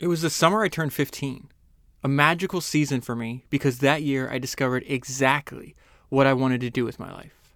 It 0.00 0.08
was 0.08 0.22
the 0.22 0.30
summer 0.30 0.62
I 0.62 0.68
turned 0.68 0.94
15, 0.94 1.50
a 2.02 2.08
magical 2.08 2.62
season 2.62 3.02
for 3.02 3.14
me 3.14 3.44
because 3.50 3.80
that 3.80 4.02
year 4.02 4.30
I 4.30 4.38
discovered 4.38 4.82
exactly 4.86 5.76
what 6.08 6.26
I 6.26 6.32
wanted 6.32 6.62
to 6.62 6.70
do 6.70 6.86
with 6.86 6.98
my 6.98 7.12
life. 7.12 7.52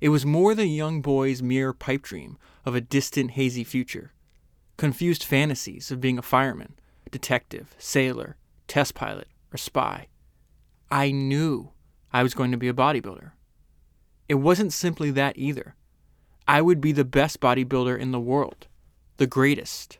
It 0.00 0.08
was 0.08 0.24
more 0.24 0.54
the 0.54 0.64
young 0.64 1.02
boy's 1.02 1.42
mere 1.42 1.74
pipe 1.74 2.04
dream 2.04 2.38
of 2.64 2.74
a 2.74 2.80
distant, 2.80 3.32
hazy 3.32 3.64
future, 3.64 4.12
confused 4.78 5.22
fantasies 5.22 5.90
of 5.90 6.00
being 6.00 6.16
a 6.16 6.22
fireman, 6.22 6.72
detective, 7.10 7.74
sailor, 7.76 8.38
test 8.66 8.94
pilot, 8.94 9.28
or 9.52 9.58
spy. 9.58 10.06
I 10.90 11.10
knew 11.10 11.72
I 12.14 12.22
was 12.22 12.32
going 12.32 12.50
to 12.50 12.56
be 12.56 12.68
a 12.68 12.72
bodybuilder. 12.72 13.32
It 14.26 14.36
wasn't 14.36 14.72
simply 14.72 15.10
that 15.10 15.36
either. 15.36 15.74
I 16.46 16.62
would 16.62 16.80
be 16.80 16.92
the 16.92 17.04
best 17.04 17.40
bodybuilder 17.40 17.98
in 17.98 18.10
the 18.10 18.18
world, 18.18 18.68
the 19.18 19.26
greatest. 19.26 19.98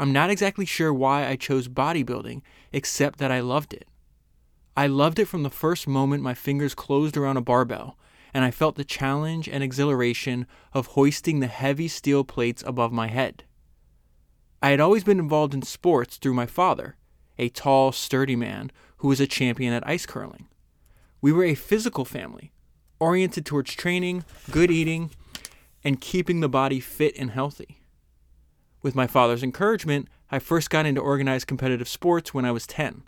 I'm 0.00 0.14
not 0.14 0.30
exactly 0.30 0.64
sure 0.64 0.94
why 0.94 1.26
I 1.26 1.36
chose 1.36 1.68
bodybuilding, 1.68 2.40
except 2.72 3.18
that 3.18 3.30
I 3.30 3.40
loved 3.40 3.74
it. 3.74 3.86
I 4.74 4.86
loved 4.86 5.18
it 5.18 5.28
from 5.28 5.42
the 5.42 5.50
first 5.50 5.86
moment 5.86 6.22
my 6.22 6.32
fingers 6.32 6.74
closed 6.74 7.18
around 7.18 7.36
a 7.36 7.42
barbell 7.42 7.98
and 8.32 8.42
I 8.42 8.50
felt 8.50 8.76
the 8.76 8.84
challenge 8.84 9.46
and 9.46 9.62
exhilaration 9.62 10.46
of 10.72 10.86
hoisting 10.86 11.40
the 11.40 11.48
heavy 11.48 11.86
steel 11.86 12.24
plates 12.24 12.64
above 12.66 12.92
my 12.92 13.08
head. 13.08 13.44
I 14.62 14.70
had 14.70 14.80
always 14.80 15.04
been 15.04 15.18
involved 15.18 15.52
in 15.52 15.60
sports 15.60 16.16
through 16.16 16.32
my 16.32 16.46
father, 16.46 16.96
a 17.36 17.50
tall, 17.50 17.92
sturdy 17.92 18.36
man 18.36 18.72
who 18.98 19.08
was 19.08 19.20
a 19.20 19.26
champion 19.26 19.74
at 19.74 19.86
ice 19.86 20.06
curling. 20.06 20.48
We 21.20 21.30
were 21.30 21.44
a 21.44 21.54
physical 21.54 22.06
family, 22.06 22.52
oriented 22.98 23.44
towards 23.44 23.74
training, 23.74 24.24
good 24.50 24.70
eating, 24.70 25.10
and 25.84 26.00
keeping 26.00 26.40
the 26.40 26.48
body 26.48 26.80
fit 26.80 27.18
and 27.18 27.32
healthy. 27.32 27.79
With 28.82 28.94
my 28.94 29.06
father's 29.06 29.42
encouragement, 29.42 30.08
I 30.30 30.38
first 30.38 30.70
got 30.70 30.86
into 30.86 31.00
organized 31.00 31.46
competitive 31.46 31.88
sports 31.88 32.32
when 32.32 32.44
I 32.44 32.52
was 32.52 32.66
10. 32.66 33.02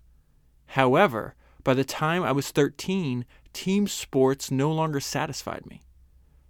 However, 0.67 1.35
by 1.65 1.75
the 1.75 1.85
time 1.85 2.23
I 2.23 2.33
was 2.33 2.51
13, 2.51 3.25
team 3.53 3.87
sports 3.87 4.51
no 4.51 4.71
longer 4.71 5.01
satisfied 5.01 5.65
me. 5.67 5.83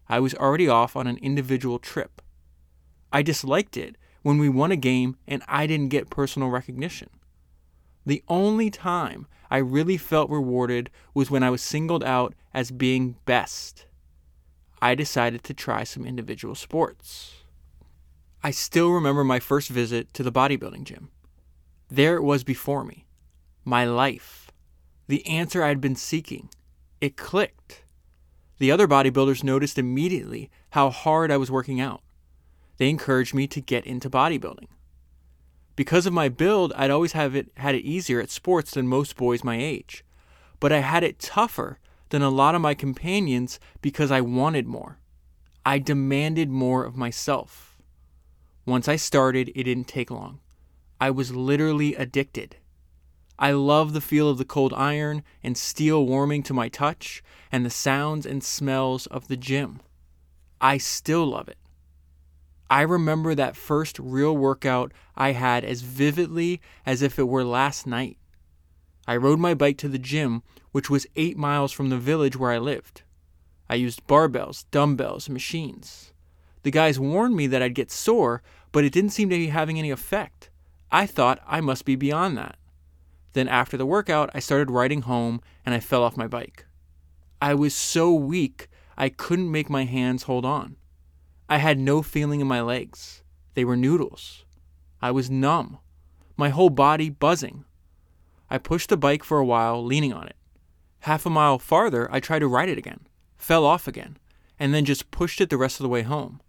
I 0.09 0.19
was 0.21 0.35
already 0.35 0.69
off 0.69 0.97
on 0.97 1.07
an 1.07 1.19
individual 1.19 1.79
trip. 1.79 2.21
I 3.13 3.23
disliked 3.23 3.77
it 3.77 3.97
when 4.23 4.39
we 4.39 4.49
won 4.49 4.73
a 4.73 4.77
game 4.77 5.17
and 5.27 5.43
I 5.47 5.67
didn't 5.67 5.91
get 5.91 6.11
personal 6.11 6.49
recognition. 6.49 7.11
The 8.05 8.23
only 8.27 8.71
time 8.71 9.27
I 9.51 9.59
really 9.59 9.97
felt 9.97 10.31
rewarded 10.31 10.91
was 11.15 11.31
when 11.31 11.43
I 11.43 11.51
was 11.51 11.63
singled 11.63 12.03
out 12.03 12.35
as 12.53 12.71
being 12.71 13.17
best. 13.25 13.87
I 14.81 14.95
decided 14.95 15.45
to 15.45 15.55
try 15.55 15.85
some 15.85 16.05
individual 16.05 16.55
sports. 16.55 17.42
I 18.45 18.51
still 18.51 18.91
remember 18.91 19.23
my 19.23 19.39
first 19.39 19.69
visit 19.69 20.13
to 20.15 20.25
the 20.25 20.33
bodybuilding 20.33 20.83
gym. 20.85 21.11
There 21.89 22.17
it 22.17 22.23
was 22.23 22.43
before 22.43 22.85
me 22.85 23.07
my 23.65 23.85
life, 23.85 24.51
the 25.07 25.25
answer 25.27 25.63
I 25.63 25.69
had 25.69 25.81
been 25.81 25.95
seeking. 25.95 26.49
It 27.01 27.17
clicked. 27.17 27.85
The 28.59 28.73
other 28.73 28.89
bodybuilders 28.89 29.45
noticed 29.45 29.79
immediately 29.79 30.51
how 30.71 30.91
hard 30.91 31.31
I 31.31 31.37
was 31.37 31.51
working 31.51 31.81
out. 31.81 32.03
They 32.79 32.89
encouraged 32.89 33.35
me 33.35 33.47
to 33.47 33.61
get 33.61 33.87
into 33.87 34.11
bodybuilding. 34.11 34.67
Because 35.77 36.07
of 36.07 36.13
my 36.13 36.29
build, 36.29 36.73
I'd 36.75 36.91
always 36.91 37.13
have 37.13 37.37
it 37.37 37.51
had 37.59 37.77
it 37.77 37.85
easier 37.85 38.21
at 38.21 38.31
sports 38.31 38.73
than 38.73 38.89
most 38.89 39.17
boys 39.17 39.45
my 39.45 39.57
age. 39.57 40.05
But 40.59 40.73
I 40.73 40.81
had 40.81 41.05
it 41.05 41.21
tougher 41.21 41.79
than 42.09 42.23
a 42.23 42.31
lot 42.31 42.55
of 42.55 42.61
my 42.61 42.75
companions 42.75 43.61
because 43.81 44.11
I 44.11 44.21
wanted 44.21 44.67
more. 44.67 44.99
I 45.65 45.79
demanded 45.79 46.51
more 46.51 46.85
of 46.85 46.97
myself. 46.97 47.72
Once 48.65 48.87
I 48.89 48.97
started, 48.97 49.51
it 49.55 49.65
didn't 49.65 49.89
take 49.89 50.11
long. 50.11 50.41
I 51.01 51.11
was 51.11 51.35
literally 51.35 51.95
addicted. 51.97 52.57
I 53.39 53.51
love 53.51 53.93
the 53.93 54.01
feel 54.01 54.29
of 54.29 54.39
the 54.39 54.45
cold 54.45 54.73
iron 54.75 55.25
and 55.43 55.59
steel 55.59 56.07
warming 56.07 56.45
to 56.45 56.55
my 56.55 56.69
touch 56.69 57.25
and 57.51 57.67
the 57.67 57.71
sounds 57.71 58.25
and 58.25 58.45
smells 58.45 59.07
of 59.07 59.27
the 59.27 59.37
gym. 59.37 59.81
I 60.61 60.79
still 60.79 61.27
love 61.27 61.49
it. 61.49 61.59
I 62.71 62.83
remember 62.83 63.35
that 63.35 63.57
first 63.57 63.99
real 63.99 64.37
workout 64.37 64.93
I 65.17 65.33
had 65.33 65.65
as 65.65 65.83
vividly 65.83 66.61
as 66.87 67.03
if 67.03 67.19
it 67.19 67.29
were 67.29 67.45
last 67.45 67.87
night. 67.87 68.17
I 69.09 69.17
rode 69.17 69.41
my 69.41 69.55
bike 69.55 69.77
to 69.79 69.89
the 69.89 69.99
gym, 69.99 70.45
which 70.71 70.89
was 70.89 71.07
eight 71.17 71.37
miles 71.37 71.73
from 71.73 71.89
the 71.89 71.99
village 71.99 72.37
where 72.37 72.53
I 72.53 72.59
lived. 72.59 73.03
I 73.69 73.75
used 73.75 74.07
barbells, 74.07 74.67
dumbbells, 74.71 75.29
machines. 75.29 76.12
The 76.63 76.71
guys 76.71 77.01
warned 77.01 77.37
me 77.37 77.47
that 77.49 77.63
I'd 77.63 77.75
get 77.75 77.91
sore, 77.91 78.43
but 78.71 78.85
it 78.85 78.93
didn't 78.93 79.11
seem 79.11 79.29
to 79.31 79.37
be 79.37 79.49
having 79.49 79.79
any 79.79 79.91
effect. 79.91 80.51
I 80.91 81.07
thought 81.07 81.41
I 81.47 81.61
must 81.61 81.85
be 81.85 81.97
beyond 81.97 82.37
that. 82.39 82.57
Then 83.33 83.49
after 83.49 83.77
the 83.77 83.87
workout, 83.87 84.31
I 84.35 84.41
started 84.41 84.71
riding 84.71 85.03
home 85.03 85.41
and 85.65 85.75
I 85.75 85.81
fell 85.81 86.03
off 86.03 86.17
my 86.17 86.27
bike. 86.27 86.67
I 87.41 87.55
was 87.55 87.75
so 87.75 88.13
weak, 88.13 88.69
I 88.97 89.09
couldn't 89.09 89.51
make 89.51 89.71
my 89.71 89.85
hands 89.85 90.25
hold 90.25 90.45
on. 90.45 90.77
I 91.49 91.57
had 91.57 91.79
no 91.79 92.03
feeling 92.03 92.41
in 92.41 92.47
my 92.47 92.61
legs. 92.61 93.23
They 93.55 93.65
were 93.65 93.77
noodles. 93.77 94.45
I 95.01 95.11
was 95.11 95.31
numb, 95.31 95.79
my 96.37 96.51
whole 96.51 96.71
body 96.71 97.11
buzzing. 97.11 97.65
I 98.51 98.59
pushed 98.59 98.91
the 98.91 98.97
bike 98.97 99.25
for 99.25 99.39
a 99.39 99.45
while, 99.45 99.83
leaning 99.85 100.13
on 100.13 100.29
it. 100.29 100.37
Half 101.01 101.25
a 101.27 101.31
mile 101.31 101.59
farther, 101.59 102.09
I 102.13 102.21
tried 102.21 102.41
to 102.41 102.47
ride 102.47 102.69
it 102.69 102.79
again, 102.79 103.09
fell 103.37 103.65
off 103.65 103.89
again, 103.89 104.19
and 104.59 104.75
then 104.75 104.85
just 104.85 105.11
pushed 105.11 105.41
it 105.41 105.51
the 105.51 105.57
rest 105.57 105.81
of 105.81 105.85
the 105.85 105.89
way 105.89 106.03
home. 106.03 106.42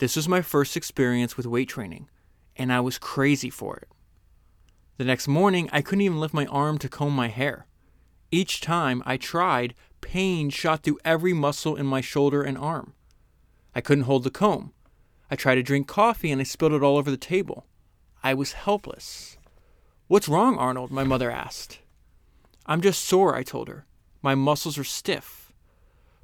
This 0.00 0.16
was 0.16 0.26
my 0.26 0.40
first 0.40 0.78
experience 0.78 1.36
with 1.36 1.44
weight 1.44 1.68
training, 1.68 2.08
and 2.56 2.72
I 2.72 2.80
was 2.80 2.96
crazy 2.96 3.50
for 3.50 3.76
it. 3.76 3.88
The 4.96 5.04
next 5.04 5.28
morning, 5.28 5.68
I 5.74 5.82
couldn't 5.82 6.00
even 6.00 6.18
lift 6.18 6.32
my 6.32 6.46
arm 6.46 6.78
to 6.78 6.88
comb 6.88 7.14
my 7.14 7.28
hair. 7.28 7.66
Each 8.30 8.62
time 8.62 9.02
I 9.04 9.18
tried, 9.18 9.74
pain 10.00 10.48
shot 10.48 10.82
through 10.82 11.00
every 11.04 11.34
muscle 11.34 11.76
in 11.76 11.84
my 11.84 12.00
shoulder 12.00 12.42
and 12.42 12.56
arm. 12.56 12.94
I 13.74 13.82
couldn't 13.82 14.04
hold 14.04 14.24
the 14.24 14.30
comb. 14.30 14.72
I 15.30 15.36
tried 15.36 15.56
to 15.56 15.62
drink 15.62 15.86
coffee 15.86 16.32
and 16.32 16.40
I 16.40 16.44
spilled 16.44 16.72
it 16.72 16.82
all 16.82 16.96
over 16.96 17.10
the 17.10 17.18
table. 17.18 17.66
I 18.22 18.32
was 18.32 18.54
helpless. 18.54 19.36
What's 20.06 20.30
wrong, 20.30 20.56
Arnold? 20.56 20.90
my 20.90 21.04
mother 21.04 21.30
asked. 21.30 21.80
I'm 22.64 22.80
just 22.80 23.04
sore, 23.04 23.36
I 23.36 23.42
told 23.42 23.68
her. 23.68 23.84
My 24.22 24.34
muscles 24.34 24.78
are 24.78 24.84
stiff. 24.84 25.52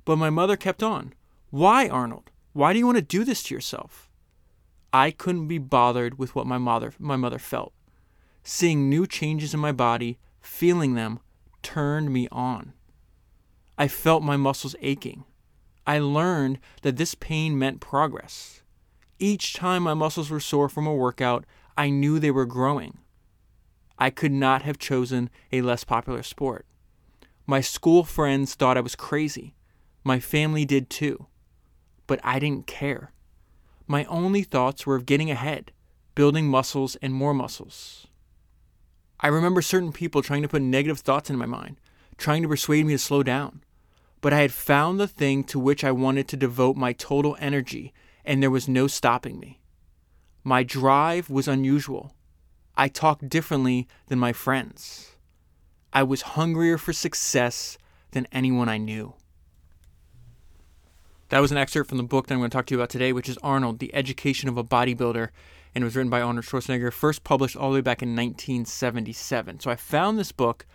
But 0.07 0.17
my 0.17 0.31
mother 0.31 0.57
kept 0.57 0.83
on. 0.83 1.13
Why, 1.51 1.91
Arnold? 1.91 2.31
Why 2.57 2.73
do 2.73 2.79
you 2.79 2.87
want 2.87 2.97
to 2.97 3.03
do 3.03 3.23
this 3.23 3.43
to 3.43 3.55
yourself? 3.55 4.11
I 4.91 5.11
couldn't 5.11 5.47
be 5.47 5.59
bothered 5.59 6.19
with 6.19 6.35
what 6.35 6.47
my 6.47 6.57
mother 6.57 6.95
my 6.99 7.15
mother 7.15 7.39
felt. 7.39 7.75
Seeing 8.43 8.89
new 8.89 9.07
changes 9.07 9.53
in 9.53 9.61
my 9.61 9.73
body, 9.73 10.19
feeling 10.41 10.95
them, 10.95 11.21
turned 11.63 12.15
me 12.15 12.29
on. 12.33 12.73
I 13.77 13.89
felt 13.89 14.23
my 14.23 14.39
muscles 14.39 14.75
aching. 14.81 15.25
I 15.87 15.99
learned 15.99 16.59
that 16.81 16.97
this 16.97 17.15
pain 17.15 17.59
meant 17.59 17.83
progress. 17.83 18.63
Each 19.19 19.53
time 19.53 19.83
my 19.83 19.93
muscles 19.93 20.31
were 20.31 20.41
sore 20.41 20.71
from 20.71 20.87
a 20.87 20.95
workout, 20.95 21.45
I 21.77 21.91
knew 21.91 22.19
they 22.19 22.31
were 22.31 22.47
growing. 22.47 22.97
I 23.99 24.09
could 24.09 24.33
not 24.33 24.63
have 24.63 24.79
chosen 24.79 25.29
a 25.53 25.61
less 25.61 25.85
popular 25.85 26.23
sport. 26.23 26.65
My 27.47 27.61
school 27.61 28.03
friends 28.03 28.55
thought 28.55 28.79
I 28.79 28.81
was 28.81 28.97
crazy. 28.97 29.55
My 30.03 30.21
family 30.21 30.65
did 30.65 30.89
too 30.89 31.27
but 32.07 32.21
I 32.23 32.39
didn't 32.39 32.67
care. 32.67 33.13
My 33.87 34.05
only 34.05 34.43
thoughts 34.43 34.87
were 34.87 34.97
of 34.97 35.07
getting 35.07 35.31
ahead, 35.31 35.73
building 36.15 36.49
muscles 36.49 36.97
and 36.97 37.13
more 37.13 37.35
muscles. 37.35 38.07
I 39.21 39.29
remember 39.29 39.63
certain 39.63 39.93
people 39.93 40.23
trying 40.23 40.43
to 40.43 40.49
put 40.49 40.63
negative 40.63 41.01
thoughts 41.01 41.31
in 41.31 41.39
my 41.39 41.47
mind, 41.47 41.77
trying 42.19 42.43
to 42.43 42.49
persuade 42.49 42.87
me 42.87 42.95
to 42.95 42.99
slow 42.99 43.23
down. 43.23 43.63
But 44.21 44.33
I 44.33 44.41
had 44.41 44.53
found 44.53 44.99
the 44.99 45.09
thing 45.09 45.45
to 45.45 45.59
which 45.59 45.85
I 45.85 45.93
wanted 45.93 46.29
to 46.29 46.37
devote 46.37 46.77
my 46.77 46.93
total 46.93 47.37
energy, 47.39 47.93
and 48.25 48.43
there 48.43 48.51
was 48.51 48.69
no 48.69 48.87
stopping 48.87 49.39
me. 49.39 49.61
My 50.43 50.63
drive 50.63 51.31
was 51.31 51.49
unusual. 51.49 52.15
I 52.77 52.89
talked 52.89 53.29
differently 53.29 53.89
than 54.09 54.19
my 54.19 54.33
friends. 54.33 55.17
I 55.93 56.03
was 56.03 56.23
hungrier 56.23 56.77
for 56.77 56.93
success 56.93 57.79
than 58.11 58.27
anyone 58.33 58.69
I 58.69 58.77
knew. 58.77 59.15
That 61.29 61.41
was 61.41 61.51
an 61.51 61.59
excerpt 61.59 61.89
from 61.89 61.99
the 61.99 62.05
book 62.05 62.29
that 62.29 62.35
I'm 62.35 62.41
going 62.41 62.51
to 62.51 62.57
talk 62.57 62.67
to 62.67 62.75
you 62.75 62.79
about 62.79 62.91
today, 62.91 63.13
which 63.13 63.29
is 63.29 63.37
Arnold, 63.39 63.81
The 63.81 63.93
Education 63.93 64.49
of 64.49 64.57
a 64.57 64.63
Bodybuilder, 64.63 65.31
and 65.75 65.83
it 65.83 65.85
was 65.85 65.97
written 65.97 66.09
by 66.09 66.21
Arnold 66.21 66.45
Schwarzenegger, 66.45 66.93
first 66.93 67.25
published 67.25 67.57
all 67.57 67.71
the 67.71 67.75
way 67.75 67.81
back 67.81 68.01
in 68.01 68.11
1977. 68.11 69.59
So 69.59 69.69
I 69.69 69.75
found 69.75 70.21
this 70.21 70.31
book 70.31 70.67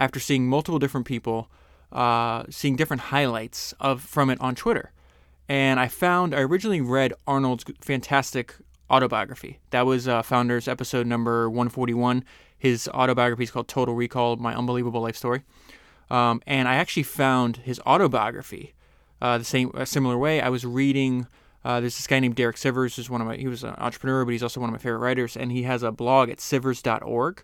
after 0.00 0.18
seeing 0.18 0.48
multiple 0.48 0.80
different 0.80 1.06
people, 1.06 1.48
uh, 1.92 2.42
seeing 2.50 2.74
different 2.74 3.02
highlights 3.02 3.72
of 3.78 4.02
from 4.02 4.30
it 4.30 4.40
on 4.40 4.56
Twitter. 4.56 4.90
And 5.48 5.78
I 5.78 5.86
found, 5.86 6.34
I 6.34 6.40
originally 6.40 6.80
read 6.80 7.12
Arnold's 7.28 7.64
fantastic 7.80 8.56
autobiography. 8.90 9.60
That 9.70 9.86
was 9.86 10.08
uh, 10.08 10.22
Founders 10.22 10.66
episode 10.66 11.06
number 11.06 11.48
141. 11.48 12.24
His 12.58 12.88
autobiography 12.88 13.44
is 13.44 13.52
called 13.52 13.68
Total 13.68 13.94
Recall 13.94 14.36
My 14.36 14.56
Unbelievable 14.56 15.02
Life 15.02 15.16
Story. 15.16 15.42
Um, 16.10 16.42
and 16.48 16.66
I 16.66 16.74
actually 16.74 17.04
found 17.04 17.58
his 17.58 17.78
autobiography 17.86 18.74
uh, 19.20 19.38
the 19.38 19.44
same 19.44 19.70
a 19.74 19.86
similar 19.86 20.16
way. 20.18 20.40
I 20.40 20.48
was 20.48 20.64
reading 20.64 21.26
Uh, 21.62 21.78
there's 21.80 21.96
this 21.96 22.06
guy 22.06 22.18
named 22.20 22.36
Derek 22.36 22.56
Sivers, 22.56 22.96
who's 22.96 23.10
one 23.10 23.20
of 23.20 23.26
my. 23.26 23.36
He 23.36 23.46
was 23.46 23.64
an 23.64 23.74
entrepreneur, 23.76 24.24
but 24.24 24.32
he's 24.32 24.42
also 24.42 24.60
one 24.60 24.70
of 24.70 24.72
my 24.72 24.78
favorite 24.78 25.00
writers, 25.00 25.36
and 25.36 25.52
he 25.52 25.64
has 25.64 25.82
a 25.82 25.92
blog 25.92 26.30
at 26.30 26.38
Sivers.org. 26.38 27.42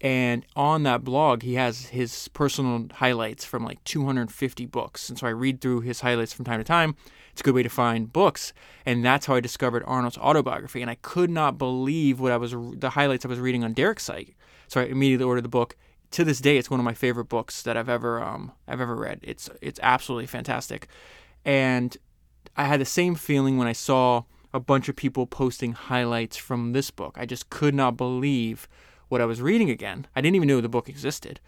And 0.00 0.46
on 0.56 0.84
that 0.84 1.04
blog, 1.04 1.42
he 1.42 1.54
has 1.54 1.86
his 1.86 2.28
personal 2.28 2.86
highlights 2.94 3.44
from 3.44 3.64
like 3.64 3.82
250 3.84 4.64
books. 4.66 5.10
And 5.10 5.18
so 5.18 5.26
I 5.26 5.30
read 5.30 5.60
through 5.60 5.80
his 5.82 6.00
highlights 6.00 6.32
from 6.32 6.46
time 6.46 6.58
to 6.60 6.64
time. 6.64 6.94
It's 7.32 7.42
a 7.42 7.44
good 7.44 7.54
way 7.54 7.62
to 7.62 7.68
find 7.68 8.10
books. 8.10 8.54
And 8.86 9.04
that's 9.04 9.26
how 9.26 9.34
I 9.34 9.40
discovered 9.40 9.84
Arnold's 9.86 10.16
autobiography. 10.16 10.80
And 10.80 10.90
I 10.90 10.94
could 10.94 11.28
not 11.28 11.58
believe 11.58 12.18
what 12.18 12.32
I 12.32 12.38
was, 12.38 12.52
the 12.52 12.90
highlights 12.90 13.26
I 13.26 13.28
was 13.28 13.40
reading 13.40 13.62
on 13.62 13.74
Derek's 13.74 14.04
site. 14.04 14.34
So 14.68 14.80
I 14.80 14.84
immediately 14.84 15.26
ordered 15.26 15.44
the 15.44 15.50
book. 15.50 15.76
To 16.12 16.24
this 16.24 16.40
day, 16.40 16.56
it's 16.56 16.70
one 16.70 16.80
of 16.80 16.84
my 16.84 16.94
favorite 16.94 17.26
books 17.26 17.62
that 17.62 17.76
I've 17.76 17.88
ever, 17.88 18.22
um, 18.22 18.52
I've 18.66 18.80
ever 18.80 18.96
read. 18.96 19.20
It's, 19.22 19.48
it's 19.60 19.78
absolutely 19.82 20.26
fantastic. 20.26 20.88
And 21.44 21.96
I 22.56 22.64
had 22.64 22.80
the 22.80 22.84
same 22.84 23.14
feeling 23.14 23.58
when 23.58 23.68
I 23.68 23.72
saw 23.72 24.24
a 24.52 24.60
bunch 24.60 24.88
of 24.88 24.96
people 24.96 25.26
posting 25.26 25.72
highlights 25.72 26.36
from 26.36 26.72
this 26.72 26.90
book. 26.90 27.16
I 27.16 27.26
just 27.26 27.50
could 27.50 27.74
not 27.74 27.96
believe 27.96 28.68
what 29.08 29.20
I 29.20 29.24
was 29.24 29.40
reading 29.40 29.70
again. 29.70 30.06
I 30.16 30.20
didn't 30.20 30.36
even 30.36 30.48
know 30.48 30.60
the 30.60 30.68
book 30.68 30.88
existed. 30.88 31.40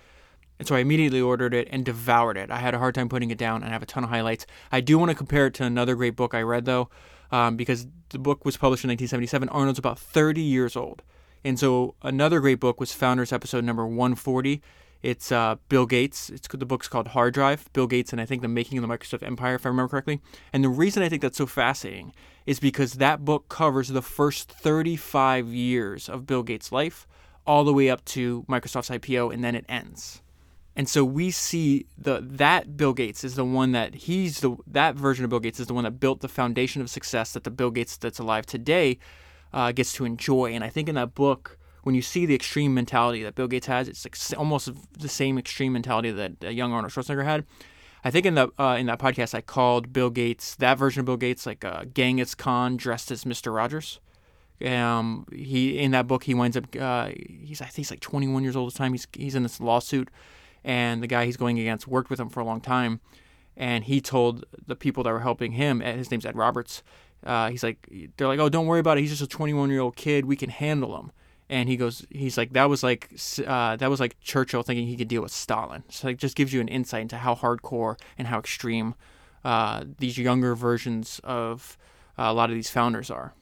And 0.58 0.68
so 0.68 0.76
I 0.76 0.80
immediately 0.80 1.20
ordered 1.20 1.54
it 1.54 1.68
and 1.70 1.84
devoured 1.84 2.36
it. 2.36 2.50
I 2.50 2.58
had 2.58 2.74
a 2.74 2.78
hard 2.78 2.94
time 2.94 3.08
putting 3.08 3.30
it 3.30 3.38
down 3.38 3.62
and 3.62 3.70
I 3.70 3.72
have 3.72 3.82
a 3.82 3.86
ton 3.86 4.04
of 4.04 4.10
highlights. 4.10 4.46
I 4.70 4.80
do 4.80 4.98
want 4.98 5.10
to 5.10 5.16
compare 5.16 5.46
it 5.46 5.54
to 5.54 5.64
another 5.64 5.96
great 5.96 6.14
book 6.14 6.34
I 6.34 6.42
read, 6.42 6.66
though, 6.66 6.88
um, 7.32 7.56
because 7.56 7.86
the 8.10 8.18
book 8.18 8.44
was 8.44 8.56
published 8.56 8.84
in 8.84 8.88
1977. 8.90 9.48
Arnold's 9.48 9.78
about 9.78 9.98
30 9.98 10.40
years 10.40 10.76
old. 10.76 11.02
And 11.44 11.58
so 11.58 11.94
another 12.02 12.40
great 12.40 12.60
book 12.60 12.78
was 12.78 12.92
Founders 12.92 13.32
episode 13.32 13.64
number 13.64 13.86
140. 13.86 14.62
It's 15.02 15.32
uh, 15.32 15.56
Bill 15.68 15.86
Gates. 15.86 16.30
It's 16.30 16.46
the 16.46 16.64
book's 16.64 16.86
called 16.86 17.08
Hard 17.08 17.34
Drive. 17.34 17.72
Bill 17.72 17.88
Gates 17.88 18.12
and 18.12 18.20
I 18.20 18.24
think 18.24 18.42
the 18.42 18.48
making 18.48 18.78
of 18.78 18.82
the 18.86 18.88
Microsoft 18.88 19.26
Empire, 19.26 19.56
if 19.56 19.66
I 19.66 19.68
remember 19.68 19.90
correctly. 19.90 20.20
And 20.52 20.62
the 20.62 20.68
reason 20.68 21.02
I 21.02 21.08
think 21.08 21.22
that's 21.22 21.38
so 21.38 21.46
fascinating 21.46 22.12
is 22.46 22.60
because 22.60 22.94
that 22.94 23.24
book 23.24 23.48
covers 23.48 23.88
the 23.88 24.02
first 24.02 24.50
35 24.50 25.48
years 25.48 26.08
of 26.08 26.26
Bill 26.26 26.44
Gates' 26.44 26.70
life 26.70 27.08
all 27.44 27.64
the 27.64 27.72
way 27.72 27.90
up 27.90 28.04
to 28.04 28.44
Microsoft's 28.48 28.90
IPO, 28.90 29.34
and 29.34 29.42
then 29.42 29.56
it 29.56 29.64
ends. 29.68 30.22
And 30.74 30.88
so 30.88 31.04
we 31.04 31.30
see 31.30 31.86
the 31.98 32.20
that 32.22 32.76
Bill 32.76 32.94
Gates 32.94 33.24
is 33.24 33.34
the 33.34 33.44
one 33.44 33.72
that 33.72 33.94
he's 33.94 34.40
the 34.40 34.56
that 34.66 34.94
version 34.94 35.24
of 35.24 35.30
Bill 35.30 35.40
Gates 35.40 35.60
is 35.60 35.66
the 35.66 35.74
one 35.74 35.84
that 35.84 36.00
built 36.00 36.20
the 36.20 36.28
foundation 36.28 36.80
of 36.80 36.88
success 36.88 37.32
that 37.32 37.44
the 37.44 37.50
Bill 37.50 37.70
Gates 37.70 37.96
that's 37.98 38.18
alive 38.18 38.46
today 38.46 38.98
uh, 39.52 39.72
gets 39.72 39.92
to 39.94 40.04
enjoy. 40.04 40.52
And 40.52 40.64
I 40.64 40.68
think 40.68 40.88
in 40.88 40.94
that 40.94 41.14
book, 41.14 41.58
when 41.82 41.94
you 41.94 42.02
see 42.02 42.26
the 42.26 42.34
extreme 42.34 42.74
mentality 42.74 43.22
that 43.22 43.34
Bill 43.34 43.48
Gates 43.48 43.66
has, 43.66 43.88
it's 43.88 44.04
like 44.04 44.16
almost 44.38 44.70
the 44.98 45.08
same 45.08 45.38
extreme 45.38 45.72
mentality 45.72 46.10
that 46.10 46.54
young 46.54 46.72
Arnold 46.72 46.92
Schwarzenegger 46.92 47.24
had. 47.24 47.44
I 48.04 48.10
think 48.10 48.26
in 48.26 48.34
the 48.34 48.50
uh, 48.58 48.76
in 48.78 48.86
that 48.86 48.98
podcast 48.98 49.34
I 49.34 49.40
called 49.40 49.92
Bill 49.92 50.10
Gates 50.10 50.56
that 50.56 50.76
version 50.76 51.00
of 51.00 51.06
Bill 51.06 51.16
Gates 51.16 51.46
like 51.46 51.64
uh, 51.64 51.84
Genghis 51.84 52.34
Khan 52.34 52.76
dressed 52.76 53.10
as 53.10 53.24
Mister 53.24 53.52
Rogers. 53.52 54.00
Um, 54.64 55.26
he 55.32 55.78
in 55.78 55.92
that 55.92 56.06
book 56.06 56.24
he 56.24 56.34
winds 56.34 56.56
up 56.56 56.64
uh, 56.78 57.10
he's 57.16 57.60
I 57.60 57.66
think 57.66 57.76
he's 57.76 57.90
like 57.90 58.00
21 58.00 58.42
years 58.42 58.56
old 58.56 58.68
at 58.68 58.74
the 58.74 58.78
time. 58.78 58.92
He's 58.92 59.06
he's 59.12 59.34
in 59.34 59.44
this 59.44 59.60
lawsuit, 59.60 60.08
and 60.64 61.02
the 61.02 61.06
guy 61.06 61.26
he's 61.26 61.36
going 61.36 61.58
against 61.60 61.86
worked 61.86 62.10
with 62.10 62.18
him 62.18 62.28
for 62.28 62.40
a 62.40 62.44
long 62.44 62.60
time, 62.60 63.00
and 63.56 63.84
he 63.84 64.00
told 64.00 64.44
the 64.66 64.76
people 64.76 65.04
that 65.04 65.12
were 65.12 65.20
helping 65.20 65.52
him. 65.52 65.80
His 65.80 66.10
name's 66.10 66.26
Ed 66.26 66.36
Roberts. 66.36 66.82
Uh, 67.24 67.50
he's 67.50 67.62
like 67.62 67.88
they're 68.16 68.28
like 68.28 68.40
oh 68.40 68.48
don't 68.48 68.66
worry 68.66 68.80
about 68.80 68.98
it. 68.98 69.02
He's 69.02 69.10
just 69.10 69.22
a 69.22 69.26
21 69.26 69.70
year 69.70 69.80
old 69.80 69.96
kid. 69.96 70.24
We 70.24 70.36
can 70.36 70.50
handle 70.50 70.98
him. 70.98 71.12
And 71.48 71.68
he 71.68 71.76
goes 71.76 72.06
he's 72.10 72.38
like 72.38 72.52
that 72.54 72.68
was 72.68 72.82
like 72.82 73.10
uh, 73.46 73.76
that 73.76 73.90
was 73.90 74.00
like 74.00 74.18
Churchill 74.20 74.62
thinking 74.62 74.86
he 74.86 74.96
could 74.96 75.08
deal 75.08 75.22
with 75.22 75.32
Stalin. 75.32 75.84
So 75.88 76.08
it 76.08 76.18
just 76.18 76.36
gives 76.36 76.52
you 76.52 76.60
an 76.60 76.68
insight 76.68 77.02
into 77.02 77.18
how 77.18 77.34
hardcore 77.34 77.98
and 78.16 78.28
how 78.28 78.38
extreme 78.38 78.94
uh, 79.44 79.84
these 79.98 80.18
younger 80.18 80.54
versions 80.54 81.20
of 81.24 81.76
uh, 82.18 82.24
a 82.24 82.32
lot 82.32 82.50
of 82.50 82.54
these 82.54 82.70
founders 82.70 83.10
are. 83.10 83.34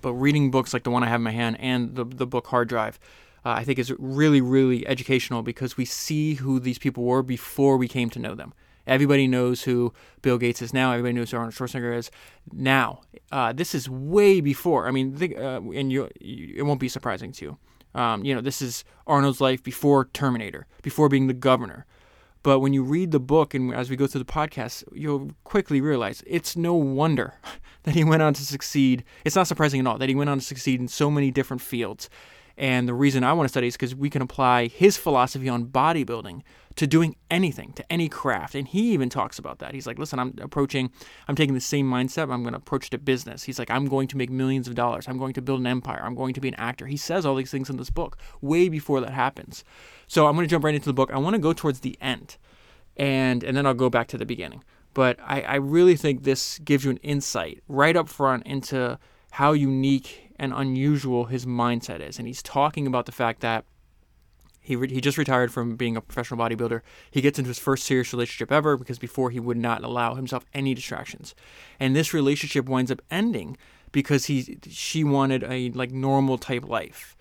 But 0.00 0.14
reading 0.14 0.50
books 0.50 0.72
like 0.72 0.84
the 0.84 0.90
one 0.90 1.02
I 1.02 1.06
have 1.08 1.20
in 1.20 1.24
my 1.24 1.30
hand 1.30 1.56
and 1.60 1.94
the, 1.94 2.04
the 2.04 2.26
book 2.26 2.46
Hard 2.48 2.68
Drive, 2.68 2.98
uh, 3.44 3.50
I 3.50 3.64
think 3.64 3.78
is 3.78 3.92
really, 3.98 4.40
really 4.40 4.86
educational 4.86 5.42
because 5.42 5.76
we 5.76 5.84
see 5.84 6.34
who 6.34 6.58
these 6.58 6.78
people 6.78 7.04
were 7.04 7.22
before 7.22 7.76
we 7.76 7.88
came 7.88 8.10
to 8.10 8.18
know 8.18 8.34
them. 8.34 8.54
Everybody 8.86 9.26
knows 9.26 9.62
who 9.62 9.92
Bill 10.22 10.38
Gates 10.38 10.62
is 10.62 10.72
now. 10.72 10.92
Everybody 10.92 11.14
knows 11.14 11.30
who 11.30 11.36
Arnold 11.36 11.54
Schwarzenegger 11.54 11.96
is 11.96 12.10
now. 12.52 13.02
Uh, 13.30 13.52
this 13.52 13.74
is 13.74 13.88
way 13.88 14.40
before. 14.40 14.86
I 14.86 14.90
mean, 14.90 15.16
uh, 15.36 15.60
and 15.70 15.92
you, 15.92 16.08
you, 16.20 16.54
it 16.56 16.62
won't 16.62 16.80
be 16.80 16.88
surprising 16.88 17.32
to 17.32 17.44
you. 17.44 17.58
Um, 18.00 18.24
you 18.24 18.34
know, 18.34 18.40
this 18.40 18.62
is 18.62 18.84
Arnold's 19.06 19.40
life 19.40 19.62
before 19.62 20.06
Terminator, 20.06 20.66
before 20.82 21.08
being 21.08 21.26
the 21.26 21.34
governor. 21.34 21.86
But 22.42 22.60
when 22.60 22.72
you 22.72 22.82
read 22.82 23.10
the 23.10 23.20
book 23.20 23.52
and 23.52 23.74
as 23.74 23.90
we 23.90 23.96
go 23.96 24.06
through 24.06 24.24
the 24.24 24.32
podcast, 24.32 24.84
you'll 24.92 25.32
quickly 25.44 25.80
realize 25.80 26.22
it's 26.26 26.56
no 26.56 26.74
wonder 26.74 27.34
that 27.82 27.94
he 27.94 28.04
went 28.04 28.22
on 28.22 28.34
to 28.34 28.44
succeed. 28.44 29.04
It's 29.24 29.36
not 29.36 29.46
surprising 29.46 29.80
at 29.80 29.86
all 29.86 29.98
that 29.98 30.08
he 30.08 30.14
went 30.14 30.30
on 30.30 30.38
to 30.38 30.44
succeed 30.44 30.80
in 30.80 30.88
so 30.88 31.10
many 31.10 31.30
different 31.30 31.60
fields. 31.60 32.08
And 32.60 32.86
the 32.86 32.92
reason 32.92 33.24
I 33.24 33.32
want 33.32 33.46
to 33.46 33.48
study 33.48 33.68
is 33.68 33.74
because 33.74 33.94
we 33.94 34.10
can 34.10 34.20
apply 34.20 34.66
his 34.66 34.98
philosophy 34.98 35.48
on 35.48 35.64
bodybuilding 35.64 36.42
to 36.76 36.86
doing 36.86 37.16
anything, 37.30 37.72
to 37.72 37.90
any 37.90 38.06
craft. 38.06 38.54
And 38.54 38.68
he 38.68 38.92
even 38.92 39.08
talks 39.08 39.38
about 39.38 39.60
that. 39.60 39.72
He's 39.72 39.86
like, 39.86 39.98
listen, 39.98 40.18
I'm 40.18 40.34
approaching, 40.42 40.90
I'm 41.26 41.34
taking 41.34 41.54
the 41.54 41.60
same 41.62 41.90
mindset. 41.90 42.30
I'm 42.30 42.42
going 42.42 42.52
to 42.52 42.58
approach 42.58 42.90
to 42.90 42.98
business. 42.98 43.44
He's 43.44 43.58
like, 43.58 43.70
I'm 43.70 43.86
going 43.86 44.08
to 44.08 44.16
make 44.18 44.28
millions 44.28 44.68
of 44.68 44.74
dollars. 44.74 45.08
I'm 45.08 45.16
going 45.16 45.32
to 45.32 45.40
build 45.40 45.60
an 45.60 45.66
empire. 45.66 46.02
I'm 46.04 46.14
going 46.14 46.34
to 46.34 46.40
be 46.40 46.48
an 46.48 46.54
actor. 46.56 46.86
He 46.86 46.98
says 46.98 47.24
all 47.24 47.34
these 47.34 47.50
things 47.50 47.70
in 47.70 47.78
this 47.78 47.88
book 47.88 48.18
way 48.42 48.68
before 48.68 49.00
that 49.00 49.12
happens. 49.12 49.64
So 50.06 50.26
I'm 50.26 50.34
going 50.34 50.46
to 50.46 50.50
jump 50.50 50.62
right 50.62 50.74
into 50.74 50.90
the 50.90 50.92
book. 50.92 51.10
I 51.10 51.16
want 51.16 51.36
to 51.36 51.40
go 51.40 51.54
towards 51.54 51.80
the 51.80 51.96
end, 51.98 52.36
and 52.94 53.42
and 53.42 53.56
then 53.56 53.64
I'll 53.64 53.72
go 53.72 53.88
back 53.88 54.08
to 54.08 54.18
the 54.18 54.26
beginning. 54.26 54.62
But 54.92 55.18
I, 55.22 55.40
I 55.40 55.54
really 55.54 55.96
think 55.96 56.24
this 56.24 56.58
gives 56.58 56.84
you 56.84 56.90
an 56.90 56.98
insight 56.98 57.62
right 57.68 57.96
up 57.96 58.10
front 58.10 58.46
into 58.46 58.98
how 59.30 59.52
unique 59.52 60.32
and 60.36 60.52
unusual 60.54 61.26
his 61.26 61.46
mindset 61.46 62.00
is. 62.00 62.18
And 62.18 62.26
he's 62.26 62.42
talking 62.42 62.86
about 62.86 63.06
the 63.06 63.12
fact 63.12 63.40
that 63.40 63.64
he, 64.60 64.76
re- 64.76 64.92
he 64.92 65.00
just 65.00 65.18
retired 65.18 65.52
from 65.52 65.76
being 65.76 65.96
a 65.96 66.00
professional 66.00 66.38
bodybuilder. 66.38 66.82
He 67.10 67.20
gets 67.20 67.38
into 67.38 67.48
his 67.48 67.58
first 67.58 67.84
serious 67.84 68.12
relationship 68.12 68.52
ever 68.52 68.76
because 68.76 68.98
before 68.98 69.30
he 69.30 69.40
would 69.40 69.56
not 69.56 69.82
allow 69.82 70.14
himself 70.14 70.44
any 70.54 70.74
distractions. 70.74 71.34
And 71.78 71.94
this 71.94 72.14
relationship 72.14 72.68
winds 72.68 72.90
up 72.90 73.02
ending 73.10 73.56
because 73.92 74.26
he 74.26 74.58
she 74.68 75.02
wanted 75.02 75.42
a 75.44 75.70
like 75.70 75.90
normal 75.90 76.38
type 76.38 76.68
life. 76.68 77.16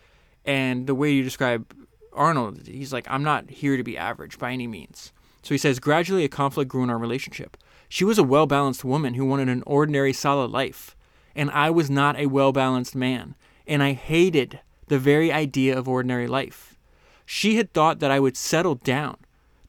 And 0.45 0.87
the 0.87 0.95
way 0.95 1.11
you 1.11 1.23
describe 1.23 1.73
Arnold, 2.13 2.67
he's 2.67 2.93
like, 2.93 3.07
I'm 3.09 3.23
not 3.23 3.49
here 3.49 3.77
to 3.77 3.83
be 3.83 3.97
average 3.97 4.37
by 4.37 4.51
any 4.51 4.67
means. 4.67 5.11
So 5.41 5.53
he 5.53 5.57
says, 5.57 5.79
gradually 5.79 6.23
a 6.25 6.29
conflict 6.29 6.69
grew 6.69 6.83
in 6.83 6.89
our 6.89 6.97
relationship. 6.97 7.57
She 7.87 8.03
was 8.03 8.17
a 8.17 8.23
well 8.23 8.45
balanced 8.45 8.83
woman 8.83 9.15
who 9.15 9.25
wanted 9.25 9.49
an 9.49 9.63
ordinary, 9.65 10.13
solid 10.13 10.51
life, 10.51 10.95
and 11.39 11.49
I 11.51 11.69
was 11.69 11.89
not 11.89 12.19
a 12.19 12.25
well 12.25 12.51
balanced 12.51 12.97
man, 12.97 13.33
and 13.65 13.81
I 13.81 13.93
hated 13.93 14.59
the 14.87 14.99
very 14.99 15.31
idea 15.31 15.77
of 15.77 15.87
ordinary 15.87 16.27
life. 16.27 16.77
She 17.25 17.55
had 17.55 17.71
thought 17.71 17.99
that 17.99 18.11
I 18.11 18.19
would 18.19 18.35
settle 18.35 18.75
down, 18.75 19.15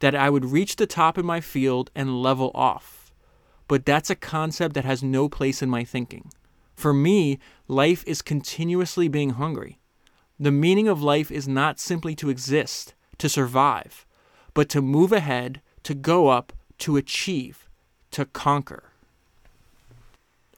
that 0.01 0.17
I 0.17 0.31
would 0.31 0.47
reach 0.47 0.75
the 0.75 0.89
top 0.89 1.17
in 1.17 1.25
my 1.25 1.41
field 1.41 1.93
and 1.95 2.21
level 2.21 2.51
off. 2.57 3.13
But 3.69 3.87
that's 3.87 4.11
a 4.11 4.17
concept 4.17 4.75
that 4.75 4.85
has 4.85 5.05
no 5.05 5.29
place 5.29 5.63
in 5.63 5.71
my 5.71 5.85
thinking. 5.85 6.33
For 6.75 6.93
me, 6.93 7.39
life 7.69 8.03
is 8.05 8.21
continuously 8.21 9.07
being 9.07 9.31
hungry. 9.31 9.79
The 10.41 10.51
meaning 10.51 10.89
of 10.89 11.05
life 11.05 11.31
is 11.31 11.47
not 11.47 11.79
simply 11.79 12.17
to 12.17 12.31
exist, 12.31 12.95
to 13.19 13.29
survive, 13.29 14.07
but 14.55 14.69
to 14.71 14.83
move 14.83 15.13
ahead, 15.13 15.63
to 15.85 15.95
go 15.95 16.31
up, 16.31 16.53
to 16.79 16.97
achieve, 16.97 17.69
to 18.11 18.25
conquer. 18.25 18.90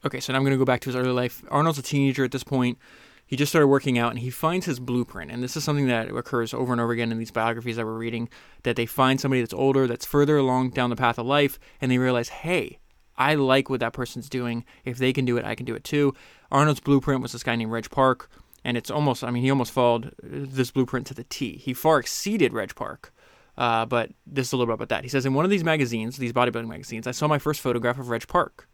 Okay, 0.05 0.19
so 0.19 0.33
now 0.33 0.37
I'm 0.37 0.43
going 0.43 0.51
to 0.53 0.57
go 0.57 0.65
back 0.65 0.81
to 0.81 0.89
his 0.89 0.95
early 0.95 1.11
life. 1.11 1.43
Arnold's 1.49 1.79
a 1.79 1.83
teenager 1.83 2.23
at 2.23 2.31
this 2.31 2.43
point. 2.43 2.77
He 3.25 3.37
just 3.37 3.51
started 3.51 3.67
working 3.67 3.97
out 3.97 4.11
and 4.11 4.19
he 4.19 4.29
finds 4.29 4.65
his 4.65 4.79
blueprint. 4.79 5.31
And 5.31 5.41
this 5.41 5.55
is 5.55 5.63
something 5.63 5.87
that 5.87 6.09
occurs 6.09 6.53
over 6.53 6.71
and 6.73 6.81
over 6.81 6.91
again 6.91 7.11
in 7.11 7.17
these 7.17 7.31
biographies 7.31 7.77
that 7.77 7.85
we're 7.85 7.97
reading 7.97 8.29
that 8.63 8.75
they 8.75 8.85
find 8.85 9.19
somebody 9.19 9.41
that's 9.41 9.53
older, 9.53 9.87
that's 9.87 10.05
further 10.05 10.37
along 10.37 10.71
down 10.71 10.89
the 10.89 10.95
path 10.95 11.17
of 11.17 11.25
life, 11.25 11.57
and 11.79 11.89
they 11.89 11.97
realize, 11.97 12.29
hey, 12.29 12.79
I 13.17 13.35
like 13.35 13.69
what 13.69 13.79
that 13.79 13.93
person's 13.93 14.27
doing. 14.27 14.65
If 14.83 14.97
they 14.97 15.13
can 15.13 15.23
do 15.23 15.37
it, 15.37 15.45
I 15.45 15.55
can 15.55 15.65
do 15.65 15.75
it 15.75 15.83
too. 15.83 16.13
Arnold's 16.51 16.81
blueprint 16.81 17.21
was 17.21 17.31
this 17.31 17.43
guy 17.43 17.55
named 17.55 17.71
Reg 17.71 17.89
Park 17.89 18.29
and 18.63 18.77
it's 18.77 18.89
almost 18.89 19.23
I 19.23 19.31
mean 19.31 19.43
he 19.43 19.49
almost 19.49 19.71
followed 19.71 20.13
this 20.21 20.71
blueprint 20.71 21.07
to 21.07 21.13
the 21.13 21.23
T. 21.25 21.57
He 21.57 21.73
far 21.73 21.99
exceeded 21.99 22.53
Reg 22.53 22.75
Park. 22.75 23.13
Uh, 23.55 23.85
but 23.85 24.11
this 24.25 24.47
is 24.47 24.53
a 24.53 24.57
little 24.57 24.65
bit 24.65 24.75
about 24.75 24.89
that. 24.89 25.03
He 25.03 25.09
says 25.09 25.27
in 25.27 25.35
one 25.35 25.45
of 25.45 25.51
these 25.51 25.63
magazines, 25.63 26.17
these 26.17 26.33
bodybuilding 26.33 26.67
magazines, 26.67 27.05
I 27.05 27.11
saw 27.11 27.27
my 27.27 27.37
first 27.37 27.61
photograph 27.61 27.99
of 27.99 28.09
Reg 28.09 28.27
Park. 28.27 28.67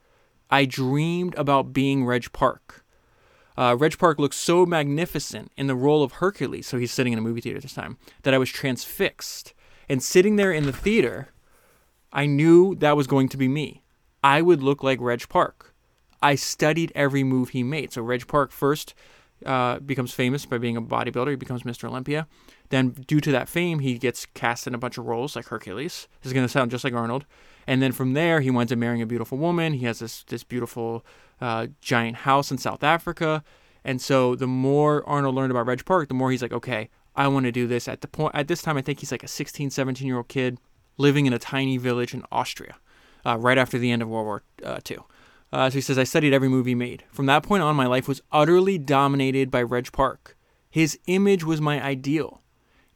I 0.49 0.65
dreamed 0.65 1.35
about 1.35 1.73
being 1.73 2.05
Reg 2.05 2.31
Park. 2.33 2.83
Uh, 3.57 3.75
Reg 3.77 3.97
Park 3.97 4.19
looks 4.19 4.37
so 4.37 4.65
magnificent 4.65 5.51
in 5.57 5.67
the 5.67 5.75
role 5.75 6.01
of 6.01 6.13
Hercules, 6.13 6.65
so 6.65 6.77
he's 6.77 6.91
sitting 6.91 7.13
in 7.13 7.19
a 7.19 7.21
movie 7.21 7.41
theater 7.41 7.59
this 7.59 7.73
time, 7.73 7.97
that 8.23 8.33
I 8.33 8.37
was 8.37 8.49
transfixed. 8.49 9.53
And 9.89 10.01
sitting 10.01 10.37
there 10.37 10.51
in 10.51 10.65
the 10.65 10.73
theater, 10.73 11.29
I 12.13 12.25
knew 12.25 12.75
that 12.75 12.95
was 12.95 13.07
going 13.07 13.27
to 13.29 13.37
be 13.37 13.47
me. 13.47 13.83
I 14.23 14.41
would 14.41 14.63
look 14.63 14.83
like 14.83 14.99
Reg 15.01 15.27
Park. 15.29 15.73
I 16.21 16.35
studied 16.35 16.91
every 16.95 17.23
move 17.23 17.49
he 17.49 17.63
made. 17.63 17.93
So 17.93 18.01
Reg 18.01 18.27
Park 18.27 18.51
first 18.51 18.93
uh, 19.45 19.79
becomes 19.79 20.13
famous 20.13 20.45
by 20.45 20.57
being 20.57 20.77
a 20.77 20.81
bodybuilder. 20.81 21.31
He 21.31 21.35
becomes 21.35 21.63
Mr. 21.63 21.87
Olympia. 21.87 22.27
Then, 22.69 22.91
due 22.91 23.21
to 23.21 23.31
that 23.31 23.49
fame, 23.49 23.79
he 23.79 23.97
gets 23.97 24.25
cast 24.25 24.67
in 24.67 24.75
a 24.75 24.77
bunch 24.77 24.97
of 24.97 25.05
roles 25.05 25.35
like 25.35 25.47
Hercules. 25.47 26.07
This 26.21 26.29
is 26.29 26.33
going 26.33 26.45
to 26.45 26.51
sound 26.51 26.71
just 26.71 26.83
like 26.83 26.93
Arnold. 26.93 27.25
And 27.69 27.83
then 27.83 27.91
from 27.91 28.13
there, 28.13 28.41
he 28.41 28.49
winds 28.49 28.71
up 28.71 28.79
marrying 28.79 29.03
a 29.03 29.05
beautiful 29.05 29.37
woman. 29.37 29.73
He 29.73 29.85
has 29.85 29.99
this 29.99 30.23
this 30.23 30.43
beautiful 30.43 31.05
uh, 31.39 31.67
giant 31.81 32.15
house 32.17 32.49
in 32.49 32.57
South 32.57 32.83
Africa. 32.83 33.43
And 33.83 34.01
so 34.01 34.33
the 34.33 34.47
more 34.47 35.07
Arnold 35.07 35.35
learned 35.35 35.51
about 35.51 35.67
Reg 35.67 35.85
Park, 35.85 36.07
the 36.07 36.15
more 36.15 36.31
he's 36.31 36.41
like, 36.41 36.51
okay, 36.51 36.89
I 37.15 37.27
want 37.27 37.45
to 37.45 37.51
do 37.51 37.67
this. 37.67 37.87
At 37.87 38.01
the 38.01 38.07
point 38.07 38.33
at 38.33 38.47
this 38.47 38.63
time, 38.63 38.75
I 38.75 38.81
think 38.81 39.01
he's 39.01 39.11
like 39.11 39.23
a 39.23 39.27
16, 39.27 39.69
17 39.69 40.07
year 40.07 40.17
old 40.17 40.29
kid 40.29 40.57
living 40.97 41.27
in 41.27 41.33
a 41.33 41.37
tiny 41.37 41.77
village 41.77 42.11
in 42.11 42.23
Austria, 42.31 42.75
uh, 43.23 43.37
right 43.37 43.59
after 43.59 43.77
the 43.77 43.91
end 43.91 44.01
of 44.01 44.09
World 44.09 44.25
War 44.25 44.43
uh, 44.65 44.79
II. 44.89 44.97
Uh, 45.53 45.69
so 45.69 45.75
he 45.75 45.81
says, 45.81 45.99
I 45.99 46.05
studied 46.05 46.33
every 46.33 46.49
movie 46.49 46.73
made. 46.73 47.03
From 47.11 47.27
that 47.27 47.43
point 47.43 47.61
on, 47.61 47.75
my 47.75 47.85
life 47.85 48.07
was 48.07 48.23
utterly 48.31 48.79
dominated 48.79 49.51
by 49.51 49.61
Reg 49.61 49.91
Park. 49.91 50.35
His 50.71 50.97
image 51.05 51.43
was 51.43 51.61
my 51.61 51.79
ideal. 51.83 52.41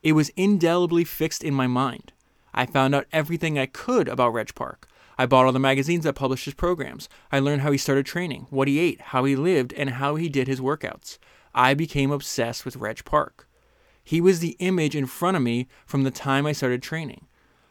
It 0.01 0.13
was 0.13 0.29
indelibly 0.29 1.03
fixed 1.03 1.43
in 1.43 1.53
my 1.53 1.67
mind. 1.67 2.11
I 2.53 2.65
found 2.65 2.93
out 2.93 3.07
everything 3.11 3.57
I 3.57 3.65
could 3.65 4.07
about 4.07 4.33
Reg 4.33 4.53
Park. 4.55 4.87
I 5.17 5.25
bought 5.25 5.45
all 5.45 5.51
the 5.51 5.59
magazines 5.59 6.03
that 6.03 6.13
published 6.13 6.45
his 6.45 6.53
programs. 6.53 7.07
I 7.31 7.39
learned 7.39 7.61
how 7.61 7.71
he 7.71 7.77
started 7.77 8.05
training, 8.05 8.47
what 8.49 8.67
he 8.67 8.79
ate, 8.79 8.99
how 9.01 9.25
he 9.25 9.35
lived, 9.35 9.73
and 9.73 9.91
how 9.91 10.15
he 10.15 10.29
did 10.29 10.47
his 10.47 10.59
workouts. 10.59 11.17
I 11.53 11.73
became 11.73 12.11
obsessed 12.11 12.65
with 12.65 12.77
Reg 12.77 13.05
Park. 13.05 13.47
He 14.03 14.19
was 14.19 14.39
the 14.39 14.55
image 14.59 14.95
in 14.95 15.05
front 15.05 15.37
of 15.37 15.43
me 15.43 15.67
from 15.85 16.03
the 16.03 16.11
time 16.11 16.45
I 16.45 16.51
started 16.51 16.81
training. 16.81 17.27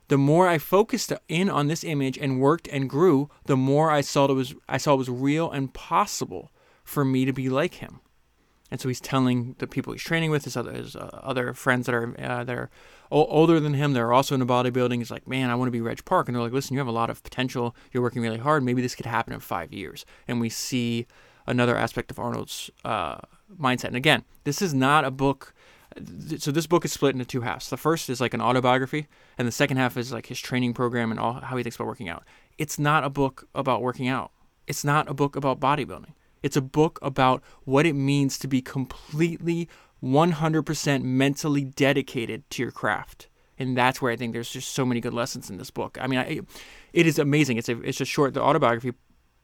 The 0.09 0.19
more 0.19 0.49
I 0.49 0.59
focused 0.59 1.13
in 1.29 1.49
on 1.49 1.69
this 1.69 1.85
image 1.85 2.19
and 2.19 2.41
worked 2.41 2.69
and 2.69 2.89
grew, 2.89 3.31
the 3.47 3.57
more 3.57 3.91
I 3.91 4.03
saw 4.03 4.27
it 4.27 4.35
was 4.35 4.55
I 4.69 4.77
saw 4.77 4.95
it 4.95 4.99
was 4.99 5.09
real 5.09 5.51
and 5.51 5.73
possible 5.73 6.51
for 6.85 7.05
me 7.05 7.25
to 7.25 7.33
be 7.33 7.49
like 7.49 7.75
him. 7.75 8.01
And 8.73 8.81
so 8.81 8.89
he's 8.89 9.03
telling 9.03 9.55
the 9.59 9.67
people 9.67 9.93
he's 9.93 10.03
training 10.03 10.31
with, 10.31 10.45
his 10.45 10.57
other 10.57 10.73
his, 10.73 10.97
uh, 10.97 11.21
other 11.23 11.53
friends 11.53 11.85
that 11.85 11.95
are 11.95 12.19
uh, 12.19 12.43
that 12.43 12.57
are 12.57 12.71
o- 13.11 13.27
older 13.27 13.61
than 13.61 13.75
him, 13.75 13.93
they're 13.93 14.15
also 14.15 14.35
into 14.35 14.47
bodybuilding. 14.47 14.97
He's 14.97 15.11
like, 15.11 15.29
man, 15.29 15.51
I 15.51 15.55
want 15.57 15.67
to 15.67 15.73
be 15.73 15.83
Reg 15.83 16.03
Park, 16.07 16.27
and 16.27 16.35
they're 16.35 16.43
like, 16.43 16.55
listen, 16.55 16.73
you 16.73 16.79
have 16.81 16.89
a 16.89 16.91
lot 16.91 17.11
of 17.11 17.23
potential. 17.23 17.77
You're 17.93 18.03
working 18.03 18.23
really 18.23 18.39
hard. 18.39 18.65
Maybe 18.65 18.81
this 18.81 18.95
could 18.95 19.05
happen 19.05 19.35
in 19.35 19.41
five 19.41 19.75
years. 19.75 20.07
And 20.27 20.41
we 20.41 20.49
see 20.49 21.07
another 21.47 21.77
aspect 21.77 22.11
of 22.11 22.19
Arnold's 22.19 22.71
uh, 22.83 23.19
mindset. 23.61 23.89
And 23.89 23.97
again, 23.97 24.25
this 24.45 24.63
is 24.63 24.73
not 24.73 25.05
a 25.05 25.11
book. 25.11 25.53
So 26.39 26.51
this 26.51 26.67
book 26.67 26.87
is 26.87 26.95
split 26.95 27.15
into 27.15 27.27
two 27.27 27.43
halves. 27.43 27.69
The 27.69 27.77
first 27.77 28.09
is 28.09 28.23
like 28.23 28.33
an 28.33 28.41
autobiography, 28.41 29.07
and 29.37 29.47
the 29.47 29.53
second 29.53 29.77
half 29.77 29.99
is 29.99 30.15
like 30.15 30.29
his 30.29 30.41
training 30.41 30.73
program 30.73 31.11
and 31.11 31.21
all 31.21 31.35
how 31.35 31.59
he 31.59 31.63
thinks 31.63 31.77
about 31.77 31.89
working 31.89 32.09
out. 32.09 32.25
It's 32.57 32.79
not 32.79 33.05
a 33.05 33.11
book 33.11 33.47
about 33.55 33.83
working 33.83 34.09
out. 34.09 34.31
It's 34.67 34.83
not 34.83 35.11
a 35.11 35.15
book 35.15 35.37
about 35.37 35.61
bodybuilding. 35.61 36.15
It's 36.43 36.57
a 36.57 36.63
book 36.63 36.99
about 37.03 37.43
what 37.65 37.87
it 37.87 37.95
means 37.95 38.39
to 38.39 38.49
be 38.49 38.61
completely 38.61 39.69
100% 40.03 41.03
mentally 41.03 41.65
dedicated 41.65 42.49
to 42.51 42.63
your 42.63 42.73
craft. 42.73 43.29
And 43.59 43.77
that's 43.77 44.03
where 44.03 44.11
I 44.11 44.17
think 44.17 44.33
there's 44.33 44.51
just 44.51 44.73
so 44.73 44.85
many 44.85 45.01
good 45.01 45.15
lessons 45.15 45.49
in 45.49 45.59
this 45.59 45.71
book. 45.71 45.99
I 46.01 46.07
mean, 46.07 46.19
I, 46.19 46.41
it 46.93 47.07
is 47.07 47.19
amazing. 47.19 47.59
It's 47.59 47.69
a, 47.69 47.81
it's 47.83 48.01
a 48.01 48.05
short, 48.05 48.35
the 48.35 48.43
autobiography 48.43 48.93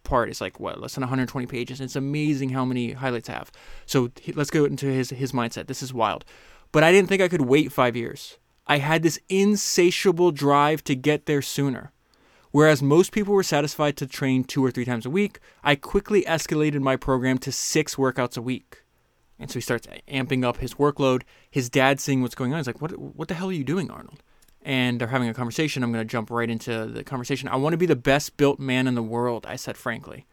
part 0.02 0.30
is 0.30 0.40
like 0.40 0.58
what 0.58 0.80
less 0.80 0.94
than 0.94 1.02
120 1.02 1.46
pages. 1.46 1.80
It's 1.80 1.94
amazing 1.94 2.50
how 2.50 2.64
many 2.64 2.92
highlights 2.92 3.28
I 3.28 3.34
have. 3.34 3.52
So 3.86 4.10
let's 4.34 4.50
go 4.50 4.64
into 4.64 4.86
his 4.86 5.10
his 5.10 5.32
mindset. 5.32 5.66
This 5.66 5.82
is 5.82 5.92
wild. 5.92 6.24
But 6.72 6.82
I 6.82 6.90
didn't 6.92 7.08
think 7.08 7.22
I 7.22 7.28
could 7.28 7.42
wait 7.42 7.72
5 7.72 7.96
years. 7.96 8.38
I 8.66 8.78
had 8.78 9.02
this 9.02 9.18
insatiable 9.28 10.30
drive 10.30 10.84
to 10.84 10.94
get 10.94 11.26
there 11.26 11.42
sooner. 11.42 11.92
Whereas 12.58 12.82
most 12.82 13.12
people 13.12 13.34
were 13.34 13.44
satisfied 13.44 13.96
to 13.98 14.06
train 14.08 14.42
two 14.42 14.64
or 14.64 14.72
three 14.72 14.84
times 14.84 15.06
a 15.06 15.10
week, 15.10 15.38
I 15.62 15.76
quickly 15.76 16.24
escalated 16.24 16.80
my 16.80 16.96
program 16.96 17.38
to 17.38 17.52
six 17.52 17.94
workouts 17.94 18.36
a 18.36 18.42
week. 18.42 18.82
And 19.38 19.48
so 19.48 19.54
he 19.54 19.60
starts 19.60 19.86
amping 20.08 20.44
up 20.44 20.56
his 20.56 20.74
workload. 20.74 21.22
His 21.48 21.70
dad 21.70 22.00
seeing 22.00 22.20
what's 22.20 22.34
going 22.34 22.52
on. 22.52 22.58
He's 22.58 22.66
like, 22.66 22.82
"What? 22.82 22.98
What 22.98 23.28
the 23.28 23.34
hell 23.34 23.50
are 23.50 23.52
you 23.52 23.62
doing, 23.62 23.92
Arnold?" 23.92 24.24
And 24.60 25.00
they're 25.00 25.06
having 25.06 25.28
a 25.28 25.34
conversation. 25.34 25.84
I'm 25.84 25.92
going 25.92 26.04
to 26.04 26.12
jump 26.12 26.32
right 26.32 26.50
into 26.50 26.86
the 26.86 27.04
conversation. 27.04 27.48
I 27.48 27.54
want 27.54 27.74
to 27.74 27.84
be 27.84 27.86
the 27.86 27.94
best 27.94 28.36
built 28.36 28.58
man 28.58 28.88
in 28.88 28.96
the 28.96 29.04
world. 29.04 29.46
I 29.46 29.54
said 29.54 29.76
frankly. 29.76 30.26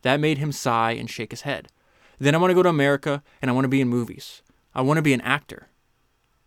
That 0.00 0.18
made 0.18 0.38
him 0.38 0.52
sigh 0.52 0.92
and 0.92 1.10
shake 1.10 1.30
his 1.30 1.42
head. 1.42 1.68
Then 2.18 2.34
I 2.34 2.38
want 2.38 2.52
to 2.52 2.54
go 2.54 2.62
to 2.62 2.70
America 2.70 3.22
and 3.42 3.50
I 3.50 3.52
want 3.52 3.66
to 3.66 3.76
be 3.76 3.82
in 3.82 3.88
movies. 3.88 4.40
I 4.74 4.80
want 4.80 4.96
to 4.96 5.02
be 5.02 5.12
an 5.12 5.20
actor. 5.20 5.68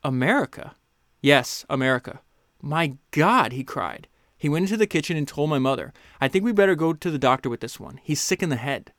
America? 0.03 0.73
Yes, 1.21 1.67
America. 1.69 2.21
My 2.63 2.95
God, 3.11 3.51
he 3.51 3.63
cried. 3.63 4.07
He 4.39 4.47
went 4.49 4.63
into 4.63 4.77
the 4.77 4.87
kitchen 4.87 5.17
and 5.17 5.27
told 5.27 5.49
my 5.49 5.59
mother, 5.59 5.93
I 6.21 6.29
think 6.29 6.45
we 6.45 6.53
better 6.53 6.73
go 6.73 6.93
to 6.93 7.11
the 7.11 7.19
doctor 7.19 7.49
with 7.49 7.59
this 7.59 7.79
one. 7.79 7.99
He's 8.01 8.21
sick 8.21 8.41
in 8.41 8.47
the 8.47 8.55
head. 8.55 8.93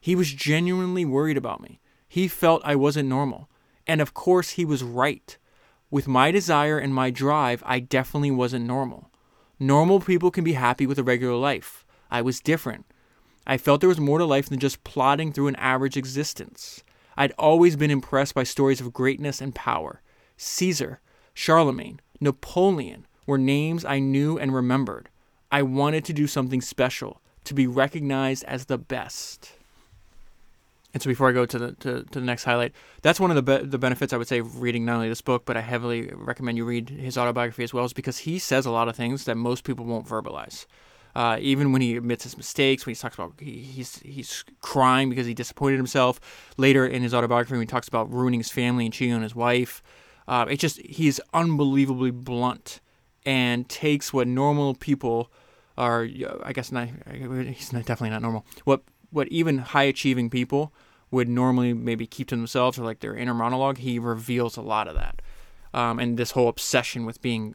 He 0.00 0.16
was 0.16 0.32
genuinely 0.32 1.04
worried 1.04 1.36
about 1.36 1.60
me. 1.60 1.80
He 2.08 2.28
felt 2.28 2.62
I 2.64 2.76
wasn't 2.76 3.08
normal. 3.08 3.50
And 3.86 4.00
of 4.00 4.14
course, 4.14 4.50
he 4.50 4.64
was 4.64 4.82
right. 4.82 5.36
With 5.90 6.08
my 6.08 6.30
desire 6.30 6.78
and 6.78 6.94
my 6.94 7.10
drive, 7.10 7.62
I 7.66 7.78
definitely 7.78 8.30
wasn't 8.30 8.64
normal. 8.64 9.10
Normal 9.60 10.00
people 10.00 10.30
can 10.30 10.44
be 10.44 10.54
happy 10.54 10.86
with 10.86 10.98
a 10.98 11.04
regular 11.04 11.36
life. 11.36 11.84
I 12.10 12.22
was 12.22 12.40
different. 12.40 12.86
I 13.46 13.58
felt 13.58 13.80
there 13.80 13.88
was 13.88 14.00
more 14.00 14.18
to 14.18 14.24
life 14.24 14.48
than 14.48 14.58
just 14.58 14.82
plodding 14.82 15.30
through 15.30 15.48
an 15.48 15.56
average 15.56 15.98
existence. 15.98 16.82
I'd 17.18 17.32
always 17.38 17.76
been 17.76 17.90
impressed 17.90 18.34
by 18.34 18.44
stories 18.44 18.80
of 18.80 18.94
greatness 18.94 19.42
and 19.42 19.54
power. 19.54 20.00
Caesar, 20.38 21.00
Charlemagne, 21.34 22.00
Napoleon, 22.18 23.06
were 23.26 23.38
names 23.38 23.84
I 23.84 23.98
knew 23.98 24.38
and 24.38 24.54
remembered. 24.54 25.08
I 25.50 25.62
wanted 25.62 26.04
to 26.06 26.12
do 26.12 26.26
something 26.26 26.60
special, 26.60 27.20
to 27.44 27.54
be 27.54 27.66
recognized 27.66 28.44
as 28.44 28.66
the 28.66 28.78
best. 28.78 29.52
And 30.92 31.02
so 31.02 31.08
before 31.08 31.28
I 31.28 31.32
go 31.32 31.44
to 31.44 31.58
the 31.58 31.72
to, 31.72 32.04
to 32.04 32.20
the 32.20 32.24
next 32.24 32.44
highlight, 32.44 32.72
that's 33.02 33.20
one 33.20 33.30
of 33.30 33.36
the 33.36 33.42
be- 33.42 33.66
the 33.66 33.78
benefits 33.78 34.12
I 34.12 34.16
would 34.16 34.28
say 34.28 34.38
of 34.38 34.62
reading 34.62 34.86
not 34.86 34.96
only 34.96 35.10
this 35.10 35.20
book, 35.20 35.44
but 35.44 35.56
I 35.56 35.60
heavily 35.60 36.10
recommend 36.14 36.56
you 36.56 36.64
read 36.64 36.88
his 36.88 37.18
autobiography 37.18 37.64
as 37.64 37.74
well, 37.74 37.84
is 37.84 37.92
because 37.92 38.18
he 38.18 38.38
says 38.38 38.64
a 38.64 38.70
lot 38.70 38.88
of 38.88 38.96
things 38.96 39.24
that 39.26 39.36
most 39.36 39.64
people 39.64 39.84
won't 39.84 40.06
verbalize. 40.06 40.64
Uh, 41.14 41.38
even 41.40 41.72
when 41.72 41.82
he 41.82 41.96
admits 41.96 42.24
his 42.24 42.36
mistakes, 42.36 42.86
when 42.86 42.94
he 42.94 42.98
talks 42.98 43.14
about 43.14 43.34
he, 43.38 43.58
he's 43.58 43.98
he's 43.98 44.44
crying 44.62 45.10
because 45.10 45.26
he 45.26 45.34
disappointed 45.34 45.76
himself. 45.76 46.18
Later 46.56 46.86
in 46.86 47.02
his 47.02 47.12
autobiography, 47.12 47.52
when 47.52 47.60
he 47.62 47.66
talks 47.66 47.88
about 47.88 48.10
ruining 48.10 48.40
his 48.40 48.50
family 48.50 48.86
and 48.86 48.94
cheating 48.94 49.14
on 49.14 49.22
his 49.22 49.34
wife, 49.34 49.82
uh, 50.26 50.46
it 50.48 50.58
just 50.58 50.78
he's 50.78 51.20
unbelievably 51.34 52.10
blunt 52.10 52.80
and 53.26 53.68
takes 53.68 54.12
what 54.12 54.28
normal 54.28 54.74
people 54.74 55.30
are. 55.76 56.08
I 56.42 56.52
guess 56.54 56.72
not. 56.72 56.88
He's 57.12 57.72
not, 57.72 57.84
definitely 57.84 58.10
not 58.10 58.22
normal. 58.22 58.46
What 58.64 58.82
what 59.10 59.28
even 59.28 59.58
high 59.58 59.82
achieving 59.82 60.30
people 60.30 60.72
would 61.10 61.28
normally 61.28 61.74
maybe 61.74 62.06
keep 62.06 62.28
to 62.28 62.36
themselves 62.36 62.78
or 62.78 62.84
like 62.84 63.00
their 63.00 63.16
inner 63.16 63.34
monologue. 63.34 63.78
He 63.78 63.98
reveals 63.98 64.56
a 64.56 64.62
lot 64.62 64.88
of 64.88 64.94
that, 64.94 65.20
um, 65.74 65.98
and 65.98 66.16
this 66.16 66.30
whole 66.30 66.48
obsession 66.48 67.04
with 67.04 67.20
being. 67.20 67.54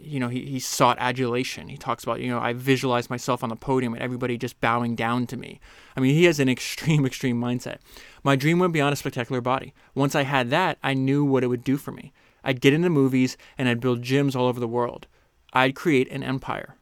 You 0.00 0.20
know, 0.20 0.28
he, 0.28 0.46
he 0.46 0.60
sought 0.60 0.96
adulation. 1.00 1.66
He 1.66 1.76
talks 1.76 2.04
about, 2.04 2.20
you 2.20 2.30
know, 2.30 2.38
I 2.38 2.52
visualize 2.52 3.10
myself 3.10 3.42
on 3.42 3.48
the 3.48 3.56
podium 3.56 3.94
and 3.94 4.00
everybody 4.00 4.38
just 4.38 4.60
bowing 4.60 4.94
down 4.94 5.26
to 5.26 5.36
me. 5.36 5.58
I 5.96 6.00
mean, 6.00 6.14
he 6.14 6.22
has 6.26 6.38
an 6.38 6.48
extreme, 6.56 7.04
extreme 7.04 7.40
mindset. 7.40 7.78
My 8.22 8.36
dream 8.36 8.60
went 8.60 8.72
beyond 8.72 8.92
a 8.92 8.96
spectacular 8.96 9.40
body. 9.40 9.74
Once 9.96 10.14
I 10.14 10.22
had 10.22 10.50
that, 10.50 10.78
I 10.84 10.94
knew 10.94 11.24
what 11.24 11.42
it 11.42 11.48
would 11.48 11.64
do 11.64 11.76
for 11.76 11.90
me. 11.90 12.12
I'd 12.44 12.60
get 12.60 12.72
into 12.72 12.90
movies 12.90 13.36
and 13.56 13.68
I'd 13.68 13.80
build 13.80 14.02
gyms 14.02 14.36
all 14.36 14.46
over 14.46 14.60
the 14.60 14.68
world. 14.68 15.06
I'd 15.52 15.74
create 15.74 16.10
an 16.10 16.22
empire. 16.22 16.76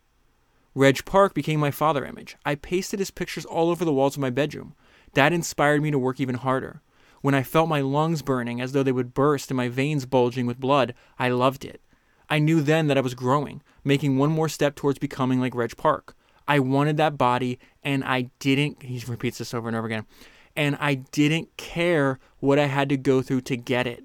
Reg 0.75 1.05
Park 1.05 1.33
became 1.33 1.61
my 1.61 1.71
father 1.71 2.05
image. 2.05 2.37
I 2.45 2.55
pasted 2.55 2.99
his 2.99 3.11
pictures 3.11 3.47
all 3.47 3.71
over 3.71 3.85
the 3.85 3.93
walls 3.93 4.17
of 4.17 4.21
my 4.21 4.31
bedroom. 4.31 4.75
That 5.15 5.33
inspired 5.33 5.83
me 5.83 5.91
to 5.91 5.99
work 5.99 6.21
even 6.21 6.35
harder. 6.35 6.83
When 7.23 7.35
I 7.35 7.43
felt 7.43 7.69
my 7.69 7.81
lungs 7.81 8.23
burning 8.23 8.61
as 8.61 8.73
though 8.73 8.83
they 8.83 8.93
would 8.93 9.15
burst 9.15 9.51
and 9.51 9.57
my 9.57 9.69
veins 9.69 10.05
bulging 10.05 10.47
with 10.47 10.61
blood, 10.61 10.95
I 11.19 11.31
loved 11.31 11.65
it. 11.65 11.81
I 12.29 12.39
knew 12.39 12.61
then 12.61 12.89
that 12.89 12.99
I 12.99 13.03
was 13.03 13.15
growing, 13.15 13.63
making 13.85 14.19
one 14.19 14.31
more 14.31 14.49
step 14.49 14.75
towards 14.75 14.99
becoming 14.99 15.41
like 15.41 15.55
Reg 15.55 15.77
Park. 15.77 16.15
I 16.47 16.59
wanted 16.59 16.97
that 16.99 17.19
body, 17.19 17.59
and 17.83 18.05
I 18.05 18.31
didn't. 18.39 18.83
He 18.83 19.03
repeats 19.07 19.39
this 19.39 19.55
over 19.55 19.69
and 19.69 19.77
over 19.77 19.87
again. 19.87 20.07
And 20.55 20.77
I 20.81 20.95
didn't 20.95 21.57
care 21.57 22.19
what 22.39 22.59
I 22.59 22.67
had 22.67 22.89
to 22.91 22.97
go 22.97 23.23
through 23.23 23.43
to 23.43 23.57
get 23.57 23.87
it 23.87 24.05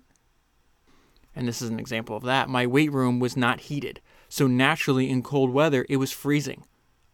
and 1.36 1.48
this 1.48 1.62
is 1.62 1.70
an 1.70 1.80
example 1.80 2.16
of 2.16 2.24
that, 2.24 2.50
my 2.50 2.66
weight 2.68 2.92
room 2.92 3.20
was 3.20 3.38
not 3.38 3.62
heated. 3.62 4.02
So 4.30 4.48
naturally, 4.48 5.10
in 5.10 5.24
cold 5.24 5.52
weather, 5.52 5.86
it 5.90 5.98
was 5.98 6.12
freezing. 6.12 6.66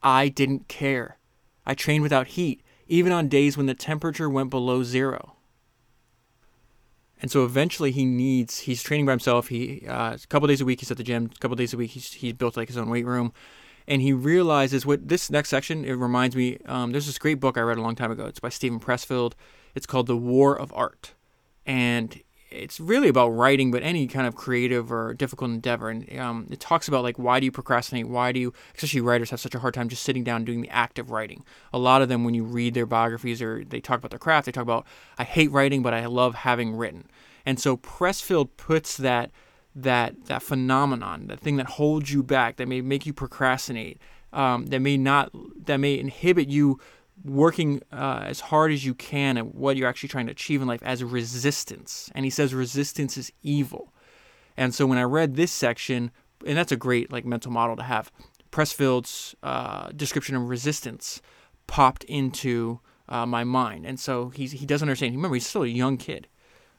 I 0.03 0.29
didn't 0.29 0.67
care. 0.67 1.17
I 1.65 1.73
trained 1.73 2.03
without 2.03 2.27
heat, 2.27 2.61
even 2.87 3.11
on 3.11 3.27
days 3.27 3.57
when 3.57 3.65
the 3.65 3.73
temperature 3.73 4.29
went 4.29 4.49
below 4.49 4.83
zero. 4.83 5.33
And 7.19 7.31
so 7.31 7.43
eventually 7.43 7.91
he 7.91 8.05
needs, 8.05 8.59
he's 8.59 8.83
training 8.83 9.07
by 9.07 9.13
himself. 9.13 9.47
He, 9.47 9.85
uh, 9.87 10.13
a 10.13 10.27
couple 10.27 10.47
days 10.47 10.61
a 10.61 10.65
week, 10.65 10.81
he's 10.81 10.91
at 10.91 10.97
the 10.97 11.03
gym. 11.03 11.31
A 11.35 11.39
couple 11.39 11.55
days 11.55 11.73
a 11.73 11.77
week, 11.77 11.91
he's, 11.91 12.13
he's 12.13 12.33
built 12.33 12.55
like 12.55 12.67
his 12.67 12.77
own 12.77 12.89
weight 12.89 13.05
room. 13.05 13.33
And 13.87 14.01
he 14.01 14.13
realizes 14.13 14.85
what 14.85 15.07
this 15.07 15.31
next 15.31 15.49
section, 15.49 15.83
it 15.85 15.93
reminds 15.93 16.35
me, 16.35 16.59
um, 16.65 16.91
there's 16.91 17.07
this 17.07 17.17
great 17.17 17.39
book 17.39 17.57
I 17.57 17.61
read 17.61 17.77
a 17.77 17.81
long 17.81 17.95
time 17.95 18.11
ago. 18.11 18.25
It's 18.25 18.39
by 18.39 18.49
Steven 18.49 18.79
Pressfield. 18.79 19.33
It's 19.73 19.87
called 19.87 20.07
The 20.07 20.17
War 20.17 20.57
of 20.57 20.71
Art. 20.75 21.13
And 21.65 22.21
it's 22.49 22.79
really 22.79 23.09
about 23.09 23.29
writing, 23.29 23.71
but 23.71 23.83
any 23.83 24.07
kind 24.07 24.25
of 24.25 24.35
creative 24.35 24.91
or 24.91 25.13
difficult 25.13 25.51
endeavor. 25.51 25.89
And 25.89 26.17
um, 26.19 26.47
it 26.49 26.59
talks 26.59 26.87
about 26.87 27.03
like 27.03 27.19
why 27.19 27.39
do 27.39 27.45
you 27.45 27.51
procrastinate? 27.51 28.07
Why 28.07 28.31
do 28.31 28.39
you, 28.39 28.53
especially 28.75 29.01
writers, 29.01 29.29
have 29.31 29.39
such 29.39 29.55
a 29.55 29.59
hard 29.59 29.73
time 29.73 29.89
just 29.89 30.03
sitting 30.03 30.23
down 30.23 30.45
doing 30.45 30.61
the 30.61 30.69
act 30.69 30.99
of 30.99 31.11
writing? 31.11 31.43
A 31.73 31.77
lot 31.77 32.01
of 32.01 32.09
them, 32.09 32.23
when 32.23 32.33
you 32.33 32.43
read 32.43 32.73
their 32.73 32.85
biographies 32.85 33.41
or 33.41 33.63
they 33.65 33.81
talk 33.81 33.99
about 33.99 34.11
their 34.11 34.19
craft, 34.19 34.45
they 34.45 34.51
talk 34.51 34.63
about 34.63 34.85
I 35.17 35.23
hate 35.23 35.51
writing, 35.51 35.83
but 35.83 35.93
I 35.93 36.05
love 36.05 36.35
having 36.35 36.75
written. 36.75 37.09
And 37.45 37.59
so 37.59 37.77
Pressfield 37.77 38.49
puts 38.57 38.97
that 38.97 39.31
that 39.75 40.25
that 40.25 40.41
phenomenon, 40.41 41.27
that 41.27 41.39
thing 41.39 41.57
that 41.57 41.67
holds 41.67 42.11
you 42.11 42.23
back, 42.23 42.57
that 42.57 42.67
may 42.67 42.81
make 42.81 43.05
you 43.05 43.13
procrastinate, 43.13 43.99
um, 44.33 44.67
that 44.67 44.79
may 44.79 44.97
not 44.97 45.31
that 45.65 45.77
may 45.77 45.99
inhibit 45.99 46.49
you 46.49 46.79
working 47.23 47.81
uh, 47.91 48.23
as 48.25 48.39
hard 48.39 48.71
as 48.71 48.85
you 48.85 48.93
can 48.93 49.37
at 49.37 49.55
what 49.55 49.77
you're 49.77 49.87
actually 49.87 50.09
trying 50.09 50.27
to 50.27 50.31
achieve 50.31 50.61
in 50.61 50.67
life 50.67 50.83
as 50.83 51.03
resistance. 51.03 52.09
And 52.15 52.25
he 52.25 52.31
says 52.31 52.53
resistance 52.53 53.17
is 53.17 53.31
evil. 53.43 53.93
And 54.55 54.73
so 54.73 54.85
when 54.85 54.97
I 54.97 55.03
read 55.03 55.35
this 55.35 55.51
section, 55.51 56.11
and 56.45 56.57
that's 56.57 56.71
a 56.71 56.77
great 56.77 57.11
like 57.11 57.25
mental 57.25 57.51
model 57.51 57.75
to 57.75 57.83
have, 57.83 58.11
Pressfield's 58.51 59.35
uh, 59.43 59.89
description 59.95 60.35
of 60.35 60.49
resistance 60.49 61.21
popped 61.67 62.03
into 62.05 62.79
uh, 63.09 63.25
my 63.25 63.43
mind. 63.43 63.85
And 63.85 63.99
so 63.99 64.29
he's, 64.29 64.53
he 64.53 64.65
doesn't 64.65 64.87
understand. 64.87 65.15
Remember, 65.15 65.35
he's 65.35 65.47
still 65.47 65.63
a 65.63 65.67
young 65.67 65.97
kid. 65.97 66.27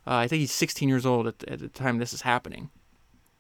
Uh, 0.07 0.15
I 0.15 0.29
think 0.29 0.41
he's 0.41 0.53
16 0.53 0.89
years 0.89 1.05
old 1.05 1.27
at, 1.27 1.45
at 1.45 1.59
the 1.61 1.69
time 1.69 1.99
this 1.99 2.13
is 2.13 2.23
happening. 2.23 2.71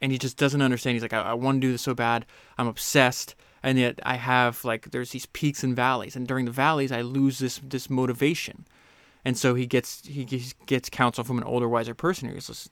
And 0.00 0.12
he 0.12 0.18
just 0.18 0.36
doesn't 0.36 0.62
understand. 0.62 0.94
He's 0.94 1.02
like, 1.02 1.12
I, 1.12 1.22
I 1.22 1.34
want 1.34 1.56
to 1.56 1.66
do 1.66 1.72
this 1.72 1.82
so 1.82 1.94
bad. 1.94 2.26
I'm 2.56 2.68
obsessed 2.68 3.34
and 3.68 3.78
yet 3.78 4.00
I 4.02 4.16
have 4.16 4.64
like 4.64 4.92
there's 4.92 5.10
these 5.10 5.26
peaks 5.26 5.62
and 5.62 5.76
valleys, 5.76 6.16
and 6.16 6.26
during 6.26 6.46
the 6.46 6.50
valleys 6.50 6.90
I 6.90 7.02
lose 7.02 7.38
this 7.38 7.60
this 7.62 7.90
motivation, 7.90 8.66
and 9.26 9.36
so 9.36 9.54
he 9.54 9.66
gets 9.66 10.06
he 10.06 10.24
gets 10.64 10.88
counsel 10.88 11.22
from 11.22 11.36
an 11.36 11.44
older, 11.44 11.68
wiser 11.68 11.92
person, 11.92 12.28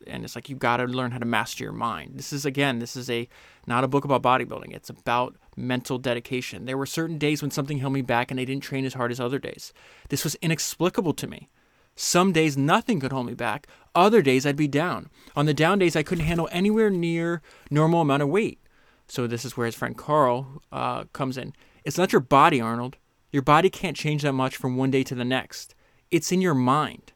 and 0.07 0.25
it's 0.25 0.35
like 0.35 0.49
you 0.49 0.57
got 0.57 0.79
to 0.79 0.85
learn 0.85 1.11
how 1.11 1.19
to 1.19 1.26
master 1.26 1.65
your 1.65 1.75
mind. 1.75 2.12
This 2.15 2.33
is 2.33 2.47
again, 2.47 2.79
this 2.79 2.97
is 2.97 3.11
a 3.11 3.29
not 3.67 3.85
a 3.85 3.88
book 3.88 4.07
about 4.07 4.23
bodybuilding. 4.23 4.73
It's 4.73 4.88
about 4.88 5.37
mental 5.55 5.99
dedication. 5.99 6.65
There 6.65 6.79
were 6.79 6.87
certain 6.87 7.19
days 7.19 7.43
when 7.43 7.50
something 7.50 7.76
held 7.76 7.93
me 7.93 8.00
back, 8.00 8.31
and 8.31 8.41
I 8.41 8.45
didn't 8.45 8.62
train 8.62 8.87
as 8.87 8.95
hard 8.95 9.12
as 9.12 9.21
other 9.21 9.38
days. 9.38 9.75
This 10.09 10.25
was 10.25 10.35
inexplicable 10.37 11.12
to 11.12 11.26
me. 11.26 11.50
Some 11.95 12.33
days 12.33 12.57
nothing 12.57 13.00
could 13.00 13.12
hold 13.12 13.26
me 13.26 13.35
back. 13.35 13.67
Other 13.95 14.23
days 14.23 14.47
I'd 14.47 14.57
be 14.57 14.69
down. 14.69 15.11
On 15.35 15.45
the 15.45 15.53
down 15.53 15.79
days 15.79 15.95
I 15.95 16.03
couldn't 16.03 16.25
handle 16.25 16.49
anywhere 16.50 16.88
near 16.88 17.43
normal 17.71 18.00
amount 18.00 18.23
of 18.23 18.31
weight. 18.31 18.61
So 19.09 19.27
this 19.27 19.45
is 19.45 19.57
where 19.57 19.67
his 19.67 19.75
friend 19.75 19.97
Carl 19.97 20.63
uh, 20.73 21.05
comes 21.13 21.37
in. 21.37 21.55
It's 21.85 21.99
not 21.99 22.13
your 22.13 22.21
body, 22.21 22.61
Arnold. 22.61 22.97
Your 23.31 23.43
body 23.43 23.71
can't 23.71 23.97
change 23.97 24.23
that 24.23 24.33
much 24.33 24.57
from 24.57 24.77
one 24.77 24.91
day 24.91 25.03
to 25.05 25.15
the 25.15 25.25
next. 25.25 25.75
It's 26.11 26.33
in 26.33 26.41
your 26.41 26.55
mind. 26.55 27.13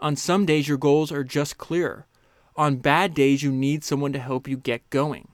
On 0.00 0.16
some 0.16 0.46
days, 0.46 0.68
your 0.68 0.78
goals 0.78 1.12
are 1.12 1.24
just 1.24 1.58
clearer. 1.58 2.06
On 2.56 2.76
bad 2.76 3.14
days, 3.14 3.42
you 3.42 3.50
need 3.50 3.84
someone 3.84 4.12
to 4.12 4.18
help 4.18 4.46
you 4.46 4.56
get 4.56 4.88
going. 4.90 5.28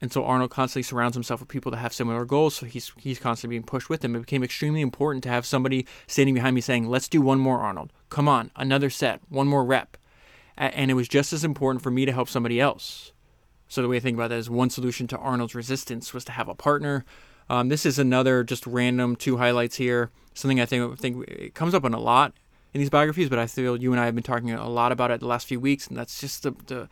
And 0.00 0.10
so 0.12 0.24
Arnold 0.24 0.50
constantly 0.50 0.82
surrounds 0.82 1.14
himself 1.14 1.40
with 1.40 1.48
people 1.48 1.70
that 1.72 1.78
have 1.78 1.92
similar 1.92 2.24
goals. 2.24 2.54
So 2.54 2.66
he's 2.66 2.92
he's 2.96 3.18
constantly 3.18 3.56
being 3.56 3.66
pushed 3.66 3.90
with 3.90 4.00
them. 4.00 4.16
It 4.16 4.20
became 4.20 4.42
extremely 4.42 4.80
important 4.80 5.22
to 5.24 5.28
have 5.28 5.44
somebody 5.44 5.86
standing 6.06 6.34
behind 6.34 6.54
me 6.54 6.62
saying, 6.62 6.86
"Let's 6.88 7.08
do 7.08 7.20
one 7.20 7.38
more, 7.38 7.60
Arnold. 7.60 7.92
Come 8.08 8.28
on, 8.28 8.50
another 8.56 8.88
set, 8.88 9.20
one 9.28 9.46
more 9.46 9.64
rep." 9.64 9.98
And 10.56 10.90
it 10.90 10.94
was 10.94 11.08
just 11.08 11.32
as 11.32 11.44
important 11.44 11.82
for 11.82 11.90
me 11.90 12.06
to 12.06 12.12
help 12.12 12.28
somebody 12.28 12.60
else. 12.60 13.12
So 13.70 13.82
the 13.82 13.88
way 13.88 13.98
I 13.98 14.00
think 14.00 14.16
about 14.16 14.30
that 14.30 14.38
is 14.38 14.50
one 14.50 14.68
solution 14.68 15.06
to 15.06 15.16
Arnold's 15.16 15.54
resistance 15.54 16.12
was 16.12 16.24
to 16.24 16.32
have 16.32 16.48
a 16.48 16.56
partner. 16.56 17.04
Um, 17.48 17.68
this 17.68 17.86
is 17.86 18.00
another 18.00 18.42
just 18.42 18.66
random 18.66 19.14
two 19.14 19.36
highlights 19.36 19.76
here. 19.76 20.10
Something 20.34 20.60
I 20.60 20.66
think 20.66 20.98
think 20.98 21.28
it 21.28 21.54
comes 21.54 21.72
up 21.72 21.84
on 21.84 21.94
a 21.94 22.00
lot 22.00 22.34
in 22.74 22.80
these 22.80 22.90
biographies, 22.90 23.28
but 23.28 23.38
I 23.38 23.46
feel 23.46 23.80
you 23.80 23.92
and 23.92 24.00
I 24.00 24.06
have 24.06 24.14
been 24.16 24.24
talking 24.24 24.50
a 24.50 24.68
lot 24.68 24.90
about 24.90 25.12
it 25.12 25.20
the 25.20 25.28
last 25.28 25.46
few 25.46 25.60
weeks, 25.60 25.86
and 25.86 25.96
that's 25.96 26.20
just 26.20 26.42
the 26.42 26.50
the 26.66 26.88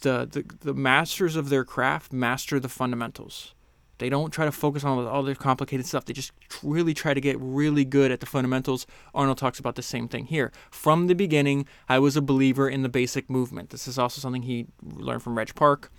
the 0.00 0.28
the, 0.30 0.44
the 0.60 0.74
masters 0.74 1.36
of 1.36 1.50
their 1.50 1.64
craft 1.64 2.12
master 2.12 2.58
the 2.58 2.68
fundamentals. 2.68 3.54
They 3.98 4.08
don't 4.08 4.32
try 4.32 4.44
to 4.44 4.52
focus 4.52 4.82
on 4.82 5.06
all 5.06 5.22
their 5.22 5.36
complicated 5.36 5.86
stuff. 5.86 6.04
They 6.04 6.12
just 6.12 6.32
really 6.64 6.94
try 6.94 7.14
to 7.14 7.20
get 7.20 7.36
really 7.38 7.84
good 7.84 8.10
at 8.10 8.18
the 8.18 8.26
fundamentals. 8.26 8.86
Arnold 9.14 9.38
talks 9.38 9.58
about 9.60 9.76
the 9.76 9.82
same 9.82 10.08
thing 10.08 10.26
here. 10.26 10.50
From 10.70 11.06
the 11.06 11.14
beginning, 11.14 11.66
I 11.88 12.00
was 12.00 12.16
a 12.16 12.22
believer 12.22 12.68
in 12.68 12.82
the 12.82 12.88
basic 12.88 13.30
movement. 13.30 13.70
This 13.70 13.86
is 13.86 13.98
also 13.98 14.20
something 14.20 14.42
he 14.42 14.66
learned 14.82 15.22
from 15.22 15.36
Reg 15.36 15.54
Park. 15.54 15.92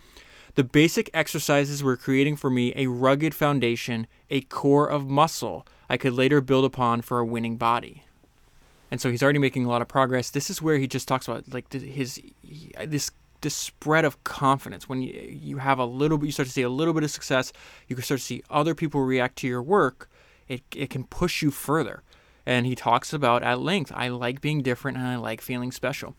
The 0.56 0.64
basic 0.64 1.10
exercises 1.14 1.84
were 1.84 1.98
creating 1.98 2.36
for 2.36 2.50
me 2.50 2.74
a 2.76 2.88
rugged 2.88 3.34
foundation, 3.34 4.08
a 4.30 4.42
core 4.42 4.88
of 4.88 5.08
muscle 5.08 5.66
I 5.90 5.98
could 5.98 6.14
later 6.14 6.42
build 6.42 6.66
upon 6.66 7.02
for 7.02 7.20
a 7.20 7.26
winning 7.26 7.58
body. 7.58 8.04
And 8.92 9.00
so 9.00 9.12
he's 9.12 9.24
already 9.24 9.40
making 9.40 9.66
a 9.66 9.70
lot 9.70 9.82
of 9.82 9.88
progress. 9.88 10.30
This 10.30 10.50
is 10.50 10.62
where 10.62 10.78
he 10.78 10.88
just 10.88 11.08
talks 11.08 11.28
about 11.28 11.52
like 11.54 11.72
his 11.72 12.22
this 12.86 13.12
this 13.42 13.56
spread 13.56 14.04
of 14.06 14.24
confidence. 14.24 14.90
When 14.90 15.02
you 15.02 15.14
you 15.14 15.58
have 15.58 15.80
a 15.80 15.86
little 15.86 16.18
bit, 16.18 16.28
you 16.28 16.32
start 16.32 16.48
to 16.48 16.54
see 16.54 16.64
a 16.64 16.70
little 16.70 16.94
bit 16.94 17.04
of 17.04 17.12
success. 17.12 17.54
You 17.88 17.96
can 17.96 18.04
start 18.04 18.20
to 18.20 18.26
see 18.26 18.44
other 18.50 18.74
people 18.74 19.02
react 19.02 19.38
to 19.38 19.48
your 19.48 19.62
work. 19.62 20.10
It 20.48 20.64
it 20.76 20.90
can 20.90 21.04
push 21.04 21.42
you 21.42 21.52
further. 21.52 22.02
And 22.46 22.66
he 22.66 22.74
talks 22.74 23.14
about 23.14 23.44
at 23.44 23.60
length, 23.60 23.92
I 23.94 24.08
like 24.08 24.42
being 24.42 24.64
different 24.64 24.98
and 24.98 25.06
I 25.06 25.18
like 25.18 25.40
feeling 25.40 25.72
special. 25.72 26.16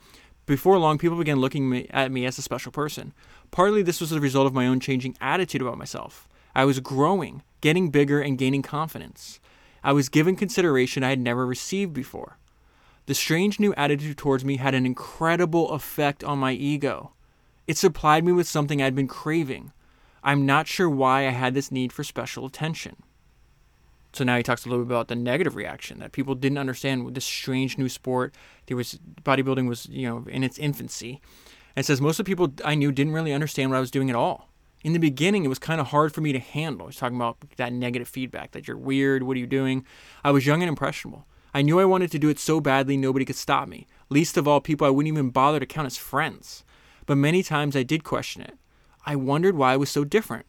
Before 0.51 0.81
long, 0.81 0.99
people 0.99 1.17
began 1.17 1.39
looking 1.39 1.87
at 1.91 2.11
me 2.11 2.27
as 2.27 2.37
a 2.37 2.43
special 2.43 2.73
person. 2.73 3.13
Partly 3.53 3.85
this 3.85 4.01
was 4.01 4.11
the 4.11 4.19
result 4.19 4.49
of 4.49 4.53
my 4.53 4.67
own 4.67 4.81
changing 4.81 5.17
attitude 5.21 5.63
about 5.63 5.79
myself. 5.79 6.29
I 6.57 6.65
was 6.65 6.81
growing, 6.81 7.45
getting 7.61 7.91
bigger, 7.91 8.21
and 8.21 8.37
gaining 8.37 8.63
confidence. 8.63 9.39
I 9.85 9.93
was 9.93 10.09
given 10.09 10.35
consideration 10.35 11.05
I 11.05 11.11
had 11.11 11.21
never 11.21 11.47
received 11.47 11.95
before. 11.95 12.37
The 13.07 13.15
strange 13.15 13.61
new 13.61 13.73
attitude 13.75 14.19
towards 14.19 14.45
me 14.45 14.57
had 14.57 14.75
an 14.75 14.87
incredible 14.87 15.71
effect 15.71 16.25
on 16.25 16.41
my 16.41 16.51
ego. 16.51 17.13
It 17.69 17.77
supplied 17.77 18.25
me 18.25 18.33
with 18.33 18.49
something 18.49 18.83
I'd 18.83 18.97
been 18.97 19.07
craving. 19.07 19.71
I'm 20.25 20.47
not 20.47 20.67
sure 20.67 20.91
why 20.91 21.29
I 21.29 21.31
had 21.31 21.55
this 21.55 21.71
need 21.71 21.93
for 21.93 22.03
special 22.03 22.45
attention. 22.45 22.97
So 24.13 24.25
now 24.25 24.37
he 24.37 24.43
talks 24.43 24.67
a 24.67 24.69
little 24.69 24.85
bit 24.85 24.93
about 24.93 25.09
the 25.09 25.15
negative 25.15 25.55
reaction 25.55 26.01
that 26.01 26.13
people 26.13 26.35
didn't 26.35 26.59
understand 26.59 27.15
this 27.15 27.25
strange 27.25 27.79
new 27.79 27.89
sport. 27.89 28.35
There 28.67 28.77
was 28.77 28.99
bodybuilding 29.23 29.69
was 29.69 29.87
you 29.87 30.09
know 30.09 30.27
in 30.29 30.43
its 30.43 30.59
infancy, 30.59 31.21
and 31.77 31.87
says 31.87 32.01
most 32.01 32.19
of 32.19 32.25
the 32.25 32.31
people 32.31 32.53
I 32.65 32.75
knew 32.75 32.93
didn't 32.93 33.13
really 33.13 33.33
understand 33.33 33.71
what 33.71 33.77
I 33.77 33.81
was 33.81 33.91
doing 33.91 34.11
at 34.11 34.17
all. 34.17 34.49
In 34.83 34.95
the 34.95 34.99
beginning, 34.99 35.45
it 35.45 35.49
was 35.49 35.59
kind 35.59 35.81
of 35.81 35.89
hard 35.89 36.13
for 36.13 36.23
me 36.23 36.33
to 36.33 36.39
handle. 36.39 36.87
He's 36.87 36.97
talking 36.97 37.17
about 37.17 37.37
that 37.57 37.73
negative 37.73 38.09
feedback 38.09 38.53
that 38.53 38.67
you're 38.67 38.79
weird. 38.79 39.23
What 39.23 39.37
are 39.37 39.41
you 39.41 39.47
doing? 39.47 39.85
I 40.25 40.31
was 40.31 40.47
young 40.47 40.63
and 40.63 40.69
impressionable. 40.69 41.27
I 41.53 41.63
knew 41.63 41.79
I 41.79 41.85
wanted 41.85 42.11
to 42.13 42.19
do 42.19 42.29
it 42.29 42.39
so 42.39 42.61
badly 42.61 42.97
nobody 42.97 43.25
could 43.25 43.37
stop 43.37 43.69
me. 43.69 43.87
Least 44.09 44.37
of 44.37 44.49
all, 44.49 44.61
people 44.61 44.87
I 44.87 44.91
wouldn't 44.91 45.13
even 45.13 45.31
bother 45.31 45.61
to 45.61 45.67
count 45.67 45.87
as 45.87 45.97
friends. 45.97 46.65
But 47.07 47.19
many 47.19 47.43
times 47.43 47.77
I 47.77 47.83
did 47.83 48.05
question 48.05 48.43
it. 48.43 48.57
I 49.05 49.17
wondered 49.17 49.57
why 49.57 49.73
I 49.73 49.77
was 49.77 49.91
so 49.91 50.05
different. 50.05 50.47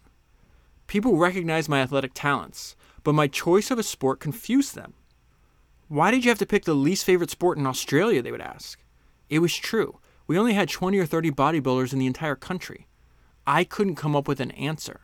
People 0.87 1.17
recognized 1.17 1.69
my 1.69 1.81
athletic 1.81 2.11
talents 2.13 2.75
but 3.03 3.13
my 3.13 3.27
choice 3.27 3.71
of 3.71 3.79
a 3.79 3.83
sport 3.83 4.19
confused 4.19 4.75
them. 4.75 4.93
Why 5.87 6.11
did 6.11 6.23
you 6.23 6.29
have 6.29 6.39
to 6.39 6.45
pick 6.45 6.65
the 6.65 6.73
least 6.73 7.03
favorite 7.03 7.29
sport 7.29 7.57
in 7.57 7.67
Austria? 7.67 8.21
They 8.21 8.31
would 8.31 8.41
ask. 8.41 8.81
It 9.29 9.39
was 9.39 9.55
true. 9.55 9.99
We 10.27 10.37
only 10.37 10.53
had 10.53 10.69
20 10.69 10.97
or 10.97 11.05
30 11.05 11.31
bodybuilders 11.31 11.93
in 11.93 11.99
the 11.99 12.05
entire 12.05 12.35
country. 12.35 12.87
I 13.45 13.63
couldn't 13.63 13.95
come 13.95 14.15
up 14.15 14.27
with 14.27 14.39
an 14.39 14.51
answer. 14.51 15.01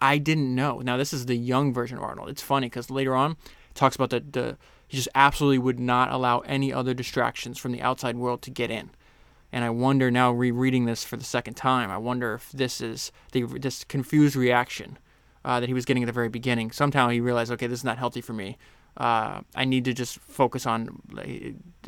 I 0.00 0.18
didn't 0.18 0.54
know. 0.54 0.80
Now, 0.80 0.96
this 0.96 1.12
is 1.12 1.26
the 1.26 1.36
young 1.36 1.74
version 1.74 1.98
of 1.98 2.04
Arnold. 2.04 2.30
It's 2.30 2.40
funny 2.40 2.68
because 2.68 2.90
later 2.90 3.14
on, 3.14 3.36
talks 3.74 3.96
about 3.96 4.10
the, 4.10 4.20
the 4.20 4.58
he 4.88 4.96
just 4.96 5.08
absolutely 5.14 5.58
would 5.58 5.78
not 5.78 6.10
allow 6.10 6.40
any 6.40 6.72
other 6.72 6.94
distractions 6.94 7.58
from 7.58 7.72
the 7.72 7.80
outside 7.80 8.16
world 8.16 8.42
to 8.42 8.50
get 8.50 8.70
in. 8.70 8.90
And 9.52 9.64
I 9.64 9.70
wonder 9.70 10.10
now, 10.10 10.32
rereading 10.32 10.84
this 10.84 11.04
for 11.04 11.16
the 11.16 11.24
second 11.24 11.54
time, 11.54 11.90
I 11.90 11.98
wonder 11.98 12.34
if 12.34 12.50
this 12.50 12.80
is 12.80 13.12
the 13.32 13.42
this 13.42 13.84
confused 13.84 14.36
reaction 14.36 14.98
uh, 15.44 15.60
that 15.60 15.68
he 15.68 15.74
was 15.74 15.84
getting 15.84 16.02
at 16.02 16.06
the 16.06 16.12
very 16.12 16.28
beginning. 16.28 16.70
Somehow 16.70 17.08
he 17.08 17.20
realized, 17.20 17.52
okay, 17.52 17.66
this 17.66 17.80
is 17.80 17.84
not 17.84 17.98
healthy 17.98 18.20
for 18.20 18.32
me. 18.32 18.58
Uh, 18.96 19.40
I 19.54 19.64
need 19.64 19.84
to 19.84 19.92
just 19.92 20.18
focus 20.18 20.66
on 20.66 21.00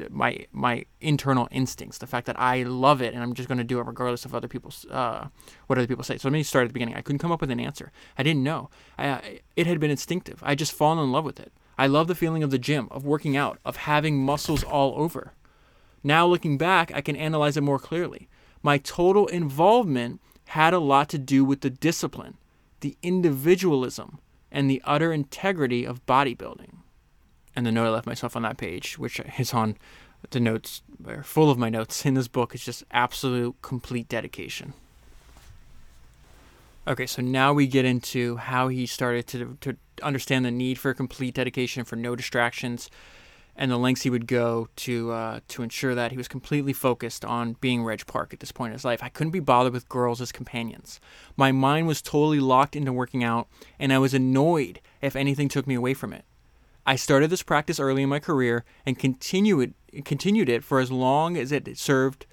my 0.08 0.46
my 0.52 0.84
internal 1.00 1.48
instincts, 1.50 1.98
the 1.98 2.06
fact 2.06 2.26
that 2.26 2.38
I 2.38 2.62
love 2.62 3.02
it, 3.02 3.12
and 3.12 3.22
I'm 3.22 3.34
just 3.34 3.48
going 3.48 3.58
to 3.58 3.64
do 3.64 3.80
it 3.80 3.86
regardless 3.86 4.24
of 4.24 4.34
other 4.34 4.48
people's 4.48 4.86
uh, 4.86 5.26
what 5.66 5.78
other 5.78 5.88
people 5.88 6.04
say. 6.04 6.16
So 6.16 6.28
let 6.28 6.32
me 6.32 6.42
start 6.44 6.64
at 6.64 6.68
the 6.68 6.72
beginning. 6.72 6.94
I 6.94 7.02
couldn't 7.02 7.18
come 7.18 7.32
up 7.32 7.40
with 7.40 7.50
an 7.50 7.60
answer. 7.60 7.90
I 8.16 8.22
didn't 8.22 8.44
know. 8.44 8.70
I, 8.98 9.40
it 9.56 9.66
had 9.66 9.80
been 9.80 9.90
instinctive. 9.90 10.40
I 10.44 10.54
just 10.54 10.72
fallen 10.72 11.00
in 11.00 11.10
love 11.10 11.24
with 11.24 11.40
it. 11.40 11.52
I 11.76 11.88
love 11.88 12.06
the 12.06 12.14
feeling 12.14 12.44
of 12.44 12.50
the 12.50 12.58
gym, 12.58 12.86
of 12.90 13.04
working 13.04 13.36
out, 13.36 13.58
of 13.64 13.76
having 13.76 14.24
muscles 14.24 14.62
all 14.62 14.94
over. 14.96 15.32
Now 16.04 16.26
looking 16.26 16.56
back, 16.56 16.92
I 16.94 17.00
can 17.00 17.16
analyze 17.16 17.56
it 17.56 17.62
more 17.62 17.78
clearly. 17.78 18.28
My 18.62 18.78
total 18.78 19.26
involvement 19.26 20.20
had 20.46 20.72
a 20.72 20.78
lot 20.78 21.08
to 21.10 21.18
do 21.18 21.44
with 21.44 21.62
the 21.62 21.70
discipline 21.70 22.36
the 22.82 22.96
individualism 23.02 24.18
and 24.50 24.70
the 24.70 24.82
utter 24.84 25.12
integrity 25.12 25.84
of 25.84 26.04
bodybuilding. 26.06 26.76
And 27.56 27.66
the 27.66 27.72
note 27.72 27.86
I 27.86 27.90
left 27.90 28.06
myself 28.06 28.36
on 28.36 28.42
that 28.42 28.58
page, 28.58 28.98
which 28.98 29.20
is 29.38 29.52
on 29.52 29.76
the 30.30 30.40
notes, 30.40 30.82
are 31.06 31.22
full 31.22 31.50
of 31.50 31.58
my 31.58 31.68
notes 31.68 32.04
in 32.06 32.14
this 32.14 32.28
book, 32.28 32.54
is 32.54 32.64
just 32.64 32.84
absolute, 32.90 33.56
complete 33.62 34.08
dedication. 34.08 34.74
Okay, 36.86 37.06
so 37.06 37.22
now 37.22 37.52
we 37.52 37.66
get 37.66 37.84
into 37.84 38.36
how 38.36 38.68
he 38.68 38.86
started 38.86 39.26
to, 39.28 39.56
to 39.60 39.76
understand 40.02 40.44
the 40.44 40.50
need 40.50 40.78
for 40.78 40.92
complete 40.94 41.34
dedication, 41.34 41.84
for 41.84 41.96
no 41.96 42.16
distractions, 42.16 42.90
and 43.62 43.70
the 43.70 43.78
lengths 43.78 44.02
he 44.02 44.10
would 44.10 44.26
go 44.26 44.68
to 44.74 45.12
uh, 45.12 45.38
to 45.46 45.62
ensure 45.62 45.94
that 45.94 46.10
he 46.10 46.16
was 46.16 46.26
completely 46.26 46.72
focused 46.72 47.24
on 47.24 47.52
being 47.60 47.84
Reg 47.84 48.04
Park 48.08 48.34
at 48.34 48.40
this 48.40 48.50
point 48.50 48.70
in 48.70 48.72
his 48.72 48.84
life. 48.84 49.00
I 49.04 49.08
couldn't 49.08 49.30
be 49.30 49.38
bothered 49.38 49.72
with 49.72 49.88
girls 49.88 50.20
as 50.20 50.32
companions. 50.32 50.98
My 51.36 51.52
mind 51.52 51.86
was 51.86 52.02
totally 52.02 52.40
locked 52.40 52.74
into 52.74 52.92
working 52.92 53.22
out, 53.22 53.46
and 53.78 53.92
I 53.92 53.98
was 53.98 54.14
annoyed 54.14 54.80
if 55.00 55.14
anything 55.14 55.48
took 55.48 55.68
me 55.68 55.76
away 55.76 55.94
from 55.94 56.12
it. 56.12 56.24
I 56.84 56.96
started 56.96 57.30
this 57.30 57.44
practice 57.44 57.78
early 57.78 58.02
in 58.02 58.08
my 58.08 58.18
career 58.18 58.64
and 58.84 58.98
continued 58.98 59.74
continued 60.04 60.48
it 60.48 60.64
for 60.64 60.80
as 60.80 60.90
long 60.90 61.36
as 61.36 61.52
it 61.52 61.78
served 61.78 62.26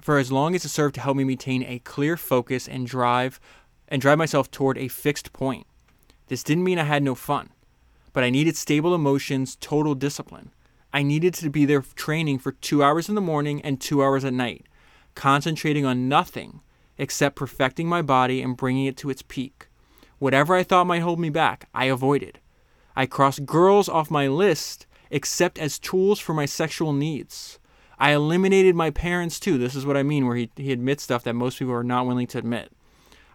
for 0.00 0.18
as 0.18 0.32
long 0.32 0.56
as 0.56 0.64
it 0.64 0.70
served 0.70 0.96
to 0.96 1.00
help 1.00 1.16
me 1.16 1.22
maintain 1.22 1.62
a 1.62 1.78
clear 1.78 2.16
focus 2.16 2.66
and 2.66 2.88
drive 2.88 3.38
and 3.86 4.02
drive 4.02 4.18
myself 4.18 4.50
toward 4.50 4.78
a 4.78 4.88
fixed 4.88 5.32
point. 5.32 5.68
This 6.26 6.42
didn't 6.42 6.64
mean 6.64 6.80
I 6.80 6.84
had 6.84 7.04
no 7.04 7.14
fun, 7.14 7.50
but 8.14 8.24
I 8.24 8.30
needed 8.30 8.56
stable 8.56 8.94
emotions, 8.94 9.56
total 9.60 9.94
discipline. 9.94 10.52
I 10.94 11.02
needed 11.02 11.34
to 11.34 11.50
be 11.50 11.66
there 11.66 11.82
training 11.82 12.38
for 12.38 12.52
two 12.52 12.82
hours 12.82 13.10
in 13.10 13.16
the 13.16 13.20
morning 13.20 13.60
and 13.60 13.78
two 13.78 14.02
hours 14.02 14.24
at 14.24 14.32
night, 14.32 14.64
concentrating 15.14 15.84
on 15.84 16.08
nothing 16.08 16.60
except 16.96 17.36
perfecting 17.36 17.88
my 17.88 18.00
body 18.00 18.40
and 18.40 18.56
bringing 18.56 18.86
it 18.86 18.96
to 18.98 19.10
its 19.10 19.22
peak. 19.22 19.66
Whatever 20.20 20.54
I 20.54 20.62
thought 20.62 20.86
might 20.86 21.02
hold 21.02 21.18
me 21.18 21.28
back, 21.28 21.68
I 21.74 21.86
avoided. 21.86 22.38
I 22.94 23.06
crossed 23.06 23.44
girls 23.44 23.88
off 23.88 24.10
my 24.10 24.28
list 24.28 24.86
except 25.10 25.58
as 25.58 25.78
tools 25.80 26.20
for 26.20 26.32
my 26.32 26.46
sexual 26.46 26.92
needs. 26.92 27.58
I 27.98 28.12
eliminated 28.12 28.76
my 28.76 28.90
parents 28.90 29.40
too. 29.40 29.58
This 29.58 29.74
is 29.74 29.84
what 29.84 29.96
I 29.96 30.04
mean, 30.04 30.26
where 30.26 30.36
he, 30.36 30.50
he 30.56 30.72
admits 30.72 31.02
stuff 31.02 31.24
that 31.24 31.34
most 31.34 31.58
people 31.58 31.74
are 31.74 31.84
not 31.84 32.06
willing 32.06 32.28
to 32.28 32.38
admit. 32.38 32.70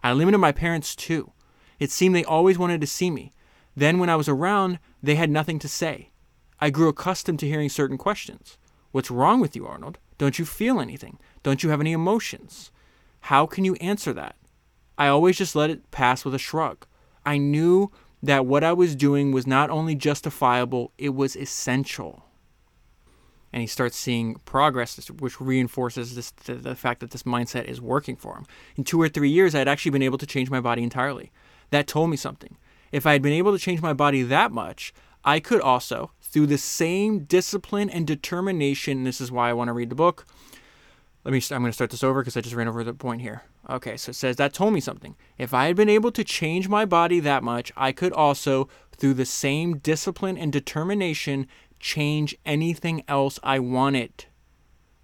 I 0.02 0.10
eliminated 0.10 0.40
my 0.40 0.52
parents 0.52 0.96
too. 0.96 1.32
It 1.78 1.90
seemed 1.90 2.14
they 2.14 2.24
always 2.24 2.58
wanted 2.58 2.80
to 2.80 2.86
see 2.86 3.10
me. 3.10 3.32
Then, 3.76 3.98
when 3.98 4.10
I 4.10 4.16
was 4.16 4.28
around, 4.28 4.78
they 5.02 5.14
had 5.14 5.30
nothing 5.30 5.58
to 5.60 5.68
say. 5.68 6.10
I 6.60 6.70
grew 6.70 6.88
accustomed 6.88 7.38
to 7.40 7.48
hearing 7.48 7.68
certain 7.68 7.96
questions. 7.96 8.58
What's 8.92 9.10
wrong 9.10 9.40
with 9.40 9.54
you, 9.56 9.66
Arnold? 9.66 9.98
Don't 10.18 10.38
you 10.38 10.44
feel 10.44 10.80
anything? 10.80 11.18
Don't 11.42 11.62
you 11.62 11.70
have 11.70 11.80
any 11.80 11.92
emotions? 11.92 12.70
How 13.20 13.46
can 13.46 13.64
you 13.64 13.74
answer 13.76 14.12
that? 14.12 14.36
I 14.98 15.08
always 15.08 15.38
just 15.38 15.56
let 15.56 15.70
it 15.70 15.90
pass 15.90 16.24
with 16.24 16.34
a 16.34 16.38
shrug. 16.38 16.86
I 17.24 17.38
knew 17.38 17.90
that 18.22 18.44
what 18.44 18.64
I 18.64 18.72
was 18.72 18.94
doing 18.94 19.32
was 19.32 19.46
not 19.46 19.70
only 19.70 19.94
justifiable, 19.94 20.92
it 20.98 21.14
was 21.14 21.36
essential. 21.36 22.24
And 23.52 23.62
he 23.62 23.66
starts 23.66 23.96
seeing 23.96 24.36
progress, 24.44 25.10
which 25.10 25.40
reinforces 25.40 26.14
this, 26.14 26.30
the, 26.32 26.54
the 26.54 26.74
fact 26.74 27.00
that 27.00 27.10
this 27.10 27.22
mindset 27.22 27.64
is 27.64 27.80
working 27.80 28.16
for 28.16 28.36
him. 28.36 28.46
In 28.76 28.84
two 28.84 29.00
or 29.00 29.08
three 29.08 29.30
years, 29.30 29.54
I 29.54 29.58
had 29.58 29.68
actually 29.68 29.90
been 29.92 30.02
able 30.02 30.18
to 30.18 30.26
change 30.26 30.50
my 30.50 30.60
body 30.60 30.82
entirely. 30.82 31.32
That 31.70 31.86
told 31.86 32.10
me 32.10 32.16
something. 32.16 32.56
If 32.92 33.06
I 33.06 33.12
had 33.12 33.22
been 33.22 33.32
able 33.32 33.52
to 33.52 33.58
change 33.58 33.82
my 33.82 33.92
body 33.92 34.22
that 34.22 34.52
much, 34.52 34.92
I 35.24 35.40
could 35.40 35.60
also, 35.60 36.12
through 36.20 36.46
the 36.46 36.58
same 36.58 37.20
discipline 37.24 37.90
and 37.90 38.06
determination, 38.06 39.04
this 39.04 39.20
is 39.20 39.30
why 39.30 39.50
I 39.50 39.52
want 39.52 39.68
to 39.68 39.74
read 39.74 39.90
the 39.90 39.94
book, 39.94 40.26
let 41.24 41.32
me 41.32 41.42
i'm 41.50 41.60
going 41.60 41.70
to 41.70 41.74
start 41.74 41.90
this 41.90 42.02
over 42.02 42.20
because 42.20 42.36
i 42.36 42.40
just 42.40 42.54
ran 42.54 42.68
over 42.68 42.84
the 42.84 42.94
point 42.94 43.20
here. 43.20 43.42
Okay 43.68 43.96
so 43.96 44.10
it 44.10 44.14
says 44.14 44.36
that 44.36 44.52
told 44.52 44.72
me 44.72 44.80
something. 44.80 45.16
If 45.38 45.52
i 45.52 45.66
had 45.66 45.76
been 45.76 45.88
able 45.88 46.12
to 46.12 46.24
change 46.24 46.68
my 46.68 46.84
body 46.84 47.20
that 47.20 47.42
much 47.42 47.72
i 47.76 47.92
could 47.92 48.12
also 48.12 48.68
through 48.96 49.14
the 49.14 49.26
same 49.26 49.78
discipline 49.78 50.38
and 50.38 50.52
determination 50.52 51.46
change 51.78 52.36
anything 52.44 53.02
else 53.06 53.38
i 53.42 53.58
wanted. 53.58 54.26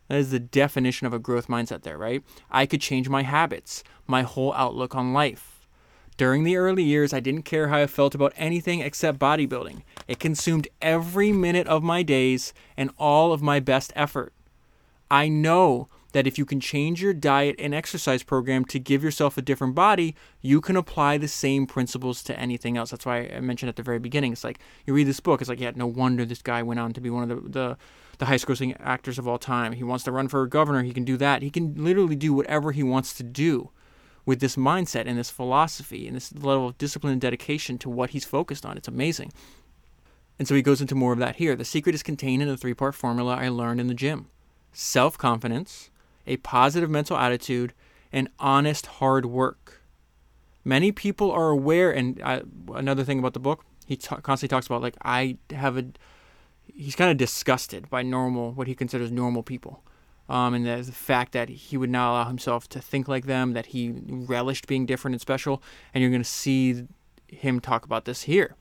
That 0.09 0.19
is 0.19 0.31
the 0.31 0.39
definition 0.39 1.07
of 1.07 1.13
a 1.13 1.19
growth 1.19 1.49
mindset 1.49 1.83
there 1.83 1.99
right? 1.99 2.23
I 2.51 2.67
could 2.67 2.81
change 2.81 3.09
my 3.09 3.23
habits 3.23 3.85
my 4.07 4.23
whole 4.23 4.55
outlook 4.55 4.95
on 4.95 5.13
life 5.13 5.56
during 6.17 6.45
the 6.45 6.57
early 6.57 6.83
years, 6.83 7.13
I 7.13 7.21
didn't 7.21 7.43
care 7.43 7.69
how 7.69 7.79
I 7.79 7.87
felt 7.87 8.15
about 8.15 8.33
anything 8.37 8.81
except 8.81 9.19
bodybuilding. 9.19 9.83
It 10.09 10.19
consumed 10.19 10.69
every 10.81 11.33
minute 11.33 11.67
of 11.67 11.83
my 11.83 12.03
days 12.03 12.55
and 12.77 12.91
all 12.99 13.33
of 13.33 13.43
my 13.43 13.61
best 13.61 13.93
effort. 13.95 14.33
I 15.11 15.29
know 15.29 15.89
that 16.13 16.27
if 16.27 16.39
you 16.39 16.47
can 16.47 16.61
change 16.61 17.03
your 17.03 17.13
diet 17.13 17.57
and 17.59 17.75
exercise 17.75 18.23
program 18.23 18.65
to 18.65 18.79
give 18.79 19.05
yourself 19.05 19.37
a 19.37 19.43
different 19.43 19.75
body, 19.75 20.15
you 20.41 20.63
can 20.63 20.75
apply 20.75 21.19
the 21.19 21.29
same 21.29 21.67
principles 21.67 22.23
to 22.23 22.39
anything 22.39 22.79
else. 22.79 22.91
That's 22.91 23.05
why 23.05 23.29
I 23.29 23.41
mentioned 23.41 23.69
at 23.69 23.77
the 23.77 23.83
very 23.83 23.99
beginning. 23.99 24.33
It's 24.33 24.43
like 24.43 24.59
you 24.87 24.95
read 24.95 25.07
this 25.07 25.21
book, 25.21 25.43
it's 25.43 25.51
like, 25.51 25.61
yeah, 25.61 25.73
no 25.75 25.87
wonder 25.87 26.25
this 26.25 26.41
guy 26.41 26.63
went 26.63 26.81
on 26.81 26.95
to 26.95 27.03
be 27.03 27.11
one 27.11 27.31
of 27.31 27.43
the, 27.45 27.49
the, 27.51 27.77
the 28.17 28.25
highest 28.25 28.47
grossing 28.47 28.75
actors 28.81 29.19
of 29.19 29.29
all 29.29 29.37
time. 29.37 29.73
He 29.73 29.85
wants 29.85 30.05
to 30.05 30.13
run 30.13 30.29
for 30.29 30.47
governor, 30.47 30.83
he 30.83 30.95
can 30.95 31.05
do 31.05 31.19
that. 31.19 31.43
He 31.43 31.51
can 31.51 31.75
literally 31.77 32.17
do 32.17 32.33
whatever 32.33 32.73
he 32.73 32.83
wants 32.83 33.13
to 33.15 33.23
do 33.23 33.71
with 34.27 34.41
this 34.41 34.57
mindset 34.57 35.05
and 35.07 35.17
this 35.17 35.31
philosophy 35.31 36.07
and 36.07 36.15
this 36.15 36.35
level 36.35 36.69
of 36.69 36.79
discipline 36.79 37.13
and 37.13 37.21
dedication 37.21 37.79
to 37.79 37.89
what 37.89 38.11
he's 38.11 38.25
focused 38.25 38.67
on. 38.67 38.77
It's 38.77 38.89
amazing. 38.89 39.33
And 40.39 40.47
so 40.47 40.55
he 40.55 40.63
goes 40.63 40.81
into 40.81 40.95
more 40.95 41.13
of 41.13 41.19
that 41.21 41.37
here. 41.37 41.57
The 41.57 41.65
secret 41.65 41.95
is 41.95 42.03
contained 42.03 42.43
in 42.43 42.49
the 42.49 42.57
three 42.57 42.75
part 42.75 42.95
formula 42.95 43.37
I 43.37 43.49
learned 43.49 43.81
in 43.81 43.87
the 43.87 43.95
gym 43.95 44.27
self 44.73 45.17
confidence, 45.17 45.91
a 46.27 46.37
positive 46.39 46.91
mental 46.91 47.17
attitude, 47.17 47.73
and 48.13 48.29
honest 48.39 48.87
hard 48.87 49.27
work. 49.27 49.81
Many 50.65 50.93
people 50.93 51.31
are 51.31 51.51
aware, 51.51 51.91
and 51.93 52.21
I, 52.23 52.43
another 52.75 53.05
thing 53.05 53.21
about 53.21 53.33
the 53.33 53.41
book, 53.41 53.65
he 53.87 53.97
t- 53.97 54.17
constantly 54.23 54.49
talks 54.49 54.67
about 54.67 54.83
like 54.83 54.97
I 55.03 55.39
have 55.51 55.79
a. 55.79 55.87
He's 56.75 56.97
kind 56.97 57.11
of 57.11 57.17
disgusted 57.17 57.89
by 57.89 58.03
normal, 58.03 58.53
what 58.53 58.67
he 58.67 58.75
considers 58.75 59.11
normal 59.11 59.43
people, 59.43 59.83
um, 60.29 60.55
and 60.55 60.67
the, 60.67 60.83
the 60.83 60.93
fact 60.93 61.33
that 61.33 61.49
he 61.49 61.77
would 61.77 61.91
not 61.91 62.11
allow 62.11 62.25
himself 62.25 62.69
to 62.71 62.81
think 62.81 63.09
like 63.09 63.27
them, 63.27 63.53
that 63.53 63.67
he 63.67 63.95
relished 64.07 64.67
being 64.67 64.87
different 64.87 65.15
and 65.15 65.21
special, 65.21 65.63
and 65.95 66.03
you're 66.03 66.11
going 66.11 66.23
to 66.23 66.29
see 66.29 66.87
him 67.29 67.61
talk 67.61 67.85
about 67.85 68.05
this 68.05 68.23
here. 68.23 68.57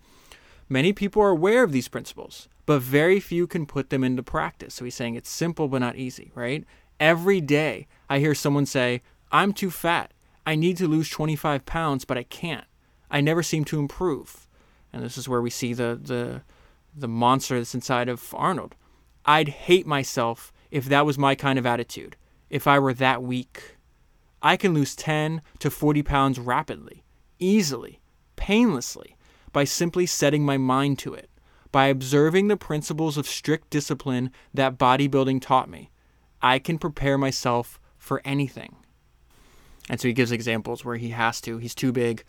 Many 0.69 0.93
people 0.93 1.21
are 1.21 1.29
aware 1.29 1.63
of 1.63 1.71
these 1.71 1.87
principles, 1.87 2.47
but 2.65 2.81
very 2.81 3.19
few 3.19 3.47
can 3.47 3.65
put 3.65 3.89
them 3.89 4.03
into 4.03 4.23
practice. 4.23 4.75
So 4.75 4.85
he's 4.85 4.95
saying 4.95 5.15
it's 5.15 5.29
simple 5.29 5.67
but 5.67 5.79
not 5.79 5.95
easy, 5.95 6.31
right? 6.35 6.63
Every 6.99 7.41
day, 7.41 7.87
I 8.09 8.19
hear 8.19 8.33
someone 8.33 8.65
say, 8.65 9.01
I'm 9.31 9.53
too 9.53 9.69
fat. 9.69 10.11
I 10.45 10.55
need 10.55 10.77
to 10.77 10.87
lose 10.87 11.09
25 11.09 11.65
pounds, 11.65 12.05
but 12.05 12.17
I 12.17 12.23
can't. 12.23 12.65
I 13.09 13.21
never 13.21 13.43
seem 13.43 13.65
to 13.65 13.79
improve. 13.79 14.47
And 14.93 15.03
this 15.03 15.17
is 15.17 15.27
where 15.27 15.41
we 15.41 15.49
see 15.49 15.73
the, 15.73 15.99
the, 16.01 16.41
the 16.95 17.07
monster 17.07 17.57
that's 17.57 17.75
inside 17.75 18.09
of 18.09 18.33
Arnold. 18.35 18.75
I'd 19.25 19.49
hate 19.49 19.85
myself 19.85 20.53
if 20.75 20.83
that 20.87 21.05
was 21.05 21.17
my 21.17 21.35
kind 21.35 21.57
of 21.57 21.65
attitude, 21.65 22.17
if 22.49 22.67
I 22.67 22.79
were 22.79 22.93
that 22.95 23.23
weak. 23.23 23.77
I 24.41 24.57
can 24.57 24.73
lose 24.73 24.93
10 24.93 25.41
to 25.59 25.71
40 25.71 26.03
pounds 26.03 26.37
rapidly, 26.37 27.05
easily, 27.39 28.01
painlessly, 28.35 29.15
by 29.53 29.63
simply 29.63 30.05
setting 30.05 30.43
my 30.43 30.57
mind 30.57 30.99
to 30.99 31.13
it, 31.13 31.29
by 31.71 31.85
observing 31.85 32.49
the 32.49 32.57
principles 32.57 33.15
of 33.15 33.25
strict 33.25 33.69
discipline 33.69 34.31
that 34.53 34.77
bodybuilding 34.77 35.41
taught 35.41 35.69
me. 35.69 35.91
I 36.41 36.59
can 36.59 36.77
prepare 36.77 37.17
myself 37.17 37.79
for 37.97 38.21
anything. 38.25 38.75
And 39.89 40.01
so 40.01 40.09
he 40.09 40.13
gives 40.13 40.33
examples 40.33 40.83
where 40.83 40.97
he 40.97 41.11
has 41.11 41.39
to, 41.41 41.57
he's 41.57 41.73
too 41.73 41.93
big. 41.93 42.25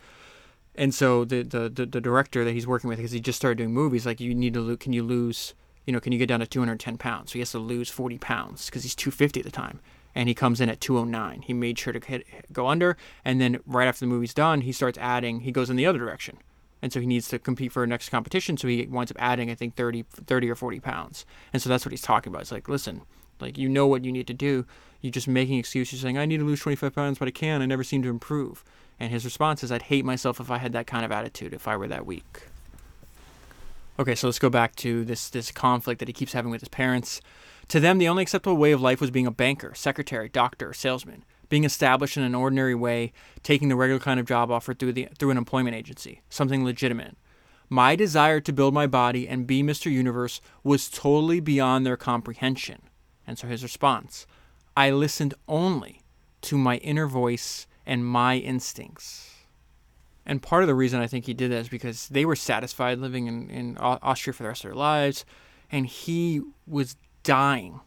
And 0.73 0.95
so 0.95 1.25
the, 1.25 1.43
the, 1.43 1.67
the, 1.67 1.85
the 1.85 1.99
director 1.99 2.45
that 2.45 2.53
he's 2.53 2.65
working 2.65 2.87
with, 2.87 2.99
because 2.99 3.11
he 3.11 3.19
just 3.19 3.39
started 3.39 3.57
doing 3.57 3.73
movies, 3.73 4.05
like, 4.05 4.21
you 4.21 4.33
need 4.33 4.53
to, 4.53 4.77
can 4.77 4.93
you 4.93 5.03
lose, 5.03 5.53
you 5.87 5.93
know, 5.93 5.99
can 6.01 6.11
you 6.11 6.19
get 6.19 6.27
down 6.27 6.41
to 6.41 6.45
210 6.45 6.97
pounds? 6.97 7.31
So 7.31 7.33
he 7.33 7.39
has 7.39 7.51
to 7.51 7.59
lose 7.59 7.89
40 7.89 8.17
pounds 8.19 8.67
because 8.67 8.83
he's 8.83 8.93
250 8.93 9.39
at 9.39 9.45
the 9.45 9.51
time. 9.51 9.79
And 10.13 10.27
he 10.27 10.35
comes 10.35 10.59
in 10.59 10.69
at 10.69 10.81
209. 10.81 11.43
He 11.43 11.53
made 11.53 11.79
sure 11.79 11.93
to 11.93 12.05
hit, 12.05 12.25
go 12.51 12.67
under. 12.67 12.97
And 13.23 13.39
then 13.39 13.61
right 13.65 13.87
after 13.87 14.01
the 14.01 14.07
movie's 14.07 14.33
done, 14.33 14.61
he 14.61 14.71
starts 14.71 14.97
adding, 14.97 15.41
he 15.41 15.51
goes 15.51 15.69
in 15.69 15.77
the 15.77 15.85
other 15.85 15.99
direction. 15.99 16.39
And 16.81 16.91
so 16.91 16.99
he 16.99 17.05
needs 17.05 17.29
to 17.29 17.39
compete 17.39 17.71
for 17.71 17.83
a 17.83 17.87
next 17.87 18.09
competition. 18.09 18.57
So 18.57 18.67
he 18.67 18.85
winds 18.85 19.11
up 19.11 19.17
adding, 19.19 19.49
I 19.49 19.55
think, 19.55 19.75
30, 19.75 20.03
30 20.09 20.49
or 20.49 20.55
40 20.55 20.79
pounds. 20.81 21.25
And 21.53 21.61
so 21.61 21.69
that's 21.69 21.85
what 21.85 21.91
he's 21.91 22.01
talking 22.01 22.31
about. 22.31 22.41
It's 22.41 22.51
like, 22.51 22.67
listen, 22.67 23.03
like 23.39 23.57
you 23.57 23.69
know 23.69 23.87
what 23.87 24.03
you 24.03 24.11
need 24.11 24.27
to 24.27 24.33
do. 24.33 24.65
You're 25.01 25.11
just 25.11 25.27
making 25.27 25.57
excuses 25.57 26.01
saying, 26.01 26.17
I 26.17 26.25
need 26.25 26.39
to 26.39 26.45
lose 26.45 26.59
25 26.59 26.93
pounds, 26.93 27.19
but 27.19 27.27
I 27.27 27.31
can. 27.31 27.61
I 27.61 27.65
never 27.65 27.83
seem 27.83 28.01
to 28.03 28.09
improve. 28.09 28.65
And 28.99 29.11
his 29.11 29.23
response 29.23 29.63
is, 29.63 29.71
I'd 29.71 29.83
hate 29.83 30.03
myself 30.03 30.39
if 30.39 30.51
I 30.51 30.57
had 30.57 30.73
that 30.73 30.87
kind 30.87 31.05
of 31.05 31.11
attitude, 31.11 31.53
if 31.53 31.67
I 31.67 31.77
were 31.77 31.87
that 31.87 32.05
weak. 32.05 32.41
Okay, 33.99 34.13
so 34.13 34.27
let's 34.27 34.37
go 34.37 34.49
back 34.49 34.75
to 34.77 35.03
this 35.03 35.29
this 35.29 35.51
conflict 35.51 35.99
that 35.99 36.07
he 36.07 36.13
keeps 36.13 36.33
having 36.33 36.51
with 36.51 36.61
his 36.61 36.69
parents. 36.69 37.19
To 37.69 37.79
them, 37.79 37.97
the 37.97 38.07
only 38.07 38.23
acceptable 38.23 38.55
way 38.55 38.71
of 38.71 38.81
life 38.81 39.01
was 39.01 39.11
being 39.11 39.25
a 39.25 39.31
banker, 39.31 39.73
secretary, 39.73 40.29
doctor, 40.29 40.71
salesman, 40.71 41.25
being 41.49 41.63
established 41.63 42.15
in 42.15 42.23
an 42.23 42.35
ordinary 42.35 42.75
way, 42.75 43.11
taking 43.41 43.69
the 43.69 43.75
regular 43.75 43.99
kind 43.99 44.19
of 44.19 44.27
job 44.27 44.51
offered 44.51 44.77
through 44.77 44.93
the 44.93 45.09
through 45.17 45.31
an 45.31 45.37
employment 45.37 45.75
agency, 45.75 46.21
something 46.29 46.63
legitimate. 46.63 47.17
My 47.69 47.95
desire 47.95 48.39
to 48.41 48.53
build 48.53 48.73
my 48.73 48.87
body 48.87 49.27
and 49.27 49.47
be 49.47 49.63
Mr. 49.63 49.91
Universe 49.91 50.41
was 50.63 50.89
totally 50.89 51.39
beyond 51.39 51.85
their 51.85 51.97
comprehension. 51.97 52.83
And 53.25 53.37
so 53.37 53.47
his 53.47 53.63
response 53.63 54.27
I 54.77 54.91
listened 54.91 55.33
only 55.47 56.03
to 56.41 56.57
my 56.57 56.77
inner 56.77 57.07
voice 57.07 57.65
and 57.85 58.05
my 58.05 58.37
instincts. 58.37 59.36
And 60.27 60.41
part 60.41 60.61
of 60.61 60.67
the 60.67 60.75
reason 60.75 60.99
I 60.99 61.07
think 61.07 61.25
he 61.25 61.33
did 61.33 61.51
that 61.51 61.59
is 61.59 61.69
because 61.69 62.09
they 62.09 62.25
were 62.25 62.35
satisfied 62.35 62.99
living 62.99 63.27
in, 63.27 63.49
in 63.49 63.77
Austria 63.77 64.33
for 64.33 64.43
the 64.43 64.49
rest 64.49 64.65
of 64.65 64.69
their 64.69 64.75
lives, 64.75 65.23
and 65.71 65.85
he 65.87 66.41
was 66.67 66.97
dying. 67.23 67.79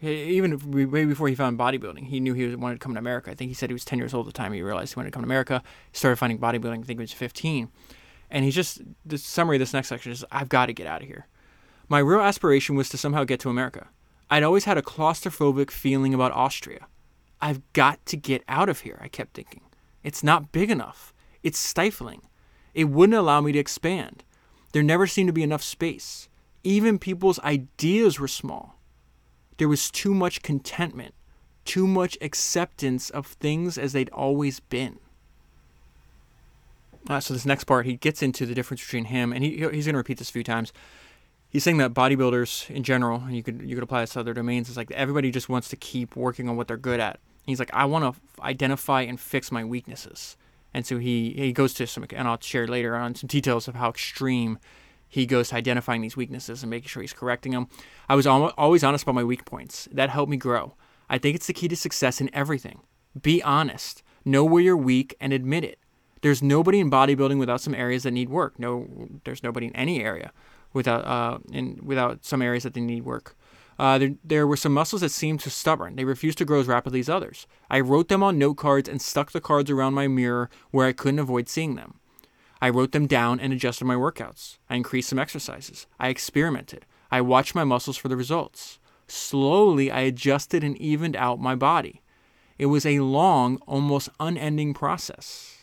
Even 0.00 0.58
way 0.70 1.04
before 1.04 1.28
he 1.28 1.34
found 1.34 1.58
bodybuilding, 1.58 2.06
he 2.06 2.20
knew 2.20 2.32
he 2.32 2.54
wanted 2.54 2.76
to 2.76 2.78
come 2.78 2.94
to 2.94 3.00
America. 3.00 3.32
I 3.32 3.34
think 3.34 3.48
he 3.48 3.54
said 3.54 3.70
he 3.70 3.74
was 3.74 3.84
10 3.84 3.98
years 3.98 4.14
old 4.14 4.28
at 4.28 4.32
the 4.32 4.38
time 4.38 4.52
he 4.52 4.62
realized 4.62 4.94
he 4.94 4.98
wanted 4.98 5.10
to 5.10 5.14
come 5.14 5.24
to 5.24 5.26
America. 5.26 5.62
He 5.90 5.98
started 5.98 6.16
finding 6.16 6.38
bodybuilding, 6.38 6.80
I 6.80 6.82
think 6.84 7.00
he 7.00 7.02
was 7.02 7.12
15. 7.12 7.68
And 8.30 8.44
he's 8.44 8.54
just, 8.54 8.80
the 9.04 9.18
summary 9.18 9.56
of 9.56 9.60
this 9.60 9.74
next 9.74 9.88
section 9.88 10.12
is 10.12 10.24
I've 10.30 10.48
got 10.48 10.66
to 10.66 10.72
get 10.72 10.86
out 10.86 11.02
of 11.02 11.08
here. 11.08 11.26
My 11.88 11.98
real 11.98 12.20
aspiration 12.20 12.76
was 12.76 12.88
to 12.90 12.98
somehow 12.98 13.24
get 13.24 13.40
to 13.40 13.50
America. 13.50 13.88
I'd 14.30 14.44
always 14.44 14.64
had 14.64 14.78
a 14.78 14.82
claustrophobic 14.82 15.72
feeling 15.72 16.14
about 16.14 16.30
Austria. 16.30 16.86
I've 17.40 17.60
got 17.72 18.04
to 18.06 18.16
get 18.16 18.44
out 18.48 18.68
of 18.68 18.80
here, 18.80 18.98
I 19.02 19.08
kept 19.08 19.34
thinking. 19.34 19.62
It's 20.04 20.22
not 20.22 20.52
big 20.52 20.70
enough. 20.70 21.12
It's 21.42 21.58
stifling. 21.58 22.22
It 22.74 22.84
wouldn't 22.84 23.18
allow 23.18 23.40
me 23.40 23.52
to 23.52 23.58
expand. 23.58 24.24
There 24.72 24.82
never 24.82 25.06
seemed 25.06 25.28
to 25.28 25.32
be 25.32 25.42
enough 25.42 25.62
space. 25.62 26.28
Even 26.62 26.98
people's 26.98 27.40
ideas 27.40 28.20
were 28.20 28.28
small. 28.28 28.78
There 29.56 29.68
was 29.68 29.90
too 29.90 30.14
much 30.14 30.42
contentment, 30.42 31.14
too 31.64 31.86
much 31.86 32.16
acceptance 32.20 33.10
of 33.10 33.26
things 33.26 33.76
as 33.76 33.92
they'd 33.92 34.10
always 34.10 34.60
been. 34.60 34.98
Uh, 37.08 37.20
so 37.20 37.34
this 37.34 37.46
next 37.46 37.64
part, 37.64 37.86
he 37.86 37.96
gets 37.96 38.22
into 38.22 38.46
the 38.46 38.54
difference 38.54 38.82
between 38.82 39.06
him, 39.06 39.32
and 39.32 39.42
he 39.42 39.50
he's 39.50 39.86
going 39.86 39.94
to 39.94 39.98
repeat 39.98 40.18
this 40.18 40.28
a 40.28 40.32
few 40.32 40.44
times. 40.44 40.72
He's 41.48 41.64
saying 41.64 41.78
that 41.78 41.94
bodybuilders 41.94 42.70
in 42.70 42.84
general, 42.84 43.22
and 43.26 43.34
you 43.34 43.42
could 43.42 43.62
you 43.62 43.74
could 43.74 43.82
apply 43.82 44.02
this 44.02 44.10
to 44.10 44.20
other 44.20 44.34
domains, 44.34 44.68
is 44.68 44.76
like 44.76 44.90
everybody 44.92 45.30
just 45.30 45.48
wants 45.48 45.68
to 45.70 45.76
keep 45.76 46.14
working 46.14 46.48
on 46.48 46.56
what 46.56 46.68
they're 46.68 46.76
good 46.76 47.00
at. 47.00 47.18
He's 47.46 47.58
like, 47.58 47.72
I 47.72 47.86
want 47.86 48.14
to 48.14 48.42
identify 48.42 49.02
and 49.02 49.18
fix 49.18 49.50
my 49.50 49.64
weaknesses, 49.64 50.36
and 50.72 50.86
so 50.86 50.98
he 50.98 51.32
he 51.36 51.52
goes 51.52 51.74
to 51.74 51.86
some, 51.86 52.06
and 52.10 52.28
I'll 52.28 52.40
share 52.40 52.66
later 52.66 52.96
on 52.96 53.14
some 53.14 53.28
details 53.28 53.68
of 53.68 53.74
how 53.74 53.90
extreme 53.90 54.58
he 55.08 55.26
goes 55.26 55.48
to 55.48 55.56
identifying 55.56 56.02
these 56.02 56.16
weaknesses 56.16 56.62
and 56.62 56.70
making 56.70 56.88
sure 56.88 57.02
he's 57.02 57.12
correcting 57.12 57.52
them. 57.52 57.68
I 58.08 58.14
was 58.14 58.26
always 58.26 58.84
honest 58.84 59.02
about 59.02 59.16
my 59.16 59.24
weak 59.24 59.44
points. 59.44 59.88
That 59.90 60.10
helped 60.10 60.30
me 60.30 60.36
grow. 60.36 60.76
I 61.08 61.18
think 61.18 61.34
it's 61.34 61.48
the 61.48 61.52
key 61.52 61.66
to 61.66 61.76
success 61.76 62.20
in 62.20 62.30
everything. 62.32 62.82
Be 63.20 63.42
honest. 63.42 64.04
Know 64.24 64.44
where 64.44 64.62
you're 64.62 64.76
weak 64.76 65.16
and 65.20 65.32
admit 65.32 65.64
it. 65.64 65.80
There's 66.22 66.42
nobody 66.42 66.78
in 66.78 66.90
bodybuilding 66.90 67.38
without 67.38 67.60
some 67.60 67.74
areas 67.74 68.04
that 68.04 68.12
need 68.12 68.28
work. 68.28 68.58
No, 68.58 69.08
there's 69.24 69.42
nobody 69.42 69.66
in 69.66 69.74
any 69.74 70.02
area 70.02 70.32
without 70.72 71.04
uh, 71.06 71.38
in 71.50 71.80
without 71.82 72.24
some 72.24 72.42
areas 72.42 72.62
that 72.62 72.74
they 72.74 72.80
need 72.80 73.04
work. 73.04 73.36
Uh, 73.80 73.96
there, 73.96 74.10
there 74.22 74.46
were 74.46 74.58
some 74.58 74.74
muscles 74.74 75.00
that 75.00 75.08
seemed 75.08 75.40
stubborn. 75.40 75.96
They 75.96 76.04
refused 76.04 76.36
to 76.36 76.44
grow 76.44 76.60
as 76.60 76.66
rapidly 76.66 77.00
as 77.00 77.08
others. 77.08 77.46
I 77.70 77.80
wrote 77.80 78.08
them 78.08 78.22
on 78.22 78.36
note 78.36 78.58
cards 78.58 78.90
and 78.90 79.00
stuck 79.00 79.32
the 79.32 79.40
cards 79.40 79.70
around 79.70 79.94
my 79.94 80.06
mirror 80.06 80.50
where 80.70 80.86
I 80.86 80.92
couldn't 80.92 81.18
avoid 81.18 81.48
seeing 81.48 81.76
them. 81.76 81.94
I 82.60 82.68
wrote 82.68 82.92
them 82.92 83.06
down 83.06 83.40
and 83.40 83.54
adjusted 83.54 83.86
my 83.86 83.94
workouts. 83.94 84.58
I 84.68 84.76
increased 84.76 85.08
some 85.08 85.18
exercises. 85.18 85.86
I 85.98 86.08
experimented. 86.10 86.84
I 87.10 87.22
watched 87.22 87.54
my 87.54 87.64
muscles 87.64 87.96
for 87.96 88.08
the 88.08 88.18
results. 88.18 88.78
Slowly, 89.08 89.90
I 89.90 90.00
adjusted 90.00 90.62
and 90.62 90.76
evened 90.76 91.16
out 91.16 91.40
my 91.40 91.54
body. 91.54 92.02
It 92.58 92.66
was 92.66 92.84
a 92.84 93.00
long, 93.00 93.62
almost 93.66 94.10
unending 94.20 94.74
process. 94.74 95.56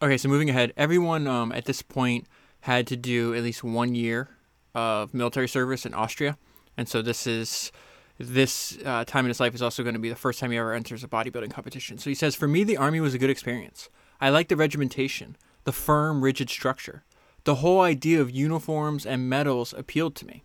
Okay, 0.00 0.16
so 0.16 0.30
moving 0.30 0.48
ahead, 0.48 0.72
everyone 0.74 1.26
um, 1.26 1.52
at 1.52 1.66
this 1.66 1.82
point 1.82 2.26
had 2.60 2.86
to 2.86 2.96
do 2.96 3.34
at 3.34 3.42
least 3.42 3.62
one 3.62 3.94
year 3.94 4.33
of 4.74 5.14
military 5.14 5.48
service 5.48 5.86
in 5.86 5.94
Austria, 5.94 6.36
and 6.76 6.88
so 6.88 7.02
this 7.02 7.26
is 7.26 7.72
this 8.18 8.78
uh, 8.84 9.04
time 9.04 9.24
in 9.24 9.28
his 9.28 9.40
life 9.40 9.54
is 9.54 9.62
also 9.62 9.82
going 9.82 9.94
to 9.94 10.00
be 10.00 10.08
the 10.08 10.14
first 10.14 10.38
time 10.38 10.52
he 10.52 10.58
ever 10.58 10.72
enters 10.72 11.02
a 11.02 11.08
bodybuilding 11.08 11.50
competition. 11.50 11.98
So 11.98 12.10
he 12.10 12.14
says, 12.14 12.34
"For 12.34 12.48
me, 12.48 12.64
the 12.64 12.76
army 12.76 13.00
was 13.00 13.14
a 13.14 13.18
good 13.18 13.30
experience. 13.30 13.88
I 14.20 14.30
liked 14.30 14.48
the 14.48 14.56
regimentation, 14.56 15.36
the 15.64 15.72
firm, 15.72 16.22
rigid 16.22 16.48
structure. 16.48 17.04
The 17.44 17.56
whole 17.56 17.80
idea 17.80 18.20
of 18.20 18.30
uniforms 18.30 19.04
and 19.04 19.28
medals 19.28 19.74
appealed 19.74 20.14
to 20.16 20.26
me. 20.26 20.44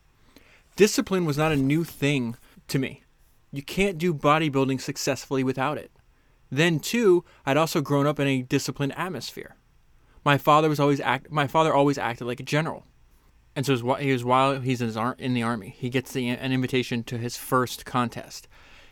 Discipline 0.76 1.26
was 1.26 1.38
not 1.38 1.52
a 1.52 1.56
new 1.56 1.84
thing 1.84 2.36
to 2.68 2.80
me. 2.80 3.04
You 3.52 3.62
can't 3.62 3.98
do 3.98 4.14
bodybuilding 4.14 4.82
successfully 4.82 5.44
without 5.44 5.78
it. 5.78 5.92
Then, 6.52 6.80
too, 6.80 7.24
I'd 7.46 7.58
also 7.58 7.82
grown 7.82 8.08
up 8.08 8.20
in 8.20 8.28
a 8.28 8.42
disciplined 8.42 8.98
atmosphere. 8.98 9.56
My 10.26 10.38
father 10.38 10.68
was 10.68 10.80
always 10.80 11.00
act. 11.00 11.32
My 11.32 11.48
father 11.48 11.74
always 11.74 11.98
acted 11.98 12.26
like 12.26 12.40
a 12.40 12.44
general, 12.44 12.86
and 13.60 13.66
so 13.66 13.96
he 13.96 14.14
was 14.14 14.24
while 14.24 14.62
he's 14.62 14.80
in, 14.80 14.88
his 14.88 14.96
ar- 14.96 15.18
in 15.20 15.34
the 15.34 15.44
army, 15.44 15.76
he 15.78 15.90
gets 15.90 16.14
the, 16.14 16.30
an 16.30 16.54
invitation 16.54 17.04
to 17.04 17.18
his 17.18 17.36
first 17.36 17.84
contest, 17.84 18.48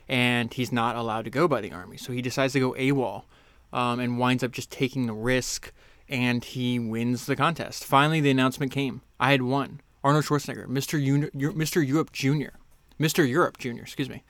and 0.10 0.54
he's 0.54 0.74
not 0.74 0.98
allowed 0.98 1.24
to 1.24 1.32
go 1.32 1.48
by 1.48 1.62
the 1.62 1.72
army. 1.72 1.96
So 1.96 2.12
he 2.12 2.22
decides 2.22 2.52
to 2.52 2.60
go 2.60 2.74
AWOL, 2.74 3.24
um, 3.72 4.02
and 4.02 4.20
winds 4.20 4.44
up 4.44 4.52
just 4.52 4.70
taking 4.70 5.08
the 5.08 5.14
risk, 5.14 5.72
and 6.10 6.44
he 6.44 6.80
wins 6.80 7.28
the 7.28 7.38
contest. 7.38 7.86
Finally, 7.86 8.20
the 8.20 8.30
announcement 8.30 8.74
came. 8.74 9.00
I 9.22 9.32
had 9.32 9.42
won. 9.42 9.80
Arnold 10.04 10.26
Schwarzenegger, 10.26 10.68
Mr. 10.68 11.00
Mr. 11.34 11.88
Europe 11.88 12.12
Jr., 12.12 12.58
Mr. 13.00 13.26
Europe 13.26 13.58
Jr. 13.58 13.84
Excuse 13.84 14.10
me. 14.10 14.24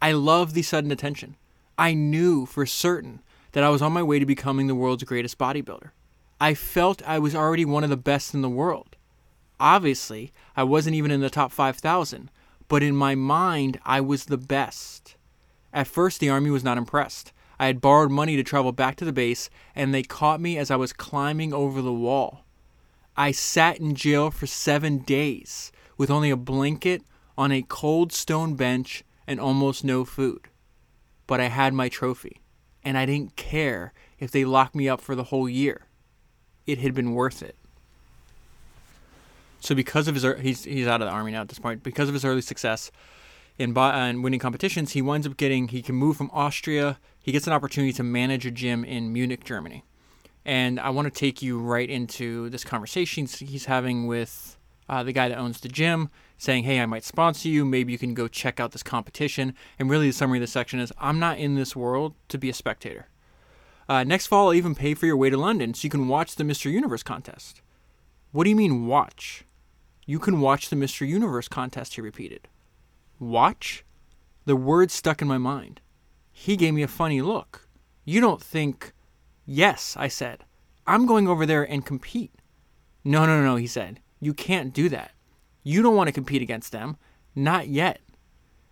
I 0.00 0.12
love 0.12 0.54
the 0.54 0.62
sudden 0.62 0.90
attention. 0.90 1.36
I 1.76 1.92
knew 1.92 2.46
for 2.46 2.64
certain 2.64 3.20
that 3.52 3.62
I 3.62 3.68
was 3.68 3.82
on 3.82 3.92
my 3.92 4.02
way 4.02 4.18
to 4.18 4.24
becoming 4.24 4.68
the 4.68 4.74
world's 4.74 5.04
greatest 5.04 5.36
bodybuilder. 5.36 5.90
I 6.40 6.54
felt 6.54 7.06
I 7.06 7.18
was 7.18 7.34
already 7.34 7.66
one 7.66 7.84
of 7.84 7.90
the 7.90 7.98
best 7.98 8.32
in 8.32 8.40
the 8.40 8.48
world. 8.48 8.96
Obviously, 9.62 10.32
I 10.56 10.64
wasn't 10.64 10.96
even 10.96 11.12
in 11.12 11.20
the 11.20 11.30
top 11.30 11.52
5,000, 11.52 12.32
but 12.66 12.82
in 12.82 12.96
my 12.96 13.14
mind, 13.14 13.78
I 13.84 14.00
was 14.00 14.24
the 14.24 14.36
best. 14.36 15.14
At 15.72 15.86
first, 15.86 16.18
the 16.18 16.28
Army 16.30 16.50
was 16.50 16.64
not 16.64 16.78
impressed. 16.78 17.32
I 17.60 17.66
had 17.66 17.80
borrowed 17.80 18.10
money 18.10 18.34
to 18.34 18.42
travel 18.42 18.72
back 18.72 18.96
to 18.96 19.04
the 19.04 19.12
base, 19.12 19.50
and 19.76 19.94
they 19.94 20.02
caught 20.02 20.40
me 20.40 20.58
as 20.58 20.72
I 20.72 20.74
was 20.74 20.92
climbing 20.92 21.54
over 21.54 21.80
the 21.80 21.92
wall. 21.92 22.44
I 23.16 23.30
sat 23.30 23.78
in 23.78 23.94
jail 23.94 24.32
for 24.32 24.48
seven 24.48 24.98
days 24.98 25.70
with 25.96 26.10
only 26.10 26.30
a 26.30 26.36
blanket 26.36 27.02
on 27.38 27.52
a 27.52 27.62
cold 27.62 28.12
stone 28.12 28.56
bench 28.56 29.04
and 29.28 29.38
almost 29.38 29.84
no 29.84 30.04
food. 30.04 30.48
But 31.28 31.38
I 31.40 31.46
had 31.46 31.72
my 31.72 31.88
trophy, 31.88 32.42
and 32.82 32.98
I 32.98 33.06
didn't 33.06 33.36
care 33.36 33.92
if 34.18 34.32
they 34.32 34.44
locked 34.44 34.74
me 34.74 34.88
up 34.88 35.00
for 35.00 35.14
the 35.14 35.30
whole 35.30 35.48
year. 35.48 35.86
It 36.66 36.78
had 36.78 36.94
been 36.94 37.14
worth 37.14 37.44
it. 37.44 37.54
So 39.62 39.76
because 39.76 40.08
of 40.08 40.14
his 40.16 40.26
he's 40.40 40.64
he's 40.64 40.88
out 40.88 41.00
of 41.00 41.06
the 41.06 41.12
army 41.12 41.30
now 41.32 41.42
at 41.42 41.48
this 41.48 41.60
point. 41.60 41.82
Because 41.82 42.08
of 42.08 42.14
his 42.14 42.24
early 42.24 42.42
success 42.42 42.90
in 43.58 43.76
in 43.76 44.22
winning 44.22 44.40
competitions, 44.40 44.92
he 44.92 45.00
winds 45.00 45.26
up 45.26 45.36
getting 45.36 45.68
he 45.68 45.82
can 45.82 45.94
move 45.94 46.16
from 46.16 46.30
Austria. 46.32 46.98
He 47.20 47.30
gets 47.30 47.46
an 47.46 47.52
opportunity 47.52 47.92
to 47.92 48.02
manage 48.02 48.44
a 48.44 48.50
gym 48.50 48.84
in 48.84 49.12
Munich, 49.12 49.44
Germany. 49.44 49.84
And 50.44 50.80
I 50.80 50.90
want 50.90 51.06
to 51.06 51.16
take 51.16 51.40
you 51.40 51.60
right 51.60 51.88
into 51.88 52.50
this 52.50 52.64
conversation 52.64 53.26
he's 53.26 53.66
having 53.66 54.08
with 54.08 54.56
uh, 54.88 55.04
the 55.04 55.12
guy 55.12 55.28
that 55.28 55.38
owns 55.38 55.60
the 55.60 55.68
gym, 55.68 56.10
saying, 56.38 56.64
Hey, 56.64 56.80
I 56.80 56.86
might 56.86 57.04
sponsor 57.04 57.48
you. 57.48 57.64
Maybe 57.64 57.92
you 57.92 57.98
can 57.98 58.14
go 58.14 58.26
check 58.26 58.58
out 58.58 58.72
this 58.72 58.82
competition. 58.82 59.54
And 59.78 59.88
really, 59.88 60.08
the 60.08 60.12
summary 60.12 60.38
of 60.38 60.42
this 60.42 60.52
section 60.52 60.80
is 60.80 60.92
I'm 60.98 61.20
not 61.20 61.38
in 61.38 61.54
this 61.54 61.76
world 61.76 62.14
to 62.28 62.38
be 62.38 62.50
a 62.50 62.54
spectator. 62.54 63.06
Uh, 63.88 64.02
next 64.02 64.26
fall, 64.26 64.48
I'll 64.48 64.54
even 64.54 64.74
pay 64.74 64.94
for 64.94 65.06
your 65.06 65.16
way 65.16 65.30
to 65.30 65.36
London 65.36 65.72
so 65.74 65.84
you 65.84 65.90
can 65.90 66.08
watch 66.08 66.34
the 66.34 66.44
Mr. 66.44 66.70
Universe 66.70 67.04
contest. 67.04 67.62
What 68.32 68.44
do 68.44 68.50
you 68.50 68.56
mean, 68.56 68.86
watch? 68.86 69.44
You 70.06 70.18
can 70.18 70.40
watch 70.40 70.68
the 70.68 70.76
Mr. 70.76 71.06
Universe 71.06 71.48
contest, 71.48 71.94
he 71.94 72.00
repeated. 72.00 72.48
Watch? 73.18 73.84
The 74.44 74.56
word 74.56 74.90
stuck 74.90 75.22
in 75.22 75.28
my 75.28 75.38
mind. 75.38 75.80
He 76.32 76.56
gave 76.56 76.74
me 76.74 76.82
a 76.82 76.88
funny 76.88 77.22
look. 77.22 77.68
You 78.04 78.20
don't 78.20 78.42
think. 78.42 78.92
Yes, 79.46 79.96
I 79.98 80.08
said. 80.08 80.44
I'm 80.86 81.06
going 81.06 81.28
over 81.28 81.46
there 81.46 81.62
and 81.62 81.86
compete. 81.86 82.32
No, 83.04 83.26
no, 83.26 83.42
no, 83.42 83.56
he 83.56 83.66
said. 83.66 84.00
You 84.18 84.34
can't 84.34 84.72
do 84.72 84.88
that. 84.88 85.12
You 85.62 85.82
don't 85.82 85.94
want 85.94 86.08
to 86.08 86.12
compete 86.12 86.42
against 86.42 86.72
them. 86.72 86.96
Not 87.34 87.68
yet. 87.68 88.00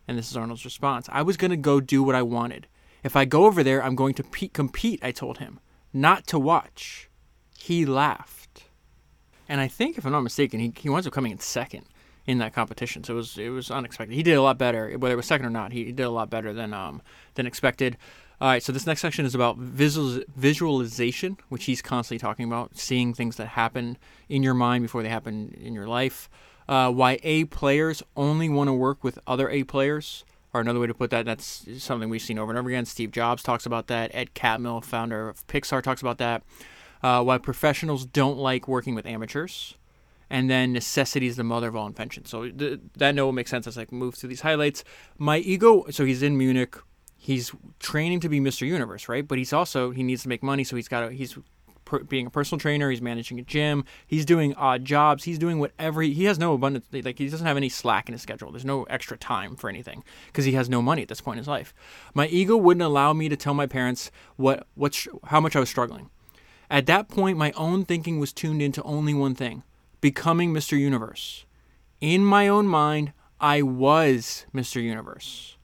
And 0.09 0.19
this 0.19 0.31
is 0.31 0.37
Arnold's 0.37 0.65
response. 0.65 1.09
I 1.13 1.23
was 1.23 1.37
going 1.37 1.53
to 1.53 1.57
go 1.57 1.81
do 1.81 2.03
what 2.03 2.17
I 2.17 2.23
wanted. 2.23 2.67
If 3.05 3.15
I 3.15 3.25
go 3.25 3.45
over 3.45 3.63
there, 3.63 3.83
I'm 3.83 3.95
going 3.95 4.15
to 4.15 4.25
pe- 4.25 4.49
compete, 4.49 5.01
I 5.03 5.13
told 5.13 5.39
him, 5.39 5.61
not 5.93 6.27
to 6.29 6.39
watch. 6.39 7.09
He 7.57 7.87
laughed. 7.87 8.40
And 9.51 9.61
I 9.61 9.67
think, 9.67 9.99
if 9.99 10.07
I'm 10.07 10.13
not 10.13 10.21
mistaken, 10.21 10.61
he, 10.61 10.73
he 10.77 10.89
winds 10.89 11.09
up 11.09 11.13
coming 11.13 11.33
in 11.33 11.41
second 11.41 11.85
in 12.25 12.39
that 12.39 12.55
competition. 12.55 13.03
So 13.03 13.15
it 13.15 13.17
was 13.17 13.37
it 13.37 13.49
was 13.49 13.69
unexpected. 13.69 14.15
He 14.15 14.23
did 14.23 14.35
a 14.35 14.43
lot 14.43 14.59
better, 14.59 14.97
whether 14.97 15.15
it 15.15 15.17
was 15.17 15.27
second 15.27 15.45
or 15.45 15.51
not. 15.51 15.73
He, 15.73 15.91
did 15.91 16.05
a 16.05 16.11
lot 16.11 16.31
better 16.31 16.53
than 16.53 16.73
um 16.73 17.03
than 17.35 17.47
expected. 17.47 17.97
All 18.41 18.49
right, 18.49 18.63
so 18.63 18.73
this 18.73 18.87
next 18.87 19.01
section 19.03 19.27
is 19.27 19.35
about 19.35 19.59
visual, 19.59 20.23
visualization, 20.35 21.37
which 21.49 21.65
he's 21.65 21.83
constantly 21.83 22.21
talking 22.21 22.47
about, 22.47 22.79
seeing 22.79 23.13
things 23.13 23.37
that 23.37 23.49
happen 23.49 23.99
in 24.31 24.43
your 24.43 24.55
mind 24.55 24.83
before 24.83 25.03
they 25.03 25.11
happen 25.11 25.55
in 25.61 25.75
your 25.75 25.89
life. 25.89 26.31
Uh, 26.67 26.91
why 26.91 27.19
A 27.23 27.45
players 27.47 28.03
only 28.17 28.49
want 28.49 28.69
to 28.69 28.73
work 28.73 29.05
with 29.05 29.19
other 29.27 29.51
A 29.51 29.65
players, 29.65 30.25
or 30.55 30.61
another 30.61 30.81
way 30.81 30.87
to 30.87 30.95
put 30.95 31.11
that, 31.11 31.27
that's 31.27 31.67
something 31.83 32.09
we've 32.09 32.23
seen 32.23 32.39
over 32.39 32.51
and 32.51 32.59
over 32.59 32.71
again. 32.71 32.87
Steve 32.87 33.11
Jobs 33.11 33.43
talks 33.43 33.67
about 33.67 33.89
that. 33.89 34.11
Ed 34.15 34.35
Catmull, 34.35 34.85
founder 34.85 35.29
of 35.29 35.47
Pixar, 35.47 35.83
talks 35.83 36.01
about 36.01 36.17
that. 36.17 36.43
Uh, 37.03 37.23
why 37.23 37.39
professionals 37.39 38.05
don't 38.05 38.39
like 38.39 38.69
working 38.69 38.95
with 38.95 39.07
amateurs. 39.07 39.77
And 40.29 40.49
then 40.49 40.73
necessity 40.73 41.27
is 41.27 41.37
the 41.37 41.45
mother 41.45 41.69
of 41.69 41.75
all 41.75 41.87
invention. 41.87 42.25
So 42.25 42.49
th- 42.49 42.79
that 42.97 43.15
note 43.15 43.25
will 43.25 43.33
make 43.33 43.49
sense 43.49 43.67
as 43.67 43.77
I 43.77 43.87
move 43.91 44.15
through 44.15 44.29
these 44.29 44.43
highlights. 44.43 44.85
My 45.19 45.39
ego, 45.39 45.87
so 45.91 46.05
he's 46.05 46.23
in 46.23 46.39
Munich 46.39 46.77
he's 47.23 47.53
training 47.79 48.19
to 48.19 48.29
be 48.31 48.41
Mr. 48.41 48.67
Universe, 48.67 49.07
right? 49.07 49.29
But 49.29 49.37
he's 49.37 49.53
also 49.53 49.91
he 49.91 50.03
needs 50.03 50.23
to 50.23 50.29
make 50.29 50.43
money, 50.43 50.65
so 50.65 50.75
he's 50.75 50.89
got 50.89 51.01
to, 51.01 51.13
he's 51.13 51.39
being 52.09 52.27
a 52.27 52.31
personal 52.31 52.59
trainer. 52.59 52.91
He's 52.91 53.03
managing 53.03 53.39
a 53.39 53.43
gym. 53.43 53.85
He's 54.07 54.25
doing 54.25 54.55
odd 54.55 54.85
jobs. 54.85 55.25
He's 55.25 55.39
doing 55.39 55.59
whatever. 55.59 56.03
He, 56.03 56.15
he 56.15 56.25
has 56.25 56.39
no 56.39 56.55
abundance. 56.55 56.87
Like 56.93 57.19
he 57.19 57.29
doesn't 57.29 57.47
have 57.47 57.57
any 57.57 57.69
slack 57.69 58.09
in 58.09 58.13
his 58.13 58.23
schedule. 58.23 58.51
There's 58.51 58.65
no 58.65 58.85
extra 58.85 59.19
time 59.19 59.57
for 59.57 59.69
anything 59.69 60.03
because 60.27 60.45
he 60.45 60.53
has 60.53 60.69
no 60.69 60.81
money 60.81 61.03
at 61.03 61.09
this 61.09 61.21
point 61.21 61.37
in 61.37 61.41
his 61.41 61.49
life. 61.49 61.75
My 62.15 62.27
ego 62.29 62.57
wouldn't 62.57 62.83
allow 62.83 63.13
me 63.13 63.29
to 63.29 63.37
tell 63.37 63.55
my 63.55 63.67
parents 63.67 64.11
what 64.37 64.67
what 64.75 65.07
how 65.27 65.41
much 65.41 65.55
I 65.55 65.61
was 65.61 65.69
struggling. 65.69 66.11
At 66.71 66.87
that 66.87 67.09
point, 67.09 67.37
my 67.37 67.51
own 67.53 67.85
thinking 67.85 68.21
was 68.21 68.33
tuned 68.33 68.63
into 68.63 68.83
only 68.85 69.13
one 69.13 69.35
thing: 69.35 69.65
becoming 70.01 70.55
Mr. 70.55 70.79
Universe. 70.79 71.45
In 72.01 72.25
my 72.25 72.47
own 72.47 72.67
mind, 72.69 73.13
I 73.41 73.61
was 73.63 74.47
Mr. 74.55 74.81
Universe. 74.81 75.57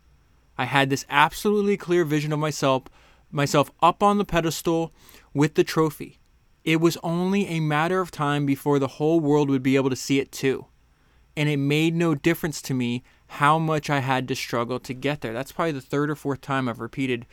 I 0.59 0.65
had 0.65 0.91
this 0.91 1.07
absolutely 1.09 1.77
clear 1.77 2.05
vision 2.05 2.33
of 2.33 2.39
myself, 2.39 2.85
myself 3.31 3.71
up 3.81 4.03
on 4.03 4.19
the 4.19 4.25
pedestal 4.25 4.93
with 5.33 5.55
the 5.55 5.65
trophy. 5.65 6.19
It 6.65 6.81
was 6.81 6.99
only 7.03 7.47
a 7.47 7.61
matter 7.61 8.01
of 8.01 8.11
time 8.11 8.45
before 8.45 8.79
the 8.79 8.97
whole 8.99 9.21
world 9.21 9.49
would 9.49 9.63
be 9.63 9.77
able 9.77 9.91
to 9.91 9.97
see 9.97 10.19
it 10.19 10.33
too. 10.33 10.67
And 11.37 11.49
it 11.49 11.59
made 11.59 11.95
no 11.95 12.15
difference 12.15 12.61
to 12.63 12.75
me 12.75 13.05
how 13.29 13.59
much 13.59 13.89
I 13.91 14.01
had 14.01 14.27
to 14.29 14.35
struggle 14.35 14.81
to 14.81 14.95
get 14.95 15.21
there. 15.21 15.33
That's 15.33 15.53
probably 15.53 15.73
the 15.73 15.81
third 15.81 16.11
or 16.11 16.17
fourth 16.17 16.41
time 16.41 16.69
I've 16.69 16.81
repeated 16.81 17.27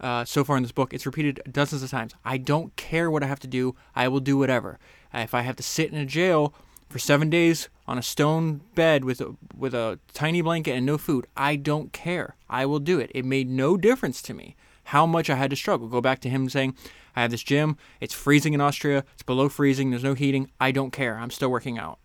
uh, 0.00 0.24
so 0.24 0.44
far 0.44 0.56
in 0.56 0.62
this 0.62 0.72
book. 0.72 0.92
It's 0.92 1.06
repeated 1.06 1.40
dozens 1.50 1.82
of 1.82 1.90
times. 1.90 2.14
I 2.24 2.38
don't 2.38 2.74
care 2.76 3.10
what 3.10 3.22
I 3.22 3.26
have 3.26 3.40
to 3.40 3.46
do. 3.46 3.76
I 3.94 4.08
will 4.08 4.20
do 4.20 4.36
whatever. 4.36 4.78
If 5.12 5.34
I 5.34 5.42
have 5.42 5.56
to 5.56 5.62
sit 5.62 5.92
in 5.92 5.98
a 5.98 6.06
jail 6.06 6.54
for 6.88 6.98
seven 6.98 7.30
days 7.30 7.68
on 7.86 7.98
a 7.98 8.02
stone 8.02 8.62
bed 8.74 9.04
with 9.04 9.20
a, 9.20 9.36
with 9.56 9.74
a 9.74 10.00
tiny 10.12 10.42
blanket 10.42 10.72
and 10.72 10.84
no 10.84 10.98
food, 10.98 11.26
I 11.36 11.56
don't 11.56 11.92
care. 11.92 12.36
I 12.48 12.66
will 12.66 12.80
do 12.80 12.98
it. 12.98 13.12
It 13.14 13.24
made 13.24 13.48
no 13.48 13.76
difference 13.76 14.20
to 14.22 14.34
me 14.34 14.56
how 14.84 15.06
much 15.06 15.30
I 15.30 15.36
had 15.36 15.50
to 15.50 15.56
struggle. 15.56 15.86
Go 15.86 16.00
back 16.00 16.18
to 16.22 16.28
him 16.28 16.48
saying, 16.48 16.74
I 17.14 17.22
have 17.22 17.30
this 17.30 17.44
gym. 17.44 17.76
It's 18.00 18.14
freezing 18.14 18.54
in 18.54 18.60
Austria. 18.60 19.04
It's 19.14 19.22
below 19.22 19.48
freezing. 19.48 19.90
There's 19.90 20.02
no 20.02 20.14
heating. 20.14 20.50
I 20.60 20.72
don't 20.72 20.90
care. 20.90 21.16
I'm 21.16 21.30
still 21.30 21.48
working 21.48 21.78
out. 21.78 21.99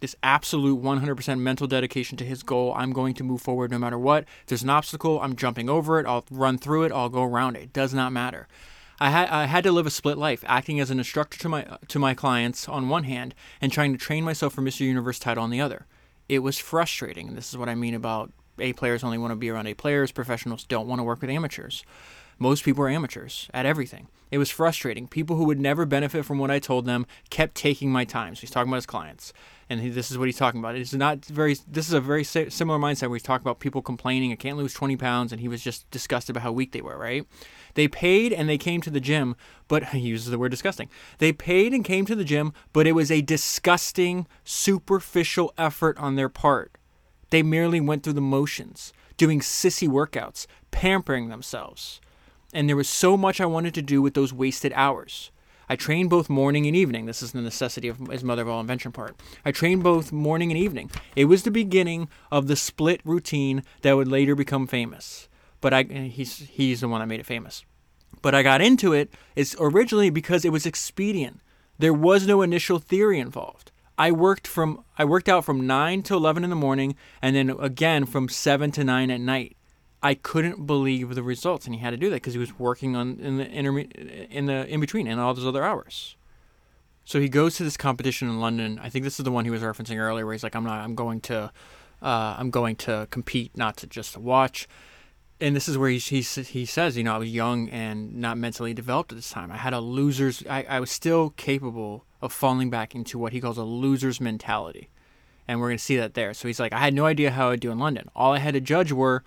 This 0.00 0.16
absolute 0.22 0.82
100% 0.82 1.38
mental 1.38 1.66
dedication 1.66 2.16
to 2.18 2.24
his 2.24 2.42
goal. 2.42 2.72
I'm 2.74 2.92
going 2.92 3.14
to 3.14 3.24
move 3.24 3.42
forward 3.42 3.70
no 3.70 3.78
matter 3.78 3.98
what. 3.98 4.24
If 4.24 4.46
there's 4.46 4.62
an 4.62 4.70
obstacle, 4.70 5.20
I'm 5.20 5.36
jumping 5.36 5.68
over 5.68 6.00
it. 6.00 6.06
I'll 6.06 6.24
run 6.30 6.58
through 6.58 6.84
it. 6.84 6.92
I'll 6.92 7.10
go 7.10 7.22
around 7.22 7.56
it. 7.56 7.64
It 7.64 7.72
does 7.72 7.92
not 7.92 8.12
matter. 8.12 8.48
I 9.02 9.08
had 9.08 9.30
I 9.30 9.46
had 9.46 9.64
to 9.64 9.72
live 9.72 9.86
a 9.86 9.90
split 9.90 10.18
life, 10.18 10.44
acting 10.46 10.78
as 10.78 10.90
an 10.90 10.98
instructor 10.98 11.38
to 11.38 11.48
my 11.48 11.78
to 11.88 11.98
my 11.98 12.12
clients 12.12 12.68
on 12.68 12.90
one 12.90 13.04
hand 13.04 13.34
and 13.60 13.72
trying 13.72 13.92
to 13.92 13.98
train 13.98 14.24
myself 14.24 14.52
for 14.52 14.60
Mr. 14.60 14.80
Universe 14.80 15.18
title 15.18 15.42
on 15.42 15.48
the 15.48 15.60
other. 15.60 15.86
It 16.28 16.40
was 16.40 16.58
frustrating, 16.58 17.28
and 17.28 17.36
this 17.36 17.48
is 17.48 17.56
what 17.56 17.70
I 17.70 17.74
mean 17.74 17.94
about 17.94 18.30
A 18.58 18.74
players 18.74 19.02
only 19.02 19.16
want 19.16 19.32
to 19.32 19.36
be 19.36 19.48
around 19.48 19.66
A 19.68 19.74
players, 19.74 20.12
professionals 20.12 20.64
don't 20.64 20.86
want 20.86 20.98
to 20.98 21.02
work 21.02 21.22
with 21.22 21.30
amateurs. 21.30 21.82
Most 22.42 22.64
people 22.64 22.82
are 22.84 22.88
amateurs 22.88 23.50
at 23.52 23.66
everything. 23.66 24.08
It 24.30 24.38
was 24.38 24.48
frustrating. 24.48 25.06
People 25.06 25.36
who 25.36 25.44
would 25.44 25.60
never 25.60 25.84
benefit 25.84 26.24
from 26.24 26.38
what 26.38 26.50
I 26.50 26.58
told 26.58 26.86
them 26.86 27.04
kept 27.28 27.54
taking 27.54 27.92
my 27.92 28.06
time. 28.06 28.34
So 28.34 28.40
he's 28.40 28.50
talking 28.50 28.70
about 28.70 28.76
his 28.76 28.86
clients, 28.86 29.34
and 29.68 29.80
he, 29.80 29.90
this 29.90 30.10
is 30.10 30.16
what 30.16 30.26
he's 30.26 30.38
talking 30.38 30.58
about. 30.58 30.74
It's 30.74 30.94
not 30.94 31.26
very. 31.26 31.58
This 31.68 31.86
is 31.86 31.92
a 31.92 32.00
very 32.00 32.24
similar 32.24 32.78
mindset 32.78 33.08
where 33.08 33.16
he's 33.16 33.24
talking 33.24 33.42
about 33.42 33.60
people 33.60 33.82
complaining, 33.82 34.32
"I 34.32 34.36
can't 34.36 34.56
lose 34.56 34.72
20 34.72 34.96
pounds," 34.96 35.32
and 35.32 35.40
he 35.42 35.48
was 35.48 35.62
just 35.62 35.90
disgusted 35.90 36.34
about 36.34 36.44
how 36.44 36.52
weak 36.52 36.72
they 36.72 36.80
were. 36.80 36.96
Right? 36.96 37.26
They 37.74 37.88
paid 37.88 38.32
and 38.32 38.48
they 38.48 38.56
came 38.56 38.80
to 38.82 38.90
the 38.90 39.00
gym, 39.00 39.36
but 39.68 39.84
he 39.88 39.98
uses 39.98 40.30
the 40.30 40.38
word 40.38 40.50
disgusting. 40.50 40.88
They 41.18 41.34
paid 41.34 41.74
and 41.74 41.84
came 41.84 42.06
to 42.06 42.16
the 42.16 42.24
gym, 42.24 42.54
but 42.72 42.86
it 42.86 42.92
was 42.92 43.10
a 43.10 43.20
disgusting, 43.20 44.26
superficial 44.44 45.52
effort 45.58 45.98
on 45.98 46.16
their 46.16 46.30
part. 46.30 46.78
They 47.28 47.42
merely 47.42 47.80
went 47.80 48.02
through 48.02 48.14
the 48.14 48.22
motions, 48.22 48.94
doing 49.18 49.40
sissy 49.40 49.88
workouts, 49.88 50.46
pampering 50.70 51.28
themselves. 51.28 52.00
And 52.52 52.68
there 52.68 52.76
was 52.76 52.88
so 52.88 53.16
much 53.16 53.40
I 53.40 53.46
wanted 53.46 53.74
to 53.74 53.82
do 53.82 54.02
with 54.02 54.14
those 54.14 54.32
wasted 54.32 54.72
hours. 54.74 55.30
I 55.68 55.76
trained 55.76 56.10
both 56.10 56.28
morning 56.28 56.66
and 56.66 56.74
evening. 56.74 57.06
This 57.06 57.22
is 57.22 57.30
the 57.30 57.40
necessity 57.40 57.86
of 57.86 57.98
his 58.08 58.24
mother 58.24 58.42
of 58.42 58.48
all 58.48 58.60
invention 58.60 58.90
part. 58.90 59.16
I 59.44 59.52
trained 59.52 59.84
both 59.84 60.10
morning 60.10 60.50
and 60.50 60.58
evening. 60.58 60.90
It 61.14 61.26
was 61.26 61.44
the 61.44 61.50
beginning 61.52 62.08
of 62.32 62.48
the 62.48 62.56
split 62.56 63.00
routine 63.04 63.62
that 63.82 63.94
would 63.94 64.08
later 64.08 64.34
become 64.34 64.66
famous 64.66 65.28
but 65.60 65.72
I 65.72 65.82
he's 65.82 66.38
he's 66.38 66.80
the 66.80 66.88
one 66.88 67.00
that 67.00 67.06
made 67.06 67.20
it 67.20 67.26
famous. 67.26 67.64
But 68.22 68.34
I 68.34 68.42
got 68.42 68.60
into 68.60 68.92
it. 68.92 69.12
is 69.36 69.56
originally 69.58 70.10
because 70.10 70.44
it 70.44 70.52
was 70.52 70.66
expedient. 70.66 71.40
There 71.78 71.94
was 71.94 72.26
no 72.26 72.42
initial 72.42 72.78
theory 72.78 73.18
involved. 73.18 73.72
I 73.96 74.10
worked 74.10 74.46
from 74.46 74.84
I 74.98 75.04
worked 75.04 75.28
out 75.28 75.44
from 75.44 75.66
9 75.66 76.02
to 76.04 76.14
11 76.14 76.44
in 76.44 76.50
the 76.50 76.56
morning 76.56 76.96
and 77.22 77.36
then 77.36 77.50
again 77.50 78.06
from 78.06 78.28
7 78.28 78.70
to 78.72 78.84
9 78.84 79.10
at 79.10 79.20
night. 79.20 79.56
I 80.02 80.14
couldn't 80.14 80.66
believe 80.66 81.14
the 81.14 81.22
results 81.22 81.66
and 81.66 81.74
he 81.74 81.80
had 81.80 81.90
to 81.90 81.96
do 81.96 82.08
that 82.10 82.16
because 82.16 82.32
he 82.34 82.38
was 82.38 82.58
working 82.58 82.96
on 82.96 83.18
in 83.20 83.36
the 83.36 83.44
interme- 83.44 84.28
in 84.30 84.46
the 84.46 84.66
in 84.66 84.80
between 84.80 85.06
and 85.06 85.20
all 85.20 85.34
those 85.34 85.46
other 85.46 85.64
hours. 85.64 86.16
So 87.04 87.20
he 87.20 87.28
goes 87.28 87.56
to 87.56 87.64
this 87.64 87.76
competition 87.76 88.28
in 88.28 88.40
London. 88.40 88.78
I 88.82 88.88
think 88.88 89.04
this 89.04 89.18
is 89.18 89.24
the 89.24 89.32
one 89.32 89.44
he 89.44 89.50
was 89.50 89.62
referencing 89.62 89.98
earlier 89.98 90.24
where 90.24 90.32
he's 90.32 90.42
like 90.42 90.56
I'm 90.56 90.64
not 90.64 90.84
I'm 90.84 90.94
going 90.94 91.20
to 91.22 91.52
uh, 92.02 92.36
I'm 92.38 92.50
going 92.50 92.76
to 92.76 93.08
compete 93.10 93.56
not 93.56 93.76
to 93.78 93.86
just 93.86 94.14
to 94.14 94.20
watch 94.20 94.66
and 95.40 95.56
this 95.56 95.68
is 95.68 95.78
where 95.78 95.88
he, 95.88 95.98
he, 95.98 96.20
he 96.20 96.66
says, 96.66 96.96
you 96.96 97.04
know, 97.04 97.14
I 97.14 97.18
was 97.18 97.30
young 97.30 97.68
and 97.70 98.16
not 98.16 98.36
mentally 98.36 98.74
developed 98.74 99.12
at 99.12 99.16
this 99.16 99.30
time. 99.30 99.50
I 99.50 99.56
had 99.56 99.72
a 99.72 99.80
loser's, 99.80 100.44
I, 100.48 100.64
I 100.68 100.80
was 100.80 100.90
still 100.90 101.30
capable 101.30 102.04
of 102.20 102.32
falling 102.32 102.68
back 102.68 102.94
into 102.94 103.18
what 103.18 103.32
he 103.32 103.40
calls 103.40 103.56
a 103.56 103.64
loser's 103.64 104.20
mentality. 104.20 104.90
And 105.48 105.58
we're 105.58 105.68
going 105.68 105.78
to 105.78 105.84
see 105.84 105.96
that 105.96 106.14
there. 106.14 106.34
So 106.34 106.46
he's 106.46 106.60
like, 106.60 106.72
I 106.72 106.78
had 106.78 106.94
no 106.94 107.06
idea 107.06 107.30
how 107.30 107.50
I'd 107.50 107.60
do 107.60 107.70
in 107.70 107.78
London. 107.78 108.08
All 108.14 108.34
I 108.34 108.38
had 108.38 108.54
to 108.54 108.60
judge 108.60 108.92
were 108.92 109.24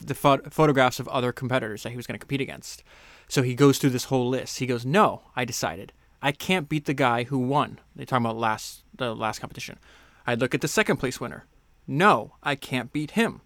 the 0.00 0.14
photographs 0.14 1.00
of 1.00 1.08
other 1.08 1.32
competitors 1.32 1.82
that 1.82 1.90
he 1.90 1.96
was 1.96 2.06
going 2.06 2.14
to 2.14 2.24
compete 2.24 2.40
against. 2.40 2.82
So 3.28 3.42
he 3.42 3.54
goes 3.54 3.78
through 3.78 3.90
this 3.90 4.04
whole 4.04 4.28
list. 4.28 4.58
He 4.58 4.66
goes, 4.66 4.84
no, 4.84 5.22
I 5.36 5.44
decided 5.44 5.92
I 6.22 6.32
can't 6.32 6.68
beat 6.68 6.84
the 6.84 6.94
guy 6.94 7.24
who 7.24 7.38
won. 7.38 7.80
They 7.96 8.04
talk 8.04 8.20
about 8.20 8.36
last 8.36 8.84
the 8.94 9.14
last 9.14 9.40
competition. 9.40 9.78
I'd 10.26 10.40
look 10.40 10.54
at 10.54 10.60
the 10.60 10.68
second 10.68 10.98
place 10.98 11.20
winner. 11.20 11.46
No, 11.86 12.36
I 12.42 12.54
can't 12.54 12.92
beat 12.92 13.12
him. 13.12 13.40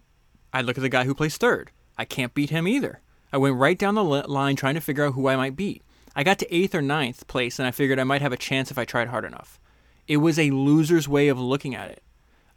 I'd 0.53 0.65
look 0.65 0.77
at 0.77 0.81
the 0.81 0.89
guy 0.89 1.05
who 1.05 1.15
placed 1.15 1.39
third. 1.39 1.71
I 1.97 2.05
can't 2.05 2.33
beat 2.33 2.51
him 2.51 2.67
either. 2.67 3.01
I 3.33 3.37
went 3.37 3.55
right 3.55 3.77
down 3.77 3.95
the 3.95 4.03
line 4.03 4.55
trying 4.55 4.75
to 4.75 4.81
figure 4.81 5.05
out 5.05 5.13
who 5.13 5.27
I 5.27 5.35
might 5.35 5.55
beat. 5.55 5.83
I 6.15 6.23
got 6.23 6.39
to 6.39 6.55
eighth 6.55 6.75
or 6.75 6.81
ninth 6.81 7.27
place, 7.27 7.59
and 7.59 7.67
I 7.67 7.71
figured 7.71 7.99
I 7.99 8.03
might 8.03 8.21
have 8.21 8.31
a 8.31 8.37
chance 8.37 8.71
if 8.71 8.77
I 8.77 8.85
tried 8.85 9.09
hard 9.09 9.25
enough. 9.25 9.59
It 10.07 10.17
was 10.17 10.39
a 10.39 10.51
loser's 10.51 11.07
way 11.07 11.27
of 11.27 11.39
looking 11.39 11.75
at 11.75 11.91
it. 11.91 12.03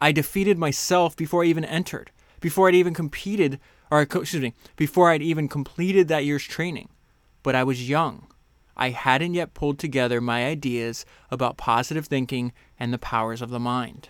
I 0.00 0.12
defeated 0.12 0.56
myself 0.58 1.16
before 1.16 1.42
I 1.42 1.46
even 1.46 1.64
entered, 1.64 2.10
before 2.40 2.68
I'd 2.68 2.74
even 2.74 2.94
competed, 2.94 3.58
or 3.90 4.00
excuse 4.02 4.42
me, 4.42 4.54
before 4.76 5.10
I'd 5.10 5.22
even 5.22 5.48
completed 5.48 6.08
that 6.08 6.24
year's 6.24 6.44
training. 6.44 6.88
But 7.42 7.54
I 7.54 7.64
was 7.64 7.88
young. 7.88 8.26
I 8.76 8.90
hadn't 8.90 9.34
yet 9.34 9.54
pulled 9.54 9.78
together 9.78 10.20
my 10.20 10.46
ideas 10.46 11.04
about 11.30 11.56
positive 11.56 12.06
thinking 12.06 12.52
and 12.78 12.92
the 12.92 12.98
powers 12.98 13.42
of 13.42 13.50
the 13.50 13.58
mind. 13.58 14.08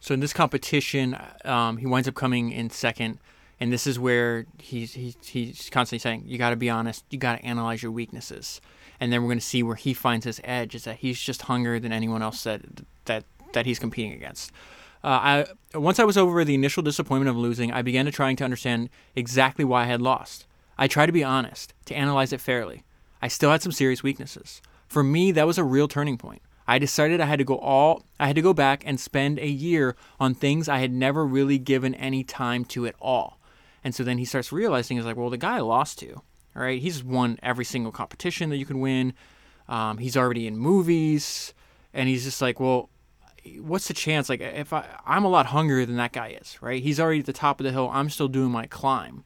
So 0.00 0.14
in 0.14 0.20
this 0.20 0.32
competition, 0.32 1.16
um, 1.44 1.78
he 1.78 1.86
winds 1.86 2.08
up 2.08 2.14
coming 2.14 2.50
in 2.52 2.70
second 2.70 3.18
and 3.60 3.72
this 3.72 3.86
is 3.86 3.98
where 3.98 4.46
he's 4.58 4.94
he's, 4.94 5.16
he's 5.24 5.70
constantly 5.70 5.98
saying 5.98 6.24
you 6.26 6.38
got 6.38 6.50
to 6.50 6.56
be 6.56 6.70
honest 6.70 7.04
you 7.10 7.18
got 7.18 7.38
to 7.38 7.44
analyze 7.44 7.82
your 7.82 7.92
weaknesses 7.92 8.60
and 9.00 9.12
then 9.12 9.22
we're 9.22 9.28
going 9.28 9.38
to 9.38 9.44
see 9.44 9.62
where 9.62 9.76
he 9.76 9.94
finds 9.94 10.24
his 10.24 10.40
edge 10.44 10.74
is 10.74 10.84
that 10.84 10.96
he's 10.98 11.20
just 11.20 11.42
hungrier 11.42 11.78
than 11.78 11.92
anyone 11.92 12.22
else 12.22 12.44
that 12.44 12.62
that 13.06 13.24
that 13.52 13.66
he's 13.66 13.78
competing 13.78 14.12
against 14.12 14.52
uh, 15.04 15.44
I 15.72 15.78
once 15.78 15.98
I 15.98 16.04
was 16.04 16.16
over 16.16 16.44
the 16.44 16.54
initial 16.54 16.82
disappointment 16.82 17.28
of 17.28 17.36
losing, 17.36 17.72
I 17.72 17.82
began 17.82 18.06
to 18.06 18.10
trying 18.10 18.36
to 18.36 18.44
understand 18.44 18.90
exactly 19.14 19.64
why 19.64 19.82
I 19.82 19.86
had 19.86 20.02
lost. 20.02 20.46
I 20.76 20.88
tried 20.88 21.06
to 21.06 21.12
be 21.12 21.24
honest, 21.24 21.74
to 21.86 21.94
analyze 21.94 22.32
it 22.32 22.40
fairly. 22.40 22.84
I 23.20 23.28
still 23.28 23.50
had 23.50 23.62
some 23.62 23.72
serious 23.72 24.02
weaknesses. 24.02 24.62
For 24.86 25.02
me, 25.02 25.32
that 25.32 25.46
was 25.46 25.58
a 25.58 25.64
real 25.64 25.88
turning 25.88 26.16
point. 26.16 26.42
I 26.66 26.78
decided 26.78 27.20
I 27.20 27.26
had 27.26 27.38
to 27.38 27.44
go 27.44 27.58
all 27.58 28.04
I 28.20 28.26
had 28.26 28.36
to 28.36 28.42
go 28.42 28.52
back 28.52 28.82
and 28.86 29.00
spend 29.00 29.38
a 29.38 29.48
year 29.48 29.96
on 30.20 30.34
things 30.34 30.68
I 30.68 30.78
had 30.78 30.92
never 30.92 31.24
really 31.26 31.58
given 31.58 31.94
any 31.94 32.24
time 32.24 32.64
to 32.66 32.86
at 32.86 32.94
all. 33.00 33.38
And 33.82 33.94
so 33.94 34.04
then 34.04 34.18
he 34.18 34.24
starts 34.24 34.52
realizing, 34.52 34.96
he's 34.96 35.06
like, 35.06 35.16
well, 35.16 35.30
the 35.30 35.38
guy 35.38 35.56
I 35.56 35.60
lost 35.60 35.98
to, 36.00 36.14
all 36.14 36.62
right, 36.62 36.80
he's 36.80 37.02
won 37.02 37.38
every 37.42 37.64
single 37.64 37.92
competition 37.92 38.50
that 38.50 38.56
you 38.56 38.66
can 38.66 38.80
win. 38.80 39.14
Um, 39.68 39.98
he's 39.98 40.16
already 40.16 40.46
in 40.46 40.56
movies. 40.56 41.54
And 41.94 42.08
he's 42.08 42.24
just 42.24 42.42
like, 42.42 42.60
well, 42.60 42.90
what's 43.56 43.88
the 43.88 43.94
chance? 43.94 44.28
Like, 44.28 44.40
if 44.40 44.72
I, 44.72 44.84
I'm 45.06 45.24
a 45.24 45.28
lot 45.28 45.46
hungrier 45.46 45.86
than 45.86 45.96
that 45.96 46.12
guy 46.12 46.36
is, 46.40 46.58
right? 46.60 46.82
He's 46.82 47.00
already 47.00 47.20
at 47.20 47.26
the 47.26 47.32
top 47.32 47.60
of 47.60 47.64
the 47.64 47.72
hill. 47.72 47.90
I'm 47.92 48.10
still 48.10 48.28
doing 48.28 48.50
my 48.50 48.66
climb. 48.66 49.24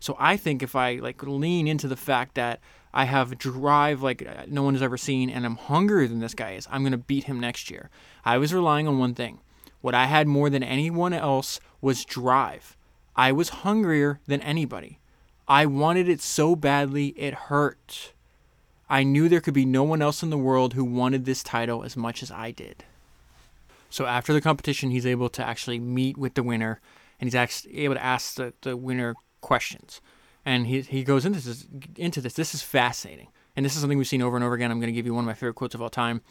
So 0.00 0.16
I 0.18 0.36
think 0.36 0.62
if 0.62 0.74
I 0.74 0.96
like 0.96 1.22
lean 1.22 1.68
into 1.68 1.86
the 1.86 1.96
fact 1.96 2.34
that 2.34 2.60
I 2.92 3.04
have 3.04 3.38
drive 3.38 4.02
like 4.02 4.26
uh, 4.26 4.44
no 4.48 4.62
one 4.62 4.74
has 4.74 4.82
ever 4.82 4.96
seen 4.98 5.30
and 5.30 5.46
I'm 5.46 5.56
hungrier 5.56 6.08
than 6.08 6.18
this 6.18 6.34
guy 6.34 6.52
is, 6.52 6.66
I'm 6.70 6.82
going 6.82 6.92
to 6.92 6.98
beat 6.98 7.24
him 7.24 7.38
next 7.38 7.70
year. 7.70 7.88
I 8.24 8.38
was 8.38 8.52
relying 8.52 8.88
on 8.88 8.98
one 8.98 9.14
thing. 9.14 9.40
What 9.80 9.94
I 9.94 10.06
had 10.06 10.26
more 10.26 10.50
than 10.50 10.62
anyone 10.62 11.12
else 11.12 11.60
was 11.80 12.04
drive. 12.04 12.76
I 13.14 13.32
was 13.32 13.48
hungrier 13.48 14.20
than 14.26 14.40
anybody. 14.42 14.98
I 15.46 15.66
wanted 15.66 16.08
it 16.08 16.20
so 16.20 16.56
badly 16.56 17.08
it 17.08 17.34
hurt. 17.34 18.12
I 18.88 19.04
knew 19.04 19.28
there 19.28 19.40
could 19.40 19.54
be 19.54 19.64
no 19.64 19.82
one 19.82 20.02
else 20.02 20.22
in 20.22 20.30
the 20.30 20.38
world 20.38 20.74
who 20.74 20.84
wanted 20.84 21.24
this 21.24 21.42
title 21.42 21.82
as 21.82 21.96
much 21.96 22.22
as 22.22 22.30
I 22.30 22.50
did. 22.50 22.84
So 23.92 24.06
after 24.06 24.32
the 24.32 24.40
competition, 24.40 24.90
he's 24.90 25.06
able 25.06 25.28
to 25.30 25.46
actually 25.46 25.78
meet 25.78 26.16
with 26.16 26.34
the 26.34 26.42
winner 26.42 26.80
and 27.20 27.26
he's 27.26 27.34
actually 27.34 27.78
able 27.78 27.94
to 27.94 28.02
ask 28.02 28.34
the, 28.34 28.52
the 28.62 28.76
winner 28.76 29.14
questions. 29.40 30.00
And 30.44 30.66
he, 30.66 30.80
he 30.80 31.04
goes 31.04 31.24
into 31.24 31.40
this, 31.40 31.66
into 31.96 32.20
this. 32.20 32.34
This 32.34 32.54
is 32.54 32.62
fascinating. 32.62 33.28
And 33.54 33.64
this 33.64 33.74
is 33.74 33.80
something 33.80 33.98
we've 33.98 34.08
seen 34.08 34.22
over 34.22 34.36
and 34.36 34.44
over 34.44 34.54
again. 34.54 34.70
I'm 34.70 34.80
going 34.80 34.92
to 34.92 34.96
give 34.96 35.06
you 35.06 35.14
one 35.14 35.24
of 35.24 35.26
my 35.26 35.34
favorite 35.34 35.54
quotes 35.54 35.74
of 35.74 35.82
all 35.82 35.90
time. 35.90 36.22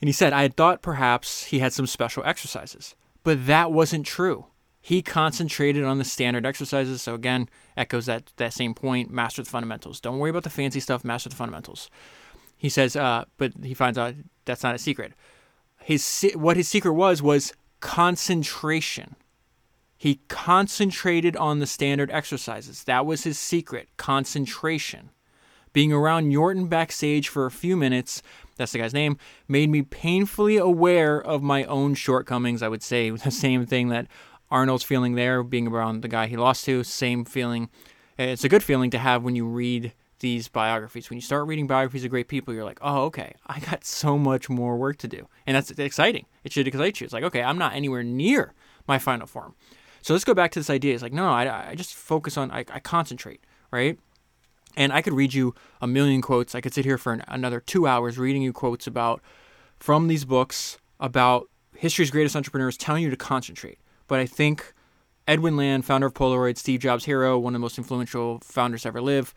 And 0.00 0.08
he 0.08 0.12
said, 0.12 0.32
I 0.32 0.42
had 0.42 0.56
thought 0.56 0.82
perhaps 0.82 1.44
he 1.44 1.58
had 1.60 1.72
some 1.72 1.86
special 1.86 2.22
exercises, 2.24 2.94
but 3.22 3.46
that 3.46 3.72
wasn't 3.72 4.06
true 4.06 4.46
he 4.84 5.00
concentrated 5.00 5.82
on 5.82 5.96
the 5.96 6.04
standard 6.04 6.44
exercises. 6.44 7.00
So 7.00 7.14
again, 7.14 7.48
echoes 7.74 8.04
that 8.04 8.30
that 8.36 8.52
same 8.52 8.74
point. 8.74 9.10
Master 9.10 9.42
the 9.42 9.48
fundamentals. 9.48 9.98
Don't 9.98 10.18
worry 10.18 10.28
about 10.28 10.42
the 10.42 10.50
fancy 10.50 10.78
stuff. 10.78 11.02
Master 11.02 11.30
the 11.30 11.36
fundamentals. 11.36 11.88
He 12.58 12.68
says, 12.68 12.94
uh, 12.94 13.24
but 13.38 13.54
he 13.62 13.72
finds 13.72 13.96
out 13.96 14.14
that's 14.44 14.62
not 14.62 14.74
a 14.74 14.78
secret. 14.78 15.14
His 15.84 16.30
what 16.34 16.56
his 16.56 16.66
secret 16.66 16.94
was 16.94 17.20
was 17.20 17.52
concentration. 17.80 19.16
He 19.98 20.20
concentrated 20.28 21.36
on 21.36 21.58
the 21.58 21.66
standard 21.66 22.10
exercises. 22.10 22.84
That 22.84 23.04
was 23.04 23.24
his 23.24 23.38
secret. 23.38 23.88
Concentration. 23.98 25.10
Being 25.74 25.92
around 25.92 26.32
Yorton 26.32 26.70
backstage 26.70 27.28
for 27.28 27.44
a 27.44 27.50
few 27.50 27.76
minutes, 27.76 28.22
that's 28.56 28.72
the 28.72 28.78
guy's 28.78 28.94
name, 28.94 29.18
made 29.46 29.68
me 29.68 29.82
painfully 29.82 30.56
aware 30.56 31.20
of 31.20 31.42
my 31.42 31.64
own 31.64 31.94
shortcomings. 31.94 32.62
I 32.62 32.68
would 32.68 32.82
say 32.82 33.10
the 33.10 33.30
same 33.30 33.66
thing 33.66 33.90
that 33.90 34.06
Arnold's 34.50 34.84
feeling 34.84 35.16
there, 35.16 35.42
being 35.42 35.68
around 35.68 36.00
the 36.00 36.08
guy 36.08 36.28
he 36.28 36.36
lost 36.36 36.64
to, 36.64 36.82
same 36.82 37.26
feeling 37.26 37.68
It's 38.16 38.44
a 38.44 38.48
good 38.48 38.62
feeling 38.62 38.90
to 38.90 38.98
have 38.98 39.22
when 39.22 39.36
you 39.36 39.44
read 39.44 39.92
these 40.24 40.48
biographies. 40.48 41.10
When 41.10 41.18
you 41.18 41.20
start 41.20 41.46
reading 41.46 41.66
biographies 41.66 42.02
of 42.02 42.10
great 42.10 42.28
people, 42.28 42.54
you're 42.54 42.64
like, 42.64 42.78
oh, 42.80 43.02
okay, 43.02 43.34
I 43.46 43.60
got 43.60 43.84
so 43.84 44.16
much 44.16 44.48
more 44.48 44.78
work 44.78 44.96
to 45.00 45.06
do. 45.06 45.28
And 45.46 45.54
that's 45.54 45.70
exciting. 45.72 46.24
It 46.44 46.50
should 46.50 46.66
excite 46.66 46.98
you. 46.98 47.04
It's 47.04 47.12
like, 47.12 47.24
okay, 47.24 47.42
I'm 47.42 47.58
not 47.58 47.74
anywhere 47.74 48.02
near 48.02 48.54
my 48.88 48.98
final 48.98 49.26
form. 49.26 49.54
So 50.00 50.14
let's 50.14 50.24
go 50.24 50.32
back 50.32 50.50
to 50.52 50.58
this 50.58 50.70
idea. 50.70 50.94
It's 50.94 51.02
like, 51.02 51.12
no, 51.12 51.28
I, 51.28 51.72
I 51.72 51.74
just 51.74 51.92
focus 51.92 52.38
on, 52.38 52.50
I, 52.50 52.60
I 52.72 52.80
concentrate, 52.80 53.44
right? 53.70 53.98
And 54.78 54.94
I 54.94 55.02
could 55.02 55.12
read 55.12 55.34
you 55.34 55.54
a 55.82 55.86
million 55.86 56.22
quotes. 56.22 56.54
I 56.54 56.62
could 56.62 56.72
sit 56.72 56.86
here 56.86 56.96
for 56.96 57.12
an, 57.12 57.22
another 57.28 57.60
two 57.60 57.86
hours 57.86 58.16
reading 58.16 58.40
you 58.40 58.54
quotes 58.54 58.86
about 58.86 59.20
from 59.78 60.08
these 60.08 60.24
books 60.24 60.78
about 61.00 61.50
history's 61.76 62.10
greatest 62.10 62.34
entrepreneurs 62.34 62.78
telling 62.78 63.02
you 63.02 63.10
to 63.10 63.16
concentrate. 63.16 63.78
But 64.06 64.20
I 64.20 64.26
think 64.26 64.72
Edwin 65.28 65.58
Land, 65.58 65.84
founder 65.84 66.06
of 66.06 66.14
Polaroid, 66.14 66.56
Steve 66.56 66.80
Jobs' 66.80 67.04
hero, 67.04 67.38
one 67.38 67.54
of 67.54 67.58
the 67.60 67.62
most 67.62 67.76
influential 67.76 68.38
founders 68.42 68.82
to 68.82 68.88
ever 68.88 69.02
live, 69.02 69.34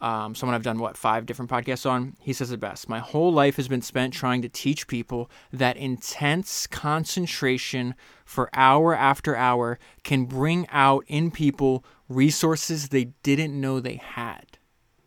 um, 0.00 0.34
someone 0.34 0.54
I've 0.54 0.62
done 0.62 0.78
what 0.78 0.96
five 0.96 1.26
different 1.26 1.50
podcasts 1.50 1.88
on. 1.88 2.16
He 2.20 2.32
says 2.32 2.52
it 2.52 2.60
best. 2.60 2.88
My 2.88 2.98
whole 2.98 3.32
life 3.32 3.56
has 3.56 3.68
been 3.68 3.82
spent 3.82 4.12
trying 4.12 4.42
to 4.42 4.48
teach 4.48 4.86
people 4.86 5.30
that 5.52 5.76
intense 5.76 6.66
concentration 6.66 7.94
for 8.24 8.50
hour 8.52 8.94
after 8.94 9.34
hour 9.34 9.78
can 10.04 10.26
bring 10.26 10.66
out 10.70 11.04
in 11.08 11.30
people 11.30 11.84
resources 12.08 12.88
they 12.88 13.04
didn't 13.22 13.58
know 13.58 13.80
they 13.80 13.96
had. 13.96 14.58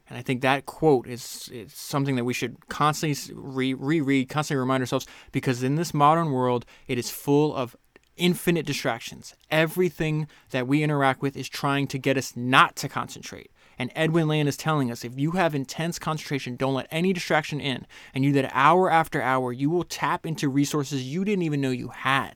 And 0.09 0.17
I 0.17 0.23
think 0.23 0.41
that 0.41 0.65
quote 0.65 1.07
is, 1.07 1.49
is 1.53 1.71
something 1.71 2.15
that 2.15 2.25
we 2.25 2.33
should 2.33 2.67
constantly 2.67 3.35
re- 3.35 3.73
reread, 3.75 4.27
constantly 4.27 4.59
remind 4.59 4.81
ourselves, 4.81 5.05
because 5.31 5.61
in 5.61 5.75
this 5.75 5.93
modern 5.93 6.31
world, 6.31 6.65
it 6.87 6.97
is 6.97 7.11
full 7.11 7.55
of 7.55 7.75
infinite 8.17 8.65
distractions. 8.65 9.35
Everything 9.51 10.27
that 10.49 10.67
we 10.67 10.81
interact 10.81 11.21
with 11.21 11.37
is 11.37 11.47
trying 11.47 11.87
to 11.87 11.99
get 11.99 12.17
us 12.17 12.35
not 12.35 12.75
to 12.77 12.89
concentrate. 12.89 13.51
And 13.79 13.91
Edwin 13.95 14.27
Land 14.27 14.49
is 14.49 14.57
telling 14.57 14.91
us 14.91 15.05
if 15.05 15.17
you 15.17 15.31
have 15.31 15.55
intense 15.55 15.97
concentration, 15.97 16.57
don't 16.57 16.73
let 16.73 16.87
any 16.91 17.13
distraction 17.13 17.61
in, 17.61 17.87
and 18.13 18.25
you 18.25 18.33
that 18.33 18.51
hour 18.53 18.91
after 18.91 19.21
hour, 19.21 19.53
you 19.53 19.69
will 19.69 19.85
tap 19.85 20.25
into 20.25 20.49
resources 20.49 21.03
you 21.03 21.23
didn't 21.23 21.43
even 21.43 21.61
know 21.61 21.71
you 21.71 21.87
had. 21.87 22.35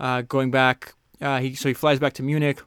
Uh, 0.00 0.22
going 0.22 0.50
back, 0.50 0.94
uh, 1.20 1.38
he, 1.38 1.54
so 1.54 1.68
he 1.68 1.74
flies 1.74 2.00
back 2.00 2.14
to 2.14 2.24
Munich, 2.24 2.60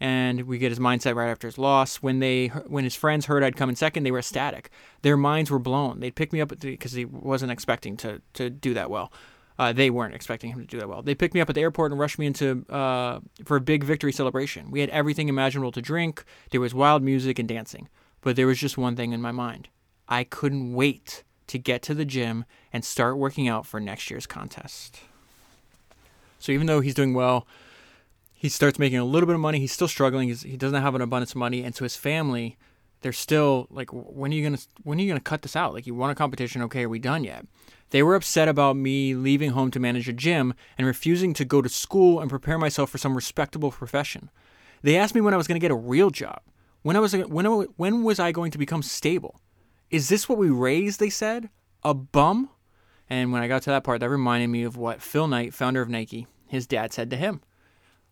and 0.00 0.42
we 0.42 0.56
get 0.56 0.70
his 0.70 0.80
mindset 0.80 1.14
right 1.14 1.30
after 1.30 1.46
his 1.46 1.58
loss. 1.58 1.96
When 1.96 2.20
they, 2.20 2.48
when 2.48 2.84
his 2.84 2.96
friends 2.96 3.26
heard 3.26 3.44
I'd 3.44 3.54
come 3.54 3.68
in 3.68 3.76
second, 3.76 4.04
they 4.04 4.10
were 4.10 4.18
ecstatic. 4.18 4.70
Their 5.02 5.18
minds 5.18 5.50
were 5.50 5.58
blown. 5.58 6.00
They'd 6.00 6.14
pick 6.14 6.32
me 6.32 6.40
up 6.40 6.58
because 6.58 6.92
he 6.92 7.04
wasn't 7.04 7.52
expecting 7.52 7.98
to 7.98 8.22
to 8.32 8.48
do 8.48 8.72
that 8.74 8.90
well. 8.90 9.12
Uh, 9.58 9.72
they 9.72 9.90
weren't 9.90 10.14
expecting 10.14 10.50
him 10.50 10.60
to 10.60 10.66
do 10.66 10.78
that 10.78 10.88
well. 10.88 11.02
They 11.02 11.14
picked 11.14 11.34
me 11.34 11.40
up 11.40 11.48
at 11.48 11.54
the 11.54 11.60
airport 11.60 11.92
and 11.92 12.00
rushed 12.00 12.18
me 12.18 12.26
into 12.26 12.64
uh, 12.70 13.20
for 13.44 13.56
a 13.56 13.60
big 13.60 13.84
victory 13.84 14.12
celebration. 14.12 14.70
We 14.70 14.80
had 14.80 14.90
everything 14.90 15.28
imaginable 15.28 15.72
to 15.72 15.82
drink. 15.82 16.24
There 16.50 16.60
was 16.60 16.74
wild 16.74 17.02
music 17.02 17.38
and 17.38 17.48
dancing, 17.48 17.88
but 18.22 18.36
there 18.36 18.46
was 18.46 18.58
just 18.58 18.78
one 18.78 18.96
thing 18.96 19.12
in 19.12 19.20
my 19.20 19.32
mind: 19.32 19.68
I 20.08 20.24
couldn't 20.24 20.72
wait 20.72 21.22
to 21.48 21.58
get 21.58 21.82
to 21.82 21.94
the 21.94 22.04
gym 22.04 22.44
and 22.72 22.84
start 22.84 23.18
working 23.18 23.46
out 23.46 23.66
for 23.66 23.78
next 23.78 24.10
year's 24.10 24.26
contest. 24.26 25.00
So 26.38 26.50
even 26.50 26.66
though 26.66 26.80
he's 26.80 26.94
doing 26.94 27.14
well, 27.14 27.46
he 28.34 28.48
starts 28.48 28.78
making 28.78 28.98
a 28.98 29.04
little 29.04 29.26
bit 29.26 29.34
of 29.34 29.40
money. 29.40 29.60
He's 29.60 29.70
still 29.70 29.86
struggling. 29.86 30.28
He's, 30.28 30.42
he 30.42 30.56
doesn't 30.56 30.82
have 30.82 30.94
an 30.94 31.00
abundance 31.00 31.32
of 31.32 31.36
money, 31.36 31.62
and 31.62 31.74
so 31.74 31.84
his 31.84 31.94
family, 31.94 32.56
they're 33.02 33.12
still 33.12 33.66
like, 33.70 33.90
when 33.92 34.32
are 34.32 34.34
you 34.34 34.42
gonna 34.42 34.58
when 34.82 34.98
are 34.98 35.02
you 35.02 35.08
gonna 35.08 35.20
cut 35.20 35.42
this 35.42 35.56
out? 35.56 35.74
Like 35.74 35.86
you 35.86 35.94
won 35.94 36.10
a 36.10 36.14
competition, 36.14 36.62
okay? 36.62 36.84
Are 36.84 36.88
we 36.88 36.98
done 36.98 37.24
yet? 37.24 37.46
They 37.90 38.02
were 38.02 38.14
upset 38.14 38.48
about 38.48 38.76
me 38.76 39.14
leaving 39.14 39.50
home 39.50 39.70
to 39.72 39.80
manage 39.80 40.08
a 40.08 40.14
gym 40.14 40.54
and 40.78 40.86
refusing 40.86 41.34
to 41.34 41.44
go 41.44 41.60
to 41.60 41.68
school 41.68 42.20
and 42.20 42.30
prepare 42.30 42.58
myself 42.58 42.88
for 42.88 42.96
some 42.96 43.14
respectable 43.14 43.70
profession. 43.70 44.30
They 44.82 44.96
asked 44.96 45.14
me 45.14 45.20
when 45.20 45.34
I 45.34 45.36
was 45.36 45.46
going 45.46 45.56
to 45.56 45.64
get 45.64 45.70
a 45.70 45.76
real 45.76 46.10
job. 46.10 46.40
When 46.82 46.96
I 46.96 47.00
was 47.00 47.14
when 47.14 47.44
when 47.44 48.02
was 48.02 48.18
I 48.18 48.32
going 48.32 48.50
to 48.52 48.58
become 48.58 48.82
stable? 48.82 49.40
Is 49.90 50.08
this 50.08 50.28
what 50.28 50.38
we 50.38 50.48
raised? 50.48 51.00
They 51.00 51.10
said 51.10 51.50
a 51.84 51.92
bum. 51.92 52.48
And 53.10 53.30
when 53.30 53.42
I 53.42 53.48
got 53.48 53.62
to 53.62 53.70
that 53.70 53.84
part, 53.84 54.00
that 54.00 54.08
reminded 54.08 54.48
me 54.48 54.62
of 54.62 54.76
what 54.78 55.02
Phil 55.02 55.28
Knight, 55.28 55.52
founder 55.52 55.82
of 55.82 55.90
Nike, 55.90 56.26
his 56.46 56.66
dad 56.66 56.94
said 56.94 57.10
to 57.10 57.16
him. 57.16 57.42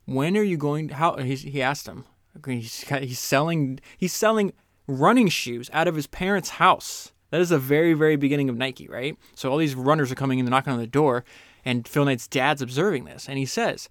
When 0.05 0.37
are 0.37 0.43
you 0.43 0.59
going? 0.59 0.89
To, 0.89 0.95
How 0.95 1.17
he 1.17 1.63
asked 1.63 1.89
him. 1.89 2.05
He's, 2.45 2.83
he's 2.89 3.19
selling 3.19 3.81
he's 3.97 4.13
selling 4.13 4.53
running 4.91 5.29
shoes 5.29 5.71
out 5.73 5.89
of 5.89 5.95
his 5.95 6.07
parents' 6.07 6.51
house. 6.51 7.13
That 7.31 7.41
is 7.41 7.51
the 7.51 7.59
very, 7.59 7.95
very 7.95 8.17
beginning 8.17 8.49
of 8.49 8.57
Nike, 8.57 8.89
right? 8.89 9.17
So 9.35 9.51
all 9.51 9.59
these 9.59 9.75
runners 9.75 10.11
are 10.11 10.17
coming 10.17 10.39
in, 10.39 10.45
they're 10.45 10.51
knocking 10.51 10.73
on 10.73 10.81
the 10.81 10.87
door, 10.87 11.25
and 11.65 11.87
Phil 11.87 12.05
Knight's 12.05 12.27
dad's 12.27 12.61
observing 12.61 13.05
this, 13.05 13.29
and 13.29 13.39
he 13.39 13.47
says, 13.47 13.89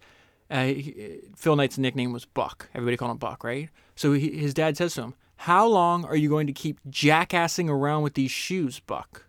uh, 0.51 0.65
he, 0.65 1.21
Phil 1.35 1.55
Knight's 1.55 1.77
nickname 1.77 2.11
was 2.11 2.25
Buck. 2.25 2.69
Everybody 2.73 2.97
called 2.97 3.11
him 3.11 3.17
Buck, 3.17 3.43
right? 3.43 3.69
So 3.95 4.13
he, 4.13 4.31
his 4.37 4.53
dad 4.53 4.75
says 4.77 4.95
to 4.95 5.03
him, 5.03 5.13
"How 5.35 5.67
long 5.67 6.05
are 6.05 6.15
you 6.15 6.27
going 6.27 6.47
to 6.47 6.53
keep 6.53 6.79
jackassing 6.89 7.69
around 7.69 8.03
with 8.03 8.15
these 8.15 8.31
shoes, 8.31 8.79
Buck?" 8.79 9.27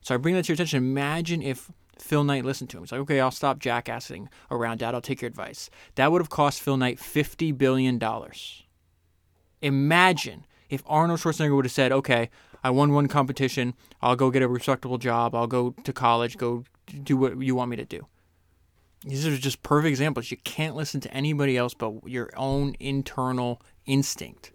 So 0.00 0.14
I 0.14 0.18
bring 0.18 0.34
that 0.34 0.46
to 0.46 0.48
your 0.48 0.54
attention. 0.54 0.78
Imagine 0.78 1.42
if 1.42 1.70
Phil 1.98 2.24
Knight 2.24 2.46
listened 2.46 2.70
to 2.70 2.78
him. 2.78 2.84
He's 2.84 2.92
like, 2.92 3.02
"Okay, 3.02 3.20
I'll 3.20 3.30
stop 3.30 3.58
jackassing 3.58 4.28
around, 4.50 4.78
Dad. 4.78 4.94
I'll 4.94 5.02
take 5.02 5.20
your 5.20 5.28
advice." 5.28 5.68
That 5.96 6.10
would 6.10 6.22
have 6.22 6.30
cost 6.30 6.62
Phil 6.62 6.78
Knight 6.78 6.98
fifty 6.98 7.52
billion 7.52 7.98
dollars. 7.98 8.64
Imagine 9.60 10.46
if 10.70 10.82
Arnold 10.86 11.20
Schwarzenegger 11.20 11.54
would 11.54 11.66
have 11.66 11.72
said, 11.72 11.92
"Okay, 11.92 12.30
I 12.64 12.70
won 12.70 12.92
one 12.92 13.08
competition. 13.08 13.74
I'll 14.00 14.16
go 14.16 14.30
get 14.30 14.42
a 14.42 14.48
respectable 14.48 14.98
job. 14.98 15.34
I'll 15.34 15.46
go 15.46 15.74
to 15.84 15.92
college. 15.92 16.38
Go 16.38 16.64
do 16.86 17.16
what 17.16 17.38
you 17.40 17.54
want 17.54 17.70
me 17.70 17.76
to 17.76 17.84
do. 17.84 18.06
These 19.04 19.26
are 19.26 19.36
just 19.36 19.62
perfect 19.62 19.88
examples. 19.88 20.30
You 20.30 20.36
can't 20.38 20.76
listen 20.76 21.00
to 21.00 21.14
anybody 21.14 21.56
else 21.56 21.72
but 21.72 22.06
your 22.06 22.30
own 22.36 22.76
internal 22.78 23.62
instinct, 23.86 24.52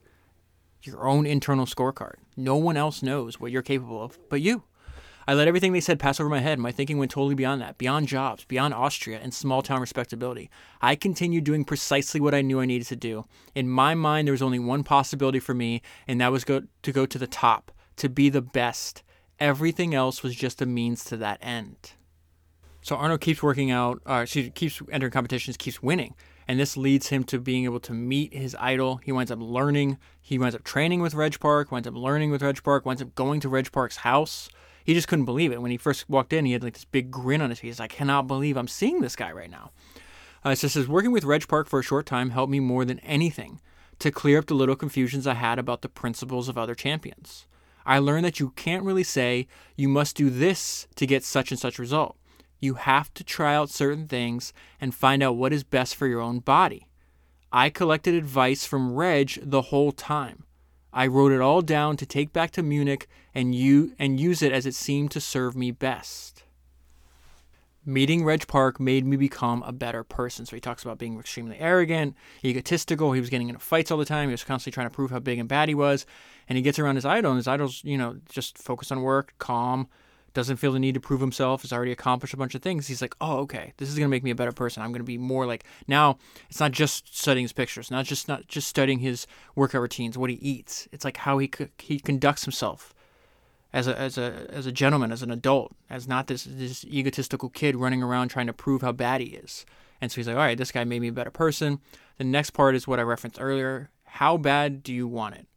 your 0.84 1.07
own 1.07 1.26
internal 1.26 1.66
scorecard. 1.66 2.16
No 2.38 2.55
one 2.55 2.78
else 2.78 3.01
knows 3.01 3.39
what 3.39 3.51
you're 3.51 3.63
capable 3.63 4.03
of 4.03 4.18
but 4.30 4.41
you. 4.41 4.63
I 5.28 5.34
let 5.34 5.47
everything 5.47 5.73
they 5.73 5.82
said 5.82 5.99
pass 5.99 6.19
over 6.19 6.30
my 6.30 6.39
head. 6.39 6.59
My 6.59 6.71
thinking 6.71 6.97
went 6.97 7.11
totally 7.11 7.36
beyond 7.36 7.61
that, 7.61 7.78
beyond 7.78 8.07
jobs, 8.07 8.45
beyond 8.45 8.73
Austria 8.73 9.19
and 9.21 9.34
small 9.34 9.61
town 9.61 9.82
respectability. 9.82 10.49
I 10.82 10.95
continued 10.95 11.43
doing 11.43 11.65
precisely 11.65 12.21
what 12.21 12.36
I 12.36 12.41
knew 12.41 12.59
I 12.59 12.65
needed 12.65 12.88
to 12.88 12.95
do. 12.95 13.26
In 13.55 13.67
my 13.67 13.95
mind, 13.95 14.28
there 14.28 14.34
was 14.34 14.43
only 14.43 14.59
one 14.59 14.84
possibility 14.84 15.39
for 15.39 15.53
me, 15.53 15.82
and 16.07 16.21
that 16.21 16.32
was 16.32 16.43
go, 16.43 16.63
to 16.84 16.91
go 16.91 17.05
to 17.05 17.17
the 17.17 17.28
top 17.28 17.71
to 17.97 18.09
be 18.09 18.30
the 18.30 18.41
best. 18.41 19.03
Everything 19.39 19.95
else 19.95 20.21
was 20.21 20.36
just 20.36 20.61
a 20.61 20.65
means 20.65 21.03
to 21.05 21.17
that 21.17 21.39
end. 21.41 21.93
So 22.82 22.95
Arnold 22.95 23.21
keeps 23.21 23.41
working 23.41 23.71
out, 23.71 24.01
uh, 24.05 24.26
she 24.26 24.51
keeps 24.51 24.80
entering 24.91 25.11
competitions, 25.11 25.57
keeps 25.57 25.82
winning. 25.82 26.13
And 26.47 26.59
this 26.59 26.78
leads 26.78 27.07
him 27.07 27.23
to 27.26 27.39
being 27.39 27.63
able 27.63 27.80
to 27.80 27.93
meet 27.93 28.32
his 28.32 28.55
idol. 28.59 28.97
He 28.97 29.11
winds 29.11 29.32
up 29.32 29.39
learning. 29.41 29.97
He 30.21 30.38
winds 30.38 30.53
up 30.53 30.63
training 30.63 31.01
with 31.01 31.15
Reg 31.15 31.39
Park, 31.39 31.71
winds 31.71 31.88
up 31.88 31.95
learning 31.95 32.30
with 32.30 32.43
Reg 32.43 32.61
Park, 32.61 32.86
winds 32.86 33.01
up 33.01 33.15
going 33.15 33.39
to 33.39 33.49
Reg 33.49 33.71
Park's 33.71 33.97
house. 33.97 34.49
He 34.86 34.93
just 34.93 35.07
couldn't 35.07 35.25
believe 35.25 35.51
it. 35.51 35.61
When 35.61 35.71
he 35.71 35.77
first 35.77 36.07
walked 36.07 36.31
in, 36.31 36.45
he 36.45 36.53
had 36.53 36.63
like 36.63 36.75
this 36.75 36.86
big 36.86 37.09
grin 37.09 37.41
on 37.41 37.49
his 37.49 37.59
face. 37.59 37.79
I 37.79 37.88
cannot 37.88 38.27
believe 38.27 38.55
I'm 38.55 38.67
seeing 38.67 39.01
this 39.01 39.15
guy 39.15 39.31
right 39.31 39.49
now. 39.49 39.71
Uh, 40.43 40.53
so 40.53 40.67
says, 40.67 40.88
working 40.88 41.11
with 41.11 41.23
Reg 41.23 41.47
Park 41.47 41.67
for 41.67 41.79
a 41.79 41.83
short 41.83 42.05
time 42.05 42.29
helped 42.29 42.51
me 42.51 42.59
more 42.59 42.86
than 42.86 42.99
anything 42.99 43.59
to 43.97 44.11
clear 44.11 44.38
up 44.38 44.45
the 44.45 44.53
little 44.53 44.75
confusions 44.75 45.25
I 45.25 45.33
had 45.33 45.57
about 45.57 45.81
the 45.81 45.89
principles 45.89 46.47
of 46.47 46.57
other 46.57 46.75
champions. 46.75 47.47
I 47.83 47.97
learned 47.97 48.25
that 48.25 48.39
you 48.39 48.51
can't 48.51 48.83
really 48.83 49.03
say 49.03 49.47
you 49.75 49.89
must 49.89 50.15
do 50.15 50.29
this 50.29 50.88
to 50.95 51.07
get 51.07 51.23
such 51.23 51.49
and 51.49 51.59
such 51.59 51.79
result. 51.79 52.15
You 52.59 52.75
have 52.75 53.13
to 53.15 53.23
try 53.23 53.55
out 53.55 53.69
certain 53.69 54.07
things 54.07 54.53
and 54.79 54.93
find 54.93 55.23
out 55.23 55.36
what 55.36 55.53
is 55.53 55.63
best 55.63 55.95
for 55.95 56.05
your 56.07 56.21
own 56.21 56.39
body. 56.39 56.88
I 57.51 57.69
collected 57.69 58.13
advice 58.15 58.65
from 58.65 58.93
Reg 58.93 59.39
the 59.41 59.63
whole 59.63 59.91
time. 59.91 60.45
I 60.96 61.08
wrote 61.08 61.34
it 61.34 61.41
all 61.41 61.62
down 61.62 61.98
to 61.98 62.06
take 62.06 62.32
back 62.32 62.52
to 62.52 62.64
Munich 62.64 63.08
and 63.36 63.54
you 63.54 63.93
and 64.00 64.18
use 64.18 64.41
it 64.41 64.54
as 64.54 64.66
it 64.66 64.74
seemed 64.74 65.12
to 65.12 65.20
serve 65.20 65.54
me 65.54 65.72
best. 65.72 66.43
Meeting 67.86 68.24
Reg 68.24 68.48
Park 68.48 68.80
made 68.80 69.06
me 69.06 69.18
become 69.18 69.62
a 69.64 69.74
better 69.74 70.06
person. 70.06 70.46
So 70.46 70.56
he 70.56 70.62
talks 70.62 70.84
about 70.84 70.98
being 70.98 71.20
extremely 71.20 71.60
arrogant, 71.60 72.16
egotistical. 72.43 73.12
He 73.12 73.20
was 73.20 73.30
getting 73.30 73.50
into 73.50 73.60
fights 73.60 73.91
all 73.91 73.98
the 73.98 74.06
time. 74.06 74.30
He 74.30 74.34
was 74.34 74.46
constantly 74.46 74.74
trying 74.74 74.89
to 74.89 74.96
prove 74.96 75.12
how 75.12 75.20
big 75.20 75.38
and 75.38 75.50
bad 75.50 75.68
he 75.68 75.76
was. 75.76 76.06
And 76.48 76.56
he 76.56 76.64
gets 76.64 76.80
around 76.80 76.96
his 76.96 77.06
idol, 77.06 77.32
and 77.32 77.38
his 77.38 77.48
idol's, 77.48 77.84
you 77.84 77.98
know, 77.98 78.16
just 78.30 78.58
focused 78.58 78.91
on 78.91 79.02
work, 79.02 79.36
calm, 79.38 79.88
doesn't 80.36 80.57
feel 80.57 80.71
the 80.71 80.79
need 80.79 80.93
to 80.93 80.99
prove 80.99 81.21
himself, 81.21 81.63
has 81.63 81.73
already 81.73 81.91
accomplished 81.91 82.33
a 82.33 82.38
bunch 82.38 82.53
of 82.53 82.61
things. 82.61 82.88
He's 82.88 83.01
like, 83.01 83.15
oh, 83.19 83.38
okay, 83.39 83.73
this 83.77 83.89
is 83.89 83.95
gonna 83.95 84.09
make 84.09 84.23
me 84.23 84.29
a 84.29 84.36
better 84.36 84.51
person. 84.51 84.83
I'm 84.83 84.91
gonna 84.91 85.03
be 85.03 85.17
more 85.17 85.47
like 85.47 85.63
now. 85.88 86.19
It's 86.49 86.59
not 86.59 86.71
just 86.71 87.17
studying 87.17 87.45
his 87.45 87.53
pictures, 87.53 87.89
not 87.89 88.05
just 88.05 88.27
not 88.27 88.47
just 88.47 88.67
studying 88.67 88.99
his 88.99 89.25
workout 89.55 89.81
routines, 89.81 90.17
what 90.17 90.29
he 90.29 90.36
eats. 90.36 90.88
It's 90.91 91.03
like 91.03 91.17
how 91.17 91.39
he 91.39 91.49
he 91.79 91.99
conducts 91.99 92.43
himself 92.43 92.93
as 93.73 93.88
a 93.88 93.97
as 93.97 94.17
a 94.17 94.45
as 94.49 94.65
a 94.65 94.71
gentleman, 94.71 95.11
as 95.11 95.23
an 95.23 95.31
adult, 95.31 95.73
as 95.89 96.07
not 96.07 96.27
this 96.27 96.43
this 96.43 96.86
egotistical 96.86 97.49
kid 97.49 97.75
running 97.75 98.03
around 98.03 98.29
trying 98.29 98.47
to 98.47 98.53
prove 98.53 98.83
how 98.83 98.91
bad 98.91 99.21
he 99.21 99.27
is. 99.27 99.65
And 100.01 100.11
so 100.11 100.17
he's 100.17 100.27
like, 100.27 100.36
all 100.36 100.41
right, 100.43 100.57
this 100.57 100.71
guy 100.71 100.83
made 100.83 101.01
me 101.01 101.07
a 101.07 101.13
better 101.13 101.31
person. 101.31 101.79
The 102.17 102.23
next 102.23 102.51
part 102.51 102.75
is 102.75 102.88
what 102.88 102.99
I 102.99 103.03
referenced 103.03 103.39
earlier. 103.41 103.89
How 104.03 104.38
bad 104.38 104.83
do 104.83 104.93
you 104.93 105.07
want 105.07 105.36
it? 105.36 105.47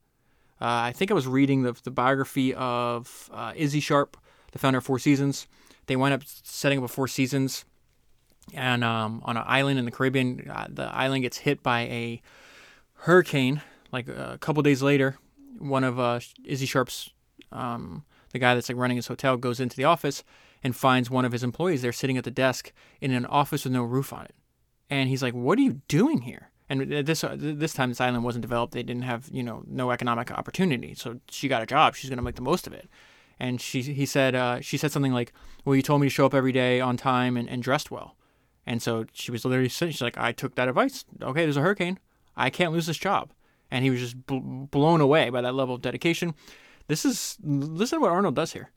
Uh, 0.60 0.90
I 0.90 0.92
think 0.92 1.10
I 1.10 1.14
was 1.14 1.26
reading 1.26 1.62
the, 1.62 1.78
the 1.84 1.90
biography 1.90 2.54
of 2.54 3.30
uh, 3.32 3.52
Issy 3.54 3.80
Sharp, 3.80 4.16
the 4.52 4.58
founder 4.58 4.78
of 4.78 4.84
Four 4.84 4.98
Seasons. 4.98 5.46
They 5.86 5.96
wind 5.96 6.14
up 6.14 6.22
setting 6.24 6.78
up 6.78 6.84
a 6.84 6.88
Four 6.88 7.08
Seasons, 7.08 7.64
and 8.54 8.84
um, 8.84 9.22
on 9.24 9.36
an 9.36 9.44
island 9.46 9.78
in 9.78 9.84
the 9.84 9.90
Caribbean, 9.90 10.50
uh, 10.50 10.66
the 10.68 10.84
island 10.94 11.22
gets 11.22 11.38
hit 11.38 11.62
by 11.62 11.80
a 11.82 12.22
hurricane 12.94 13.62
like 13.92 14.08
a 14.08 14.38
couple 14.40 14.62
days 14.62 14.82
later, 14.82 15.16
one 15.58 15.84
of 15.84 15.98
uh, 15.98 16.20
Issy 16.44 16.66
Sharp's, 16.66 17.10
um, 17.52 18.04
the 18.32 18.38
guy 18.38 18.54
that's 18.54 18.68
like 18.68 18.78
running 18.78 18.96
his 18.96 19.06
hotel, 19.06 19.36
goes 19.36 19.60
into 19.60 19.76
the 19.76 19.84
office 19.84 20.24
and 20.62 20.74
finds 20.76 21.10
one 21.10 21.24
of 21.24 21.32
his 21.32 21.42
employees 21.42 21.82
there 21.82 21.92
sitting 21.92 22.16
at 22.16 22.24
the 22.24 22.30
desk 22.30 22.72
in 23.00 23.12
an 23.12 23.26
office 23.26 23.64
with 23.64 23.72
no 23.72 23.82
roof 23.82 24.12
on 24.12 24.24
it. 24.24 24.34
And 24.90 25.08
he's 25.08 25.22
like, 25.22 25.34
"What 25.34 25.58
are 25.58 25.62
you 25.62 25.80
doing 25.88 26.22
here?" 26.22 26.50
And 26.68 26.82
this 27.06 27.24
uh, 27.24 27.36
this 27.38 27.72
time, 27.72 27.90
this 27.90 28.00
island 28.00 28.24
wasn't 28.24 28.42
developed. 28.42 28.72
They 28.72 28.82
didn't 28.82 29.02
have 29.02 29.28
you 29.30 29.42
know 29.42 29.62
no 29.66 29.90
economic 29.90 30.30
opportunity. 30.30 30.94
So 30.94 31.20
she 31.30 31.48
got 31.48 31.62
a 31.62 31.66
job. 31.66 31.94
She's 31.94 32.10
gonna 32.10 32.22
make 32.22 32.36
the 32.36 32.42
most 32.42 32.66
of 32.66 32.72
it. 32.72 32.88
And 33.40 33.60
she 33.60 33.82
he 33.82 34.06
said 34.06 34.34
uh, 34.34 34.60
she 34.60 34.76
said 34.76 34.92
something 34.92 35.12
like, 35.12 35.32
"Well, 35.64 35.76
you 35.76 35.82
told 35.82 36.00
me 36.00 36.06
to 36.08 36.10
show 36.10 36.26
up 36.26 36.34
every 36.34 36.52
day 36.52 36.80
on 36.80 36.96
time 36.96 37.36
and, 37.36 37.48
and 37.48 37.62
dressed 37.62 37.90
well." 37.90 38.16
And 38.66 38.82
so 38.82 39.06
she 39.12 39.30
was 39.30 39.44
literally 39.44 39.68
saying, 39.68 39.92
she's 39.92 40.02
like, 40.02 40.18
"I 40.18 40.32
took 40.32 40.54
that 40.56 40.68
advice. 40.68 41.04
Okay, 41.22 41.42
there's 41.42 41.56
a 41.56 41.62
hurricane. 41.62 41.98
I 42.36 42.50
can't 42.50 42.72
lose 42.72 42.86
this 42.86 42.98
job." 42.98 43.32
And 43.70 43.84
he 43.84 43.90
was 43.90 44.00
just 44.00 44.26
bl- 44.26 44.38
blown 44.38 45.00
away 45.00 45.30
by 45.30 45.40
that 45.40 45.54
level 45.54 45.74
of 45.74 45.82
dedication. 45.82 46.34
This 46.88 47.04
is 47.04 47.38
listen 47.42 47.98
to 47.98 48.02
what 48.02 48.12
Arnold 48.12 48.34
does 48.34 48.52
here. 48.52 48.70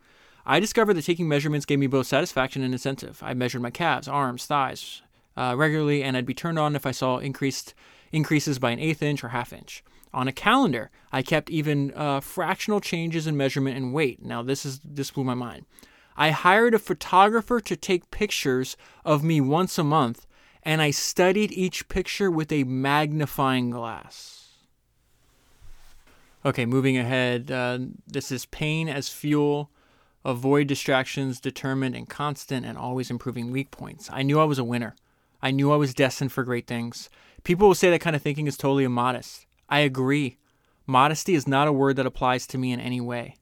I 0.46 0.60
discovered 0.60 0.96
that 0.96 1.06
taking 1.06 1.28
measurements 1.28 1.66
gave 1.66 1.80
me 1.80 1.88
both 1.88 2.08
satisfaction 2.08 2.64
and 2.64 2.74
incentive. 2.74 3.22
I 3.24 3.34
measured 3.34 3.62
my 3.62 3.70
calves, 3.70 4.08
arms, 4.08 4.46
thighs 4.46 5.02
uh, 5.38 5.56
regularly, 5.58 6.04
and 6.04 6.18
I'd 6.18 6.26
be 6.26 6.34
turned 6.34 6.60
on 6.60 6.76
if 6.76 6.86
I 6.86 6.92
saw 6.92 7.18
increased 7.18 7.74
increases 8.12 8.60
by 8.60 8.72
an 8.72 8.80
eighth 8.80 9.02
inch 9.02 9.24
or 9.24 9.30
half 9.30 9.54
inch. 9.54 9.84
On 10.14 10.28
a 10.28 10.34
calendar, 10.34 10.92
I 11.12 11.22
kept 11.22 11.50
even 11.50 11.94
uh, 11.96 12.20
fractional 12.20 12.82
changes 12.82 13.28
in 13.28 13.38
measurement 13.38 13.78
and 13.78 13.94
weight. 13.94 14.24
Now, 14.24 14.42
this 14.42 14.66
is 14.66 14.80
this 14.84 15.12
blew 15.12 15.24
my 15.24 15.34
mind. 15.34 15.66
I 16.18 16.32
hired 16.32 16.74
a 16.74 16.80
photographer 16.80 17.62
to 17.62 17.76
take 17.76 18.12
pictures 18.12 18.76
of 19.06 19.24
me 19.24 19.40
once 19.40 19.78
a 19.78 19.84
month, 19.84 20.28
and 20.64 20.82
I 20.82 20.92
studied 20.92 21.52
each 21.54 21.88
picture 21.88 22.30
with 22.30 22.52
a 22.52 22.66
magnifying 22.66 23.70
glass. 23.70 24.50
Okay, 26.46 26.66
moving 26.66 26.98
ahead. 26.98 27.52
Uh, 27.52 27.80
this 28.06 28.32
is 28.32 28.46
pain 28.46 28.90
as 28.90 29.08
fuel 29.08 29.72
avoid 30.24 30.68
distractions, 30.68 31.40
determined 31.40 31.96
and 31.96 32.08
constant, 32.08 32.66
and 32.66 32.78
always 32.78 33.10
improving 33.10 33.52
weak 33.52 33.72
points. 33.72 34.10
I 34.12 34.22
knew 34.24 34.40
I 34.40 34.46
was 34.46 34.60
a 34.60 34.64
winner. 34.64 34.96
I 35.42 35.52
knew 35.52 35.72
I 35.72 35.78
was 35.78 35.94
destined 35.94 36.32
for 36.32 36.44
great 36.44 36.68
things. 36.68 37.10
People 37.44 37.68
will 37.68 37.76
say 37.76 37.90
that 37.90 38.02
kind 38.02 38.16
of 38.16 38.22
thinking 38.22 38.48
is 38.48 38.58
totally 38.58 38.84
immodest. 38.84 39.48
I 39.72 39.80
agree. 39.80 40.38
Modesty 40.86 41.34
is 41.34 41.48
not 41.48 41.68
a 41.70 41.74
word 41.74 41.96
that 41.96 42.06
applies 42.06 42.46
to 42.48 42.58
me 42.58 42.74
in 42.74 42.80
any 42.80 43.00
way. 43.00 43.38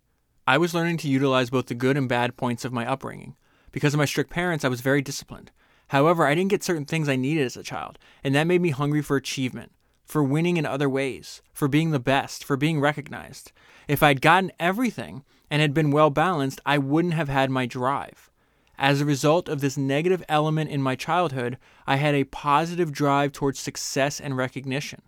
I 0.47 0.57
was 0.59 0.73
learning 0.73 0.97
to 0.97 1.09
utilize 1.09 1.49
both 1.49 1.65
the 1.65 1.73
good 1.73 1.97
and 1.97 2.07
bad 2.07 2.37
points 2.37 2.63
of 2.63 2.71
my 2.71 2.85
upbringing. 2.85 3.35
Because 3.71 3.95
of 3.95 3.97
my 3.97 4.05
strict 4.05 4.29
parents, 4.29 4.63
I 4.63 4.69
was 4.69 4.81
very 4.81 5.01
disciplined. 5.01 5.51
However, 5.87 6.27
I 6.27 6.35
didn't 6.35 6.51
get 6.51 6.63
certain 6.63 6.85
things 6.85 7.09
I 7.09 7.15
needed 7.15 7.45
as 7.45 7.57
a 7.57 7.63
child, 7.63 7.97
and 8.23 8.35
that 8.35 8.47
made 8.47 8.61
me 8.61 8.69
hungry 8.69 9.01
for 9.01 9.17
achievement, 9.17 9.71
for 10.05 10.23
winning 10.23 10.57
in 10.57 10.65
other 10.65 10.87
ways, 10.87 11.41
for 11.51 11.67
being 11.67 11.91
the 11.91 11.99
best, 11.99 12.43
for 12.43 12.55
being 12.55 12.79
recognized. 12.79 13.51
If 13.87 14.03
I'd 14.03 14.21
gotten 14.21 14.51
everything, 14.59 15.23
and 15.49 15.61
had 15.61 15.73
been 15.73 15.91
well 15.91 16.09
balanced, 16.11 16.61
I 16.65 16.77
wouldn't 16.77 17.15
have 17.15 17.29
had 17.29 17.49
my 17.49 17.65
drive. 17.65 18.29
As 18.77 19.01
a 19.01 19.05
result 19.05 19.49
of 19.49 19.61
this 19.61 19.77
negative 19.77 20.23
element 20.29 20.69
in 20.69 20.81
my 20.81 20.95
childhood, 20.95 21.57
I 21.87 21.95
had 21.95 22.15
a 22.15 22.23
positive 22.25 22.91
drive 22.91 23.31
towards 23.31 23.59
success 23.59 24.19
and 24.19 24.37
recognition. 24.37 25.01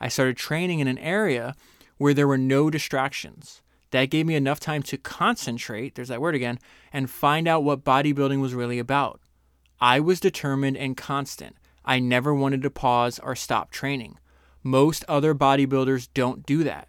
I 0.00 0.08
started 0.08 0.36
training 0.36 0.80
in 0.80 0.88
an 0.88 0.98
area 0.98 1.54
where 1.96 2.14
there 2.14 2.28
were 2.28 2.38
no 2.38 2.70
distractions. 2.70 3.62
That 3.90 4.10
gave 4.10 4.26
me 4.26 4.34
enough 4.34 4.60
time 4.60 4.82
to 4.84 4.98
concentrate, 4.98 5.94
there's 5.94 6.08
that 6.08 6.20
word 6.20 6.34
again, 6.34 6.58
and 6.92 7.10
find 7.10 7.48
out 7.48 7.64
what 7.64 7.84
bodybuilding 7.84 8.40
was 8.40 8.54
really 8.54 8.78
about. 8.78 9.20
I 9.80 10.00
was 10.00 10.20
determined 10.20 10.76
and 10.76 10.96
constant. 10.96 11.56
I 11.84 11.98
never 11.98 12.34
wanted 12.34 12.62
to 12.62 12.70
pause 12.70 13.18
or 13.18 13.34
stop 13.34 13.70
training. 13.70 14.18
Most 14.62 15.04
other 15.08 15.34
bodybuilders 15.34 16.08
don't 16.12 16.44
do 16.44 16.64
that. 16.64 16.88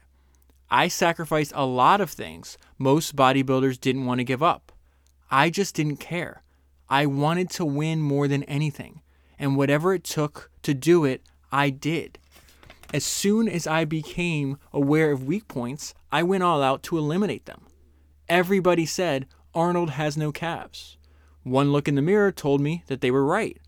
I 0.69 0.87
sacrificed 0.87 1.53
a 1.55 1.65
lot 1.65 2.01
of 2.01 2.11
things 2.11 2.57
most 2.77 3.15
bodybuilders 3.15 3.79
didn't 3.79 4.05
want 4.05 4.19
to 4.19 4.25
give 4.25 4.43
up. 4.43 4.71
I 5.31 5.49
just 5.49 5.75
didn't 5.75 5.97
care. 5.97 6.43
I 6.89 7.05
wanted 7.05 7.49
to 7.51 7.65
win 7.65 8.01
more 8.01 8.27
than 8.27 8.43
anything, 8.43 9.01
and 9.37 9.55
whatever 9.55 9.93
it 9.93 10.03
took 10.03 10.49
to 10.63 10.73
do 10.73 11.05
it, 11.05 11.21
I 11.51 11.69
did. 11.69 12.17
As 12.91 13.05
soon 13.05 13.47
as 13.47 13.67
I 13.67 13.85
became 13.85 14.57
aware 14.73 15.11
of 15.11 15.23
weak 15.23 15.47
points, 15.47 15.93
I 16.11 16.23
went 16.23 16.43
all 16.43 16.63
out 16.63 16.81
to 16.83 16.97
eliminate 16.97 17.45
them. 17.45 17.67
Everybody 18.27 18.85
said 18.85 19.27
Arnold 19.53 19.91
has 19.91 20.17
no 20.17 20.31
calves. 20.31 20.97
One 21.43 21.71
look 21.71 21.87
in 21.87 21.95
the 21.95 22.01
mirror 22.01 22.31
told 22.31 22.61
me 22.61 22.83
that 22.87 23.01
they 23.01 23.11
were 23.11 23.25
right. 23.25 23.59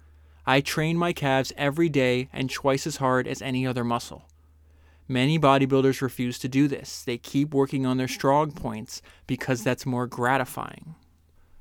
I 0.46 0.60
train 0.60 0.98
my 0.98 1.14
calves 1.14 1.54
every 1.56 1.88
day 1.88 2.30
and 2.34 2.50
twice 2.50 2.88
as 2.88 2.98
hard 2.98 3.28
as 3.28 3.44
any 3.44 3.66
other 3.66 3.84
muscle. 3.84 4.28
Many 5.08 5.38
bodybuilders 5.38 6.02
refuse 6.02 6.40
to 6.40 6.48
do 6.48 6.68
this. 6.68 7.04
They 7.04 7.18
keep 7.18 7.54
working 7.54 7.86
on 7.86 7.98
their 7.98 8.08
strong 8.08 8.52
points 8.52 9.02
because 9.28 9.64
that's 9.64 9.86
more 9.86 10.08
gratifying. 10.08 10.96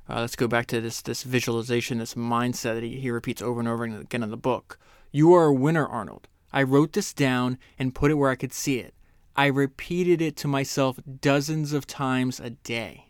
Uh, 0.09 0.21
let's 0.21 0.35
go 0.35 0.47
back 0.47 0.65
to 0.67 0.81
this 0.81 1.01
this 1.01 1.23
visualization, 1.23 1.99
this 1.99 2.15
mindset 2.15 2.75
that 2.75 2.83
he, 2.83 2.99
he 2.99 3.11
repeats 3.11 3.41
over 3.41 3.59
and 3.59 3.69
over 3.69 3.83
again 3.83 4.23
in 4.23 4.31
the 4.31 4.37
book. 4.37 4.79
You 5.11 5.33
are 5.33 5.45
a 5.45 5.53
winner, 5.53 5.85
Arnold. 5.85 6.27
I 6.53 6.63
wrote 6.63 6.93
this 6.93 7.13
down 7.13 7.57
and 7.79 7.95
put 7.95 8.11
it 8.11 8.15
where 8.15 8.29
I 8.29 8.35
could 8.35 8.53
see 8.53 8.79
it. 8.79 8.93
I 9.35 9.47
repeated 9.47 10.21
it 10.21 10.35
to 10.37 10.47
myself 10.47 10.99
dozens 11.21 11.73
of 11.73 11.87
times 11.87 12.39
a 12.39 12.51
day. 12.51 13.07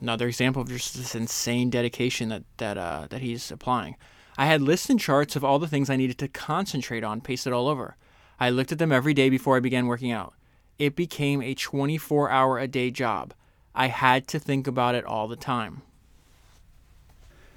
Another 0.00 0.26
example 0.26 0.62
of 0.62 0.68
just 0.68 0.96
this 0.96 1.14
insane 1.14 1.70
dedication 1.70 2.28
that 2.28 2.42
that 2.56 2.76
uh, 2.76 3.06
that 3.10 3.22
he's 3.22 3.50
applying. 3.50 3.96
I 4.36 4.46
had 4.46 4.60
lists 4.60 4.90
and 4.90 4.98
charts 4.98 5.36
of 5.36 5.44
all 5.44 5.58
the 5.58 5.68
things 5.68 5.88
I 5.88 5.96
needed 5.96 6.18
to 6.18 6.28
concentrate 6.28 7.04
on, 7.04 7.20
pasted 7.20 7.52
all 7.52 7.68
over. 7.68 7.96
I 8.40 8.50
looked 8.50 8.72
at 8.72 8.78
them 8.78 8.90
every 8.90 9.14
day 9.14 9.30
before 9.30 9.56
I 9.56 9.60
began 9.60 9.86
working 9.86 10.10
out. 10.10 10.34
It 10.78 10.96
became 10.96 11.40
a 11.40 11.54
24 11.54 12.30
hour 12.30 12.58
a 12.58 12.66
day 12.66 12.90
job. 12.90 13.32
I 13.74 13.86
had 13.86 14.26
to 14.28 14.40
think 14.40 14.66
about 14.66 14.96
it 14.96 15.04
all 15.04 15.28
the 15.28 15.36
time. 15.36 15.82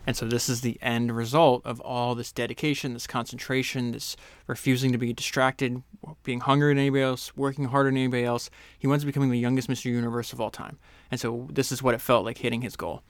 And 0.07 0.15
so, 0.15 0.25
this 0.25 0.47
is 0.47 0.61
the 0.61 0.79
end 0.81 1.13
result 1.13 1.65
of 1.65 1.81
all 1.81 2.15
this 2.15 2.31
dedication, 2.31 2.93
this 2.93 3.05
concentration, 3.05 3.91
this 3.91 4.15
refusing 4.47 4.93
to 4.93 4.97
be 4.97 5.11
distracted, 5.11 5.83
being 6.23 6.39
hungrier 6.39 6.71
than 6.71 6.79
anybody 6.79 7.03
else, 7.03 7.35
working 7.35 7.65
harder 7.65 7.89
than 7.89 7.97
anybody 7.97 8.23
else. 8.23 8.49
He 8.79 8.87
wants 8.87 9.03
to 9.03 9.05
becoming 9.05 9.31
the 9.31 9.37
youngest 9.37 9.69
Mr. 9.69 9.85
Universe 9.85 10.31
of 10.31 10.39
all 10.39 10.49
time. 10.49 10.79
And 11.11 11.19
so, 11.19 11.49
this 11.51 11.73
is 11.73 11.83
what 11.83 11.93
it 11.93 11.99
felt 11.99 12.23
like 12.23 12.37
hitting 12.37 12.61
his 12.61 12.77
goal. 12.77 13.03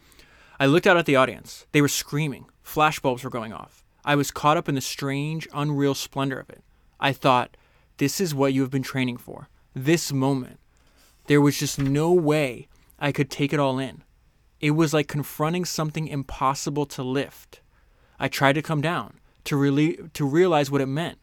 I 0.59 0.65
looked 0.65 0.87
out 0.87 0.97
at 0.97 1.05
the 1.05 1.15
audience. 1.15 1.67
They 1.71 1.81
were 1.81 1.87
screaming, 1.87 2.47
flashbulbs 2.65 3.23
were 3.23 3.29
going 3.29 3.53
off. 3.53 3.83
I 4.03 4.15
was 4.15 4.31
caught 4.31 4.57
up 4.57 4.67
in 4.67 4.73
the 4.73 4.81
strange, 4.81 5.47
unreal 5.53 5.93
splendor 5.93 6.39
of 6.39 6.49
it. 6.49 6.63
I 6.99 7.13
thought, 7.13 7.55
this 7.97 8.19
is 8.19 8.33
what 8.33 8.53
you 8.53 8.61
have 8.61 8.71
been 8.71 8.81
training 8.81 9.17
for. 9.17 9.49
This 9.75 10.11
moment. 10.11 10.59
There 11.27 11.41
was 11.41 11.59
just 11.59 11.77
no 11.77 12.11
way 12.11 12.69
I 12.97 13.11
could 13.11 13.29
take 13.29 13.53
it 13.53 13.59
all 13.59 13.77
in. 13.77 14.01
It 14.59 14.71
was 14.71 14.93
like 14.93 15.07
confronting 15.07 15.65
something 15.65 16.07
impossible 16.07 16.85
to 16.87 17.03
lift. 17.03 17.61
I 18.19 18.27
tried 18.27 18.53
to 18.53 18.61
come 18.61 18.81
down, 18.81 19.19
to 19.43 19.55
really 19.55 19.99
to 20.13 20.25
realize 20.25 20.71
what 20.71 20.81
it 20.81 20.87
meant. 20.87 21.19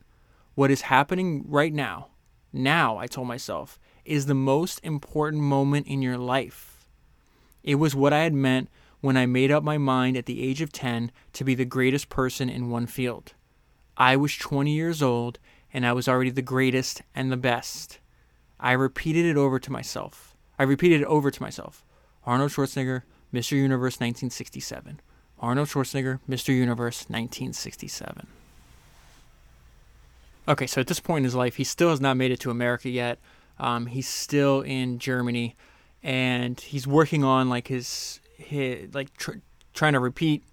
What 0.55 0.71
is 0.71 0.83
happening 0.83 1.45
right 1.49 1.73
now, 1.73 2.09
now, 2.53 2.99
I 2.99 3.09
told 3.09 3.27
myself, 3.27 3.81
is 4.05 4.27
the 4.27 4.35
most 4.35 4.79
important 4.85 5.43
moment 5.43 5.89
in 5.89 6.03
your 6.03 6.17
life. 6.17 6.87
It 7.65 7.77
was 7.77 7.97
what 7.97 8.13
I 8.13 8.21
had 8.21 8.35
meant 8.35 8.69
when 9.01 9.17
I 9.17 9.27
made 9.27 9.51
up 9.51 9.65
my 9.65 9.77
mind 9.77 10.17
at 10.17 10.27
the 10.27 10.43
age 10.43 10.61
of 10.61 10.71
10 10.71 11.11
to 11.33 11.45
be 11.45 11.57
the 11.57 11.65
greatest 11.65 12.09
person 12.09 12.49
in 12.49 12.71
one 12.71 12.87
field. 12.87 13.33
I 13.97 14.17
was 14.17 14.37
20 14.37 14.73
years 14.73 15.03
old 15.03 15.41
and 15.73 15.85
I 15.85 15.93
was 15.93 16.07
already 16.07 16.31
the 16.31 16.43
greatest 16.43 17.03
and 17.15 17.33
the 17.33 17.37
best. 17.37 17.99
I 18.61 18.73
repeated 18.73 19.27
it 19.27 19.37
over 19.37 19.59
to 19.59 19.73
myself. 19.73 20.37
I 20.59 20.63
repeated 20.63 21.01
it 21.01 21.07
over 21.07 21.31
to 21.31 21.43
myself. 21.43 21.85
Arnold 22.25 22.53
Schwarzenegger, 22.53 23.03
Mr. 23.35 23.53
Universe 23.53 23.95
1967. 23.95 25.01
Arnold 25.41 25.69
Schwarzenegger, 25.69 26.21
Mr. 26.29 26.49
Universe 26.55 27.01
1967. 27.09 28.27
Okay, 30.47 30.67
so 30.67 30.81
at 30.81 30.87
this 30.87 31.01
point 31.01 31.19
in 31.19 31.25
his 31.25 31.35
life, 31.35 31.57
he 31.57 31.65
still 31.65 31.91
has 31.91 32.01
not 32.01 32.17
made 32.17 32.31
it 32.31 32.41
to 32.41 32.51
America 32.51 32.89
yet. 32.89 33.19
Um, 33.59 33.87
he's 33.87 34.09
still 34.09 34.61
in 34.61 34.99
Germany, 34.99 35.57
and 36.03 36.61
he's 36.61 36.87
working 36.87 37.25
on 37.25 37.49
like 37.49 37.69
his, 37.69 38.21
his 38.37 38.95
like 38.95 39.15
tr- 39.17 39.39
trying 39.73 39.95
to 39.95 40.01
repeat 40.01 40.45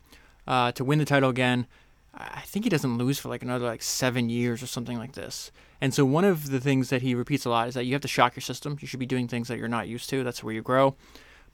uh, 0.47 0.71
to 0.73 0.84
win 0.84 0.99
the 0.99 1.05
title 1.05 1.29
again. 1.29 1.67
I 2.13 2.41
think 2.41 2.65
he 2.65 2.69
doesn't 2.69 2.97
lose 2.97 3.19
for 3.19 3.29
like 3.29 3.43
another 3.43 3.65
like 3.65 3.82
seven 3.82 4.29
years 4.29 4.63
or 4.63 4.67
something 4.67 4.97
like 4.97 5.13
this. 5.13 5.51
And 5.79 5.93
so 5.93 6.05
one 6.05 6.25
of 6.25 6.51
the 6.51 6.59
things 6.59 6.89
that 6.89 7.01
he 7.01 7.15
repeats 7.15 7.45
a 7.45 7.49
lot 7.49 7.67
is 7.67 7.73
that 7.73 7.86
you 7.86 7.93
have 7.93 8.01
to 8.01 8.07
shock 8.07 8.36
your 8.36 8.41
system. 8.41 8.77
You 8.82 8.88
should 8.88 8.99
be 8.99 9.05
doing 9.05 9.27
things 9.27 9.47
that 9.47 9.57
you're 9.57 9.67
not 9.67 9.88
used 9.88 10.09
to. 10.09 10.23
That's 10.23 10.43
where 10.43 10.53
you 10.53 10.61
grow. 10.61 10.95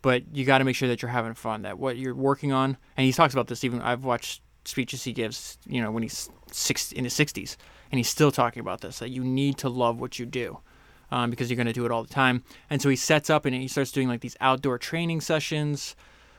But 0.01 0.35
you 0.35 0.45
got 0.45 0.59
to 0.59 0.63
make 0.63 0.75
sure 0.75 0.87
that 0.87 1.01
you're 1.01 1.11
having 1.11 1.33
fun. 1.33 1.63
That 1.63 1.79
what 1.79 1.97
you're 1.97 2.15
working 2.15 2.51
on, 2.51 2.77
and 2.95 3.05
he 3.05 3.11
talks 3.11 3.33
about 3.33 3.47
this. 3.47 3.63
Even 3.63 3.81
I've 3.81 4.03
watched 4.03 4.41
speeches 4.65 5.03
he 5.03 5.13
gives, 5.13 5.57
you 5.67 5.81
know, 5.81 5.91
when 5.91 6.03
he's 6.03 6.29
six 6.51 6.91
in 6.91 7.03
his 7.03 7.13
60s, 7.13 7.57
and 7.91 7.97
he's 7.99 8.09
still 8.09 8.31
talking 8.31 8.59
about 8.61 8.81
this. 8.81 8.99
That 8.99 9.09
you 9.09 9.23
need 9.23 9.57
to 9.59 9.69
love 9.69 9.99
what 9.99 10.19
you 10.19 10.25
do. 10.25 10.59
Um, 11.09 11.29
because 11.29 11.49
you're 11.49 11.55
going 11.55 11.67
to 11.67 11.73
do 11.73 11.85
it 11.85 11.91
all 11.91 12.03
the 12.03 12.13
time. 12.13 12.43
And 12.69 12.81
so 12.81 12.89
he 12.89 12.97
sets 12.97 13.29
up 13.29 13.45
and 13.45 13.55
he 13.55 13.69
starts 13.69 13.93
doing 13.93 14.09
like 14.09 14.19
these 14.19 14.35
outdoor 14.41 14.77
training 14.77 15.21
sessions, 15.21 15.95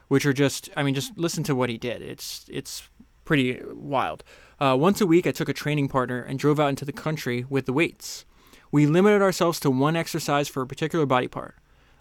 which 0.09 0.27
are 0.27 0.35
just, 0.35 0.69
I 0.77 0.83
mean, 0.83 0.95
just 0.95 1.17
listen 1.17 1.43
to 1.45 1.55
what 1.55 1.71
he 1.71 1.79
did. 1.79 2.03
It's 2.03 2.45
it's 2.51 2.87
pretty 3.25 3.63
wild. 3.73 4.25
Uh, 4.61 4.77
once 4.79 5.01
a 5.01 5.07
week, 5.07 5.27
I 5.27 5.31
took 5.31 5.49
a 5.49 5.55
training 5.55 5.89
partner 5.89 6.21
and 6.21 6.39
drove 6.39 6.59
out 6.59 6.69
into 6.69 6.85
the 6.85 6.93
country 6.93 7.47
with 7.49 7.67
the 7.67 7.73
weights. 7.73 8.25
We 8.73 8.87
limited 8.87 9.23
ourselves 9.23 9.61
to 9.61 9.71
one 9.71 9.97
exercise 9.97 10.49
for 10.49 10.63
a 10.63 10.67
particular 10.67 11.07
body 11.07 11.29
part. 11.29 11.57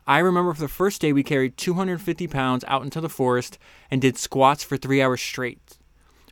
I 0.08 0.20
remember 0.20 0.54
for 0.54 0.62
the 0.62 0.70
first 0.70 1.02
day 1.02 1.12
we 1.12 1.22
carried 1.22 1.58
250 1.58 2.28
pounds 2.28 2.64
out 2.70 2.84
into 2.84 3.02
the 3.02 3.10
forest 3.10 3.58
and 3.92 4.02
did 4.02 4.18
squats 4.18 4.64
for 4.64 4.78
three 4.78 5.02
hours 5.02 5.22
straight. 5.22 5.78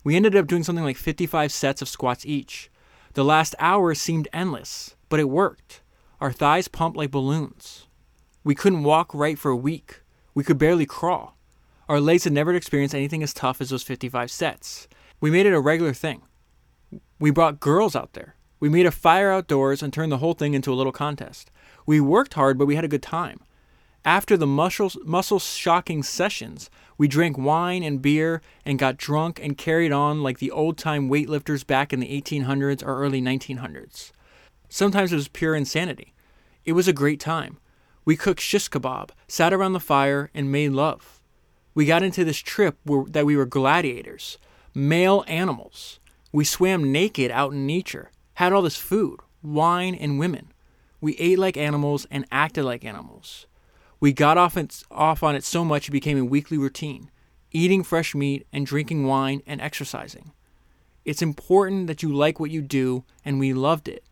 We 0.01 0.15
ended 0.15 0.33
up 0.33 0.47
doing 0.47 0.63
something 0.63 0.85
like 0.85 0.95
55 0.95 1.51
sets 1.51 1.81
of 1.81 1.89
squats 1.89 2.25
each. 2.25 2.71
The 3.15 3.25
last 3.25 3.53
hour 3.59 3.93
seemed 3.93 4.29
endless, 4.31 4.95
but 5.09 5.19
it 5.19 5.29
worked. 5.29 5.81
Our 6.21 6.31
thighs 6.31 6.69
pumped 6.69 6.97
like 6.97 7.11
balloons. 7.11 7.87
We 8.45 8.55
couldn't 8.55 8.83
walk 8.83 9.13
right 9.13 9.37
for 9.37 9.51
a 9.51 9.57
week. 9.57 10.01
We 10.33 10.45
could 10.45 10.57
barely 10.57 10.85
crawl. 10.85 11.35
Our 11.89 11.99
legs 11.99 12.23
had 12.23 12.31
never 12.31 12.53
experienced 12.53 12.95
anything 12.95 13.23
as 13.23 13.33
tough 13.33 13.59
as 13.59 13.71
those 13.71 13.83
55 13.83 14.31
sets. 14.31 14.87
We 15.19 15.31
made 15.31 15.45
it 15.47 15.53
a 15.53 15.59
regular 15.59 15.93
thing. 15.93 16.21
We 17.19 17.29
brought 17.29 17.59
girls 17.59 17.93
out 17.93 18.13
there. 18.13 18.35
We 18.61 18.69
made 18.69 18.85
a 18.85 18.91
fire 18.91 19.31
outdoors 19.31 19.83
and 19.83 19.91
turned 19.91 20.13
the 20.13 20.19
whole 20.19 20.33
thing 20.33 20.53
into 20.53 20.71
a 20.71 20.75
little 20.75 20.93
contest. 20.93 21.51
We 21.85 21.99
worked 21.99 22.35
hard, 22.35 22.57
but 22.57 22.67
we 22.67 22.75
had 22.75 22.85
a 22.85 22.89
good 22.89 23.03
time. 23.03 23.41
After 24.05 24.37
the 24.37 24.45
muscle, 24.45 25.39
shocking 25.39 26.03
sessions, 26.03 26.69
we 26.95 27.07
drank 27.07 27.39
wine 27.39 27.81
and 27.81 28.03
beer 28.03 28.43
and 28.63 28.77
got 28.77 28.97
drunk 28.97 29.39
and 29.41 29.57
carried 29.57 29.91
on 29.91 30.21
like 30.21 30.37
the 30.37 30.51
old 30.51 30.77
time 30.77 31.09
weightlifters 31.09 31.65
back 31.65 31.91
in 31.91 31.99
the 31.99 32.21
1800s 32.21 32.85
or 32.85 32.99
early 32.99 33.19
1900s. 33.19 34.11
Sometimes 34.69 35.11
it 35.11 35.15
was 35.15 35.27
pure 35.27 35.55
insanity. 35.55 36.13
It 36.65 36.73
was 36.73 36.87
a 36.87 36.93
great 36.93 37.19
time. 37.19 37.57
We 38.05 38.15
cooked 38.15 38.41
shish 38.41 38.69
kebab, 38.69 39.09
sat 39.27 39.51
around 39.51 39.73
the 39.73 39.79
fire, 39.79 40.29
and 40.35 40.51
made 40.51 40.69
love. 40.69 41.19
We 41.73 41.87
got 41.87 42.03
into 42.03 42.23
this 42.23 42.37
trip 42.37 42.77
where, 42.83 43.05
that 43.07 43.25
we 43.25 43.35
were 43.35 43.47
gladiators, 43.47 44.37
male 44.75 45.25
animals. 45.27 45.99
We 46.31 46.45
swam 46.45 46.91
naked 46.91 47.31
out 47.31 47.53
in 47.53 47.65
nature, 47.65 48.11
had 48.35 48.53
all 48.53 48.61
this 48.61 48.77
food, 48.77 49.21
wine, 49.41 49.95
and 49.95 50.19
women. 50.19 50.53
We 51.01 51.15
ate 51.17 51.39
like 51.39 51.57
animals 51.57 52.05
and 52.11 52.27
acted 52.31 52.65
like 52.65 52.85
animals. 52.85 53.47
We 53.99 54.13
got 54.13 54.37
off, 54.37 54.57
it, 54.57 54.83
off 54.91 55.23
on 55.23 55.35
it 55.35 55.43
so 55.43 55.63
much 55.65 55.87
it 55.87 55.91
became 55.91 56.17
a 56.17 56.25
weekly 56.25 56.57
routine 56.57 57.09
eating 57.55 57.83
fresh 57.83 58.13
meat 58.13 58.45
and 58.51 58.65
drinking 58.65 59.05
wine 59.05 59.41
and 59.47 59.61
exercising. 59.61 60.33
It's 61.05 61.21
important 61.21 61.87
that 61.87 62.03
you 62.03 62.13
like 62.13 62.37
what 62.37 62.51
you 62.51 62.61
do, 62.61 63.05
and 63.23 63.39
we 63.39 63.53
loved 63.53 63.87
it. 63.87 64.03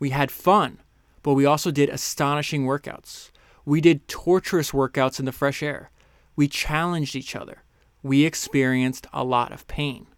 We 0.00 0.10
had 0.10 0.32
fun, 0.32 0.78
but 1.22 1.34
we 1.34 1.46
also 1.46 1.70
did 1.70 1.90
astonishing 1.90 2.64
workouts. 2.64 3.30
We 3.64 3.80
did 3.80 4.08
torturous 4.08 4.72
workouts 4.72 5.20
in 5.20 5.26
the 5.26 5.32
fresh 5.32 5.62
air. 5.62 5.90
We 6.34 6.48
challenged 6.48 7.14
each 7.14 7.36
other. 7.36 7.62
We 8.02 8.24
experienced 8.24 9.06
a 9.12 9.22
lot 9.22 9.52
of 9.52 9.68
pain. 9.68 10.08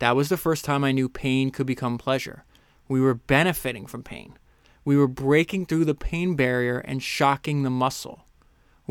That 0.00 0.16
was 0.16 0.30
the 0.30 0.36
first 0.36 0.64
time 0.64 0.82
I 0.82 0.90
knew 0.90 1.08
pain 1.08 1.50
could 1.50 1.66
become 1.66 1.96
pleasure. 1.96 2.44
We 2.88 3.00
were 3.00 3.14
benefiting 3.14 3.86
from 3.86 4.02
pain. 4.02 4.36
We 4.84 4.96
were 4.96 5.06
breaking 5.06 5.66
through 5.66 5.84
the 5.84 5.94
pain 5.94 6.34
barrier 6.34 6.78
and 6.78 7.02
shocking 7.02 7.62
the 7.62 7.70
muscle. 7.70 8.24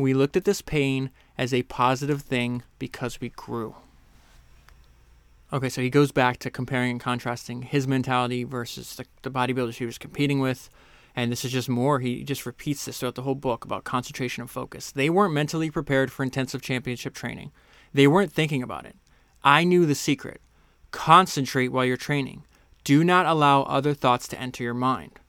We 0.00 0.14
looked 0.14 0.36
at 0.36 0.44
this 0.44 0.62
pain 0.62 1.10
as 1.36 1.52
a 1.52 1.62
positive 1.64 2.22
thing 2.22 2.62
because 2.78 3.20
we 3.20 3.30
grew. 3.30 3.76
Okay, 5.52 5.68
so 5.68 5.82
he 5.82 5.90
goes 5.90 6.12
back 6.12 6.38
to 6.38 6.50
comparing 6.50 6.92
and 6.92 7.00
contrasting 7.00 7.62
his 7.62 7.88
mentality 7.88 8.44
versus 8.44 8.94
the, 8.96 9.04
the 9.22 9.30
bodybuilders 9.30 9.74
he 9.74 9.86
was 9.86 9.98
competing 9.98 10.40
with. 10.40 10.70
And 11.16 11.32
this 11.32 11.44
is 11.44 11.50
just 11.50 11.68
more. 11.68 11.98
He 11.98 12.22
just 12.22 12.46
repeats 12.46 12.84
this 12.84 13.00
throughout 13.00 13.16
the 13.16 13.22
whole 13.22 13.34
book 13.34 13.64
about 13.64 13.82
concentration 13.82 14.42
and 14.42 14.50
focus. 14.50 14.92
They 14.92 15.10
weren't 15.10 15.34
mentally 15.34 15.70
prepared 15.70 16.12
for 16.12 16.22
intensive 16.22 16.62
championship 16.62 17.14
training, 17.14 17.50
they 17.92 18.06
weren't 18.06 18.32
thinking 18.32 18.62
about 18.62 18.86
it. 18.86 18.96
I 19.42 19.64
knew 19.64 19.86
the 19.86 19.94
secret 19.94 20.40
concentrate 20.90 21.68
while 21.68 21.84
you're 21.84 21.96
training, 21.96 22.44
do 22.84 23.04
not 23.04 23.26
allow 23.26 23.62
other 23.62 23.94
thoughts 23.94 24.26
to 24.28 24.40
enter 24.40 24.64
your 24.64 24.74
mind. 24.74 25.20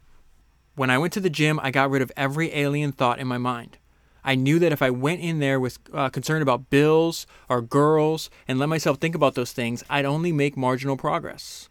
When 0.76 0.90
I 0.90 0.98
went 0.98 1.14
to 1.14 1.20
the 1.20 1.30
gym, 1.30 1.60
I 1.62 1.72
got 1.72 1.90
rid 1.90 2.02
of 2.02 2.12
every 2.16 2.54
alien 2.54 2.92
thought 2.92 3.20
in 3.20 3.28
my 3.28 3.38
mind. 3.38 3.78
I 4.24 4.36
knew 4.36 4.60
that 4.60 4.72
if 4.72 4.82
I 4.82 4.90
went 4.90 5.22
in 5.22 5.40
there 5.40 5.60
with 5.60 5.80
uh, 5.94 6.10
concern 6.10 6.42
about 6.42 6.70
bills 6.70 7.26
or 7.50 7.62
girls 7.62 8.30
and 8.48 8.60
let 8.60 8.70
myself 8.70 8.98
think 8.98 9.16
about 9.16 9.36
those 9.36 9.52
things, 9.52 9.84
I'd 9.90 10.06
only 10.06 10.32
make 10.32 10.56
marginal 10.56 10.98
progress. 10.98 11.70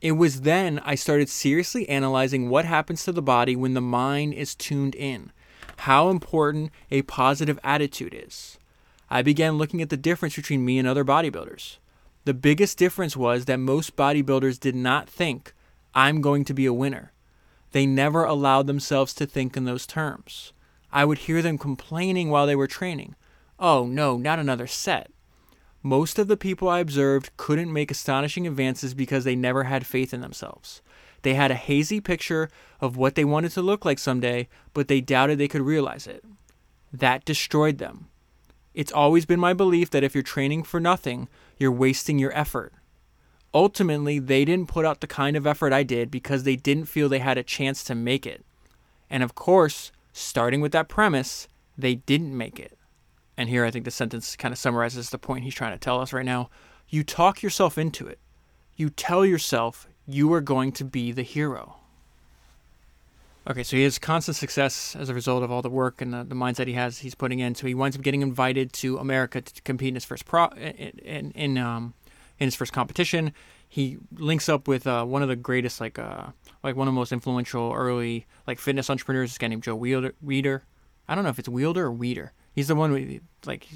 It 0.00 0.12
was 0.12 0.42
then 0.42 0.78
I 0.78 0.94
started 0.94 1.28
seriously 1.28 1.88
analyzing 1.88 2.48
what 2.48 2.64
happens 2.64 3.04
to 3.04 3.12
the 3.12 3.20
body 3.20 3.54
when 3.54 3.74
the 3.74 3.82
mind 3.82 4.32
is 4.32 4.54
tuned 4.54 4.94
in, 4.94 5.30
how 5.78 6.08
important 6.08 6.70
a 6.90 7.02
positive 7.02 7.58
attitude 7.62 8.14
is. 8.14 8.58
I 9.10 9.20
began 9.20 9.58
looking 9.58 9.82
at 9.82 9.90
the 9.90 9.96
difference 9.98 10.36
between 10.36 10.64
me 10.64 10.78
and 10.78 10.88
other 10.88 11.04
bodybuilders. 11.04 11.76
The 12.24 12.32
biggest 12.32 12.78
difference 12.78 13.16
was 13.16 13.44
that 13.44 13.58
most 13.58 13.96
bodybuilders 13.96 14.58
did 14.58 14.74
not 14.74 15.08
think, 15.08 15.52
I'm 15.94 16.20
going 16.20 16.44
to 16.44 16.54
be 16.54 16.64
a 16.64 16.72
winner. 16.72 17.12
They 17.72 17.86
never 17.86 18.24
allowed 18.24 18.66
themselves 18.66 19.12
to 19.14 19.26
think 19.26 19.56
in 19.56 19.64
those 19.64 19.86
terms. 19.86 20.52
I 20.92 21.04
would 21.04 21.18
hear 21.18 21.42
them 21.42 21.58
complaining 21.58 22.30
while 22.30 22.46
they 22.46 22.56
were 22.56 22.66
training. 22.66 23.14
Oh, 23.58 23.86
no, 23.86 24.16
not 24.16 24.38
another 24.38 24.66
set. 24.66 25.10
Most 25.82 26.18
of 26.18 26.28
the 26.28 26.36
people 26.36 26.68
I 26.68 26.80
observed 26.80 27.30
couldn't 27.36 27.72
make 27.72 27.90
astonishing 27.90 28.46
advances 28.46 28.92
because 28.92 29.24
they 29.24 29.36
never 29.36 29.64
had 29.64 29.86
faith 29.86 30.12
in 30.12 30.20
themselves. 30.20 30.82
They 31.22 31.34
had 31.34 31.50
a 31.50 31.54
hazy 31.54 32.00
picture 32.00 32.50
of 32.80 32.96
what 32.96 33.14
they 33.14 33.24
wanted 33.24 33.52
to 33.52 33.62
look 33.62 33.84
like 33.84 33.98
someday, 33.98 34.48
but 34.74 34.88
they 34.88 35.00
doubted 35.00 35.38
they 35.38 35.48
could 35.48 35.62
realize 35.62 36.06
it. 36.06 36.24
That 36.92 37.24
destroyed 37.24 37.78
them. 37.78 38.08
It's 38.74 38.92
always 38.92 39.26
been 39.26 39.40
my 39.40 39.52
belief 39.52 39.90
that 39.90 40.04
if 40.04 40.14
you're 40.14 40.22
training 40.22 40.62
for 40.64 40.80
nothing, 40.80 41.28
you're 41.58 41.72
wasting 41.72 42.18
your 42.18 42.36
effort. 42.36 42.72
Ultimately, 43.52 44.18
they 44.18 44.44
didn't 44.44 44.68
put 44.68 44.84
out 44.84 45.00
the 45.00 45.06
kind 45.06 45.36
of 45.36 45.46
effort 45.46 45.72
I 45.72 45.82
did 45.82 46.10
because 46.10 46.44
they 46.44 46.56
didn't 46.56 46.84
feel 46.86 47.08
they 47.08 47.18
had 47.18 47.38
a 47.38 47.42
chance 47.42 47.82
to 47.84 47.94
make 47.94 48.26
it. 48.26 48.44
And 49.08 49.22
of 49.22 49.34
course, 49.34 49.90
starting 50.20 50.60
with 50.60 50.72
that 50.72 50.88
premise, 50.88 51.48
they 51.76 51.96
didn't 51.96 52.36
make 52.36 52.58
it. 52.58 52.76
And 53.36 53.48
here 53.48 53.64
I 53.64 53.70
think 53.70 53.84
the 53.84 53.90
sentence 53.90 54.36
kind 54.36 54.52
of 54.52 54.58
summarizes 54.58 55.10
the 55.10 55.18
point 55.18 55.44
he's 55.44 55.54
trying 55.54 55.72
to 55.72 55.78
tell 55.78 56.00
us 56.00 56.12
right 56.12 56.24
now. 56.24 56.50
You 56.88 57.04
talk 57.04 57.42
yourself 57.42 57.78
into 57.78 58.06
it. 58.06 58.18
You 58.76 58.90
tell 58.90 59.24
yourself 59.24 59.88
you 60.06 60.32
are 60.32 60.40
going 60.40 60.72
to 60.72 60.84
be 60.84 61.12
the 61.12 61.22
hero. 61.22 61.76
Okay, 63.48 63.62
so 63.62 63.76
he 63.76 63.84
has 63.84 63.98
constant 63.98 64.36
success 64.36 64.94
as 64.94 65.08
a 65.08 65.14
result 65.14 65.42
of 65.42 65.50
all 65.50 65.62
the 65.62 65.70
work 65.70 66.02
and 66.02 66.12
the, 66.12 66.24
the 66.24 66.34
mindset 66.34 66.66
he 66.66 66.74
has 66.74 66.98
he's 66.98 67.14
putting 67.14 67.38
in. 67.38 67.54
So 67.54 67.66
he 67.66 67.74
winds 67.74 67.96
up 67.96 68.02
getting 68.02 68.22
invited 68.22 68.72
to 68.74 68.98
America 68.98 69.40
to 69.40 69.62
compete 69.62 69.88
in 69.88 69.94
his 69.94 70.04
first 70.04 70.26
pro 70.26 70.46
in 70.48 71.32
in, 71.32 71.58
um, 71.58 71.94
in 72.38 72.46
his 72.46 72.54
first 72.54 72.72
competition. 72.72 73.32
He 73.72 73.98
links 74.12 74.48
up 74.48 74.66
with 74.66 74.84
uh, 74.88 75.04
one 75.04 75.22
of 75.22 75.28
the 75.28 75.36
greatest, 75.36 75.80
like 75.80 75.96
uh, 75.96 76.26
like 76.64 76.74
one 76.74 76.88
of 76.88 76.92
the 76.92 76.98
most 76.98 77.12
influential 77.12 77.72
early 77.72 78.26
like 78.44 78.58
fitness 78.58 78.90
entrepreneurs, 78.90 79.30
this 79.30 79.38
guy 79.38 79.46
named 79.46 79.62
Joe 79.62 79.78
Weider. 79.78 80.12
Weider. 80.22 80.62
I 81.08 81.14
don't 81.14 81.22
know 81.22 81.30
if 81.30 81.38
it's 81.38 81.48
Wielder 81.48 81.86
or 81.86 81.92
Weider. 81.92 82.30
He's 82.52 82.66
the 82.66 82.74
one 82.74 82.90
with, 82.90 83.20
like 83.46 83.68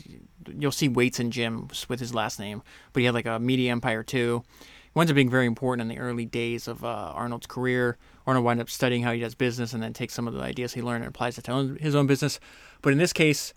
you'll 0.49 0.72
see 0.72 0.88
weights 0.88 1.20
in 1.20 1.30
gyms 1.30 1.88
with 1.88 2.01
his 2.01 2.12
last 2.12 2.40
name, 2.40 2.62
but 2.92 3.01
he 3.01 3.07
had 3.07 3.14
like 3.14 3.26
a 3.26 3.38
media 3.38 3.70
empire 3.70 4.03
too. 4.03 4.42
He 4.61 4.90
winds 4.97 5.12
up 5.12 5.14
being 5.14 5.30
very 5.30 5.47
important 5.47 5.88
in 5.88 5.97
the 5.97 6.03
early 6.03 6.26
days 6.26 6.66
of 6.66 6.84
uh, 6.84 7.12
Arnold's 7.14 7.47
career. 7.47 7.97
Arnold 8.26 8.45
winds 8.45 8.62
up 8.62 8.70
studying 8.70 9.05
how 9.05 9.12
he 9.12 9.20
does 9.20 9.36
business 9.36 9.72
and 9.72 9.80
then 9.80 9.92
takes 9.92 10.12
some 10.12 10.26
of 10.26 10.34
the 10.34 10.40
ideas 10.40 10.74
he 10.74 10.82
learned 10.82 11.05
and 11.05 11.09
applies 11.09 11.38
it 11.38 11.45
to 11.45 11.76
his 11.80 11.95
own 11.95 12.09
business. 12.09 12.40
But 12.82 12.92
in 12.92 12.99
this 12.99 13.12
case, 13.12 13.55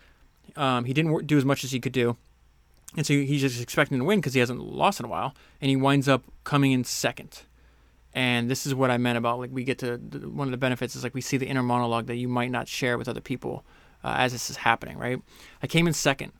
um, 0.55 0.85
he 0.85 0.93
didn't 0.93 1.25
do 1.25 1.37
as 1.37 1.45
much 1.45 1.63
as 1.63 1.71
he 1.71 1.79
could 1.79 1.93
do. 1.93 2.15
And 2.95 3.05
so 3.05 3.13
he's 3.13 3.41
just 3.41 3.61
expecting 3.61 3.99
to 3.99 4.05
win 4.05 4.19
because 4.19 4.33
he 4.33 4.39
hasn't 4.39 4.61
lost 4.61 4.99
in 4.99 5.05
a 5.05 5.09
while. 5.09 5.35
And 5.61 5.69
he 5.69 5.75
winds 5.75 6.07
up 6.07 6.23
coming 6.43 6.71
in 6.71 6.83
second. 6.83 7.41
And 8.13 8.49
this 8.49 8.65
is 8.65 8.73
what 8.73 8.89
I 8.89 8.97
meant 8.97 9.17
about 9.17 9.39
like 9.39 9.51
we 9.51 9.63
get 9.63 9.79
to 9.79 9.97
one 9.97 10.47
of 10.47 10.51
the 10.51 10.57
benefits 10.57 10.95
is 10.95 11.03
like 11.03 11.13
we 11.13 11.21
see 11.21 11.37
the 11.37 11.45
inner 11.45 11.61
monologue 11.61 12.07
that 12.07 12.15
you 12.15 12.27
might 12.27 12.49
not 12.49 12.67
share 12.67 12.97
with 12.97 13.07
other 13.07 13.21
people 13.21 13.63
uh, 14.03 14.15
as 14.17 14.31
this 14.31 14.49
is 14.49 14.57
happening, 14.57 14.97
right? 14.97 15.21
I 15.61 15.67
came 15.67 15.85
in 15.85 15.93
second. 15.93 16.31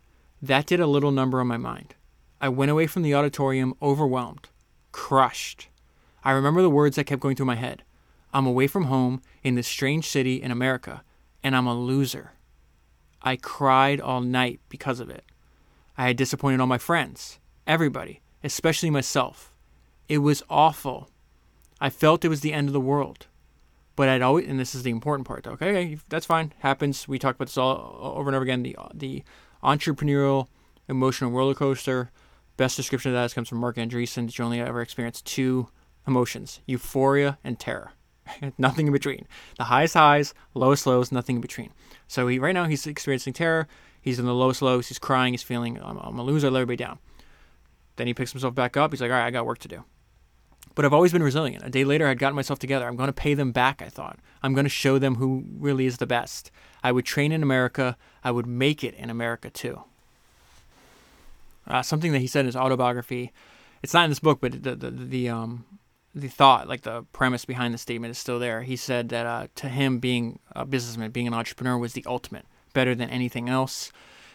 That 0.42 0.66
did 0.66 0.80
a 0.80 0.88
little 0.88 1.12
number 1.12 1.40
on 1.40 1.48
my 1.48 1.58
mind. 1.58 1.96
I 2.40 2.50
went 2.50 2.72
away 2.72 2.88
from 2.88 3.02
the 3.02 3.16
auditorium 3.16 3.74
overwhelmed, 3.82 4.50
crushed. 4.92 5.68
I 6.24 6.32
remember 6.32 6.62
the 6.62 6.70
words 6.70 6.96
that 6.96 7.06
kept 7.06 7.22
going 7.22 7.36
through 7.36 7.48
my 7.48 7.56
head. 7.56 7.84
I'm 8.34 8.46
away 8.46 8.68
from 8.68 8.86
home 8.86 9.22
in 9.44 9.56
this 9.56 9.68
strange 9.68 10.08
city 10.08 10.42
in 10.42 10.52
America, 10.52 11.04
and 11.44 11.56
I'm 11.56 11.68
a 11.68 11.74
loser. 11.74 12.34
I 13.22 13.36
cried 13.36 14.00
all 14.00 14.22
night 14.22 14.60
because 14.70 15.00
of 15.00 15.10
it. 15.10 15.24
I 15.98 16.08
had 16.08 16.18
disappointed 16.18 16.60
all 16.60 16.68
my 16.68 16.78
friends, 16.78 17.40
everybody, 17.66 18.22
especially 18.44 18.90
myself. 18.90 19.54
It 20.08 20.20
was 20.20 20.44
awful. 20.50 21.10
I 21.82 21.90
felt 21.90 22.24
it 22.24 22.30
was 22.30 22.42
the 22.42 22.54
end 22.54 22.70
of 22.70 22.74
the 22.74 22.80
world. 22.80 23.28
But 23.96 24.10
I'd 24.10 24.22
always, 24.22 24.48
and 24.48 24.60
this 24.60 24.76
is 24.76 24.84
the 24.84 24.92
important 24.92 25.28
part, 25.28 25.48
okay, 25.48 25.70
okay 25.70 25.98
that's 26.08 26.28
fine, 26.28 26.54
happens. 26.60 27.08
We 27.08 27.18
talk 27.18 27.36
about 27.36 27.48
this 27.48 27.58
all 27.58 28.00
over 28.16 28.30
and 28.30 28.36
over 28.36 28.44
again. 28.44 28.62
The 28.62 28.78
the 28.94 29.24
entrepreneurial 29.64 30.48
emotional 30.88 31.32
roller 31.32 31.56
coaster. 31.56 32.12
Best 32.58 32.76
description 32.76 33.14
of 33.14 33.16
that 33.16 33.34
comes 33.34 33.50
from 33.50 33.58
Marc 33.58 33.76
Andreessen. 33.78 34.36
You 34.38 34.46
only 34.46 34.62
ever 34.62 34.82
experience 34.82 35.20
two 35.22 35.70
emotions: 36.06 36.62
euphoria 36.68 37.40
and 37.44 37.60
terror? 37.60 37.94
nothing 38.58 38.88
in 38.88 38.94
between. 38.94 39.26
The 39.58 39.66
highest 39.66 39.96
highs, 39.96 40.34
lowest 40.54 40.86
lows, 40.86 41.12
nothing 41.12 41.38
in 41.38 41.42
between. 41.42 41.72
So 42.08 42.28
he 42.28 42.38
right 42.38 42.54
now 42.54 42.66
he's 42.66 42.86
experiencing 42.86 43.34
terror. 43.34 43.68
He's 44.08 44.20
in 44.20 44.26
the 44.26 44.34
lowest 44.34 44.62
lows. 44.62 44.88
He's 44.88 45.00
crying. 45.00 45.34
He's 45.34 45.44
feeling, 45.44 45.80
I'm, 45.82 45.98
I'm 45.98 46.18
a 46.18 46.24
loser. 46.24 46.48
I 46.48 46.50
let 46.50 46.62
everybody 46.62 46.84
down. 46.84 47.00
Then 47.98 48.08
he 48.08 48.14
picks 48.14 48.32
himself 48.32 48.56
back 48.56 48.78
up. 48.78 48.92
He's 48.92 49.02
like, 49.02 49.12
all 49.12 49.18
right, 49.18 49.26
I 49.26 49.32
got 49.32 49.46
work 49.46 49.60
to 49.60 49.68
do. 49.68 49.84
But 50.76 50.86
I've 50.86 50.94
always 50.94 51.12
been 51.12 51.24
resilient. 51.24 51.66
A 51.66 51.70
day 51.70 51.84
later, 51.84 52.08
I'd 52.08 52.20
gotten 52.20 52.36
myself 52.36 52.58
together. 52.58 52.88
I'm 52.88 52.96
going 52.96 53.08
to 53.08 53.14
pay 53.14 53.34
them 53.34 53.52
back, 53.52 53.82
I 53.82 53.90
thought. 53.90 54.20
I'm 54.42 54.54
going 54.54 54.66
to 54.66 54.70
show 54.70 54.98
them 54.98 55.16
who 55.16 55.44
really 55.58 55.88
is 55.88 55.98
the 55.98 56.08
best. 56.08 56.52
I 56.84 56.92
would 56.92 57.04
train 57.04 57.32
in 57.32 57.44
America. 57.44 57.98
I 58.24 58.32
would 58.32 58.48
make 58.48 58.84
it 58.84 58.94
in 58.94 59.10
America 59.10 59.50
too. 59.50 59.82
Uh, 61.68 61.82
something 61.82 62.12
that 62.14 62.20
he 62.20 62.28
said 62.28 62.42
in 62.42 62.46
his 62.46 62.56
autobiography. 62.56 63.34
It's 63.84 63.94
not 63.94 64.06
in 64.06 64.12
this 64.12 64.20
book, 64.20 64.40
but 64.40 64.64
the, 64.64 64.76
the, 64.76 64.90
the 64.92 65.30
um, 65.30 65.66
the 66.16 66.30
thought, 66.30 66.70
like 66.70 66.82
the 66.84 67.04
premise 67.12 67.44
behind 67.44 67.74
the 67.74 67.78
statement, 67.78 68.12
is 68.12 68.18
still 68.18 68.40
there. 68.40 68.62
He 68.62 68.78
said 68.78 69.10
that 69.10 69.26
uh, 69.26 69.48
to 69.56 69.68
him, 69.68 70.00
being 70.00 70.40
a 70.56 70.66
businessman, 70.66 71.12
being 71.12 71.28
an 71.28 71.34
entrepreneur, 71.34 71.78
was 71.78 71.94
the 71.94 72.06
ultimate, 72.08 72.46
better 72.78 72.94
than 72.94 73.10
anything 73.10 73.50
else. 73.50 73.92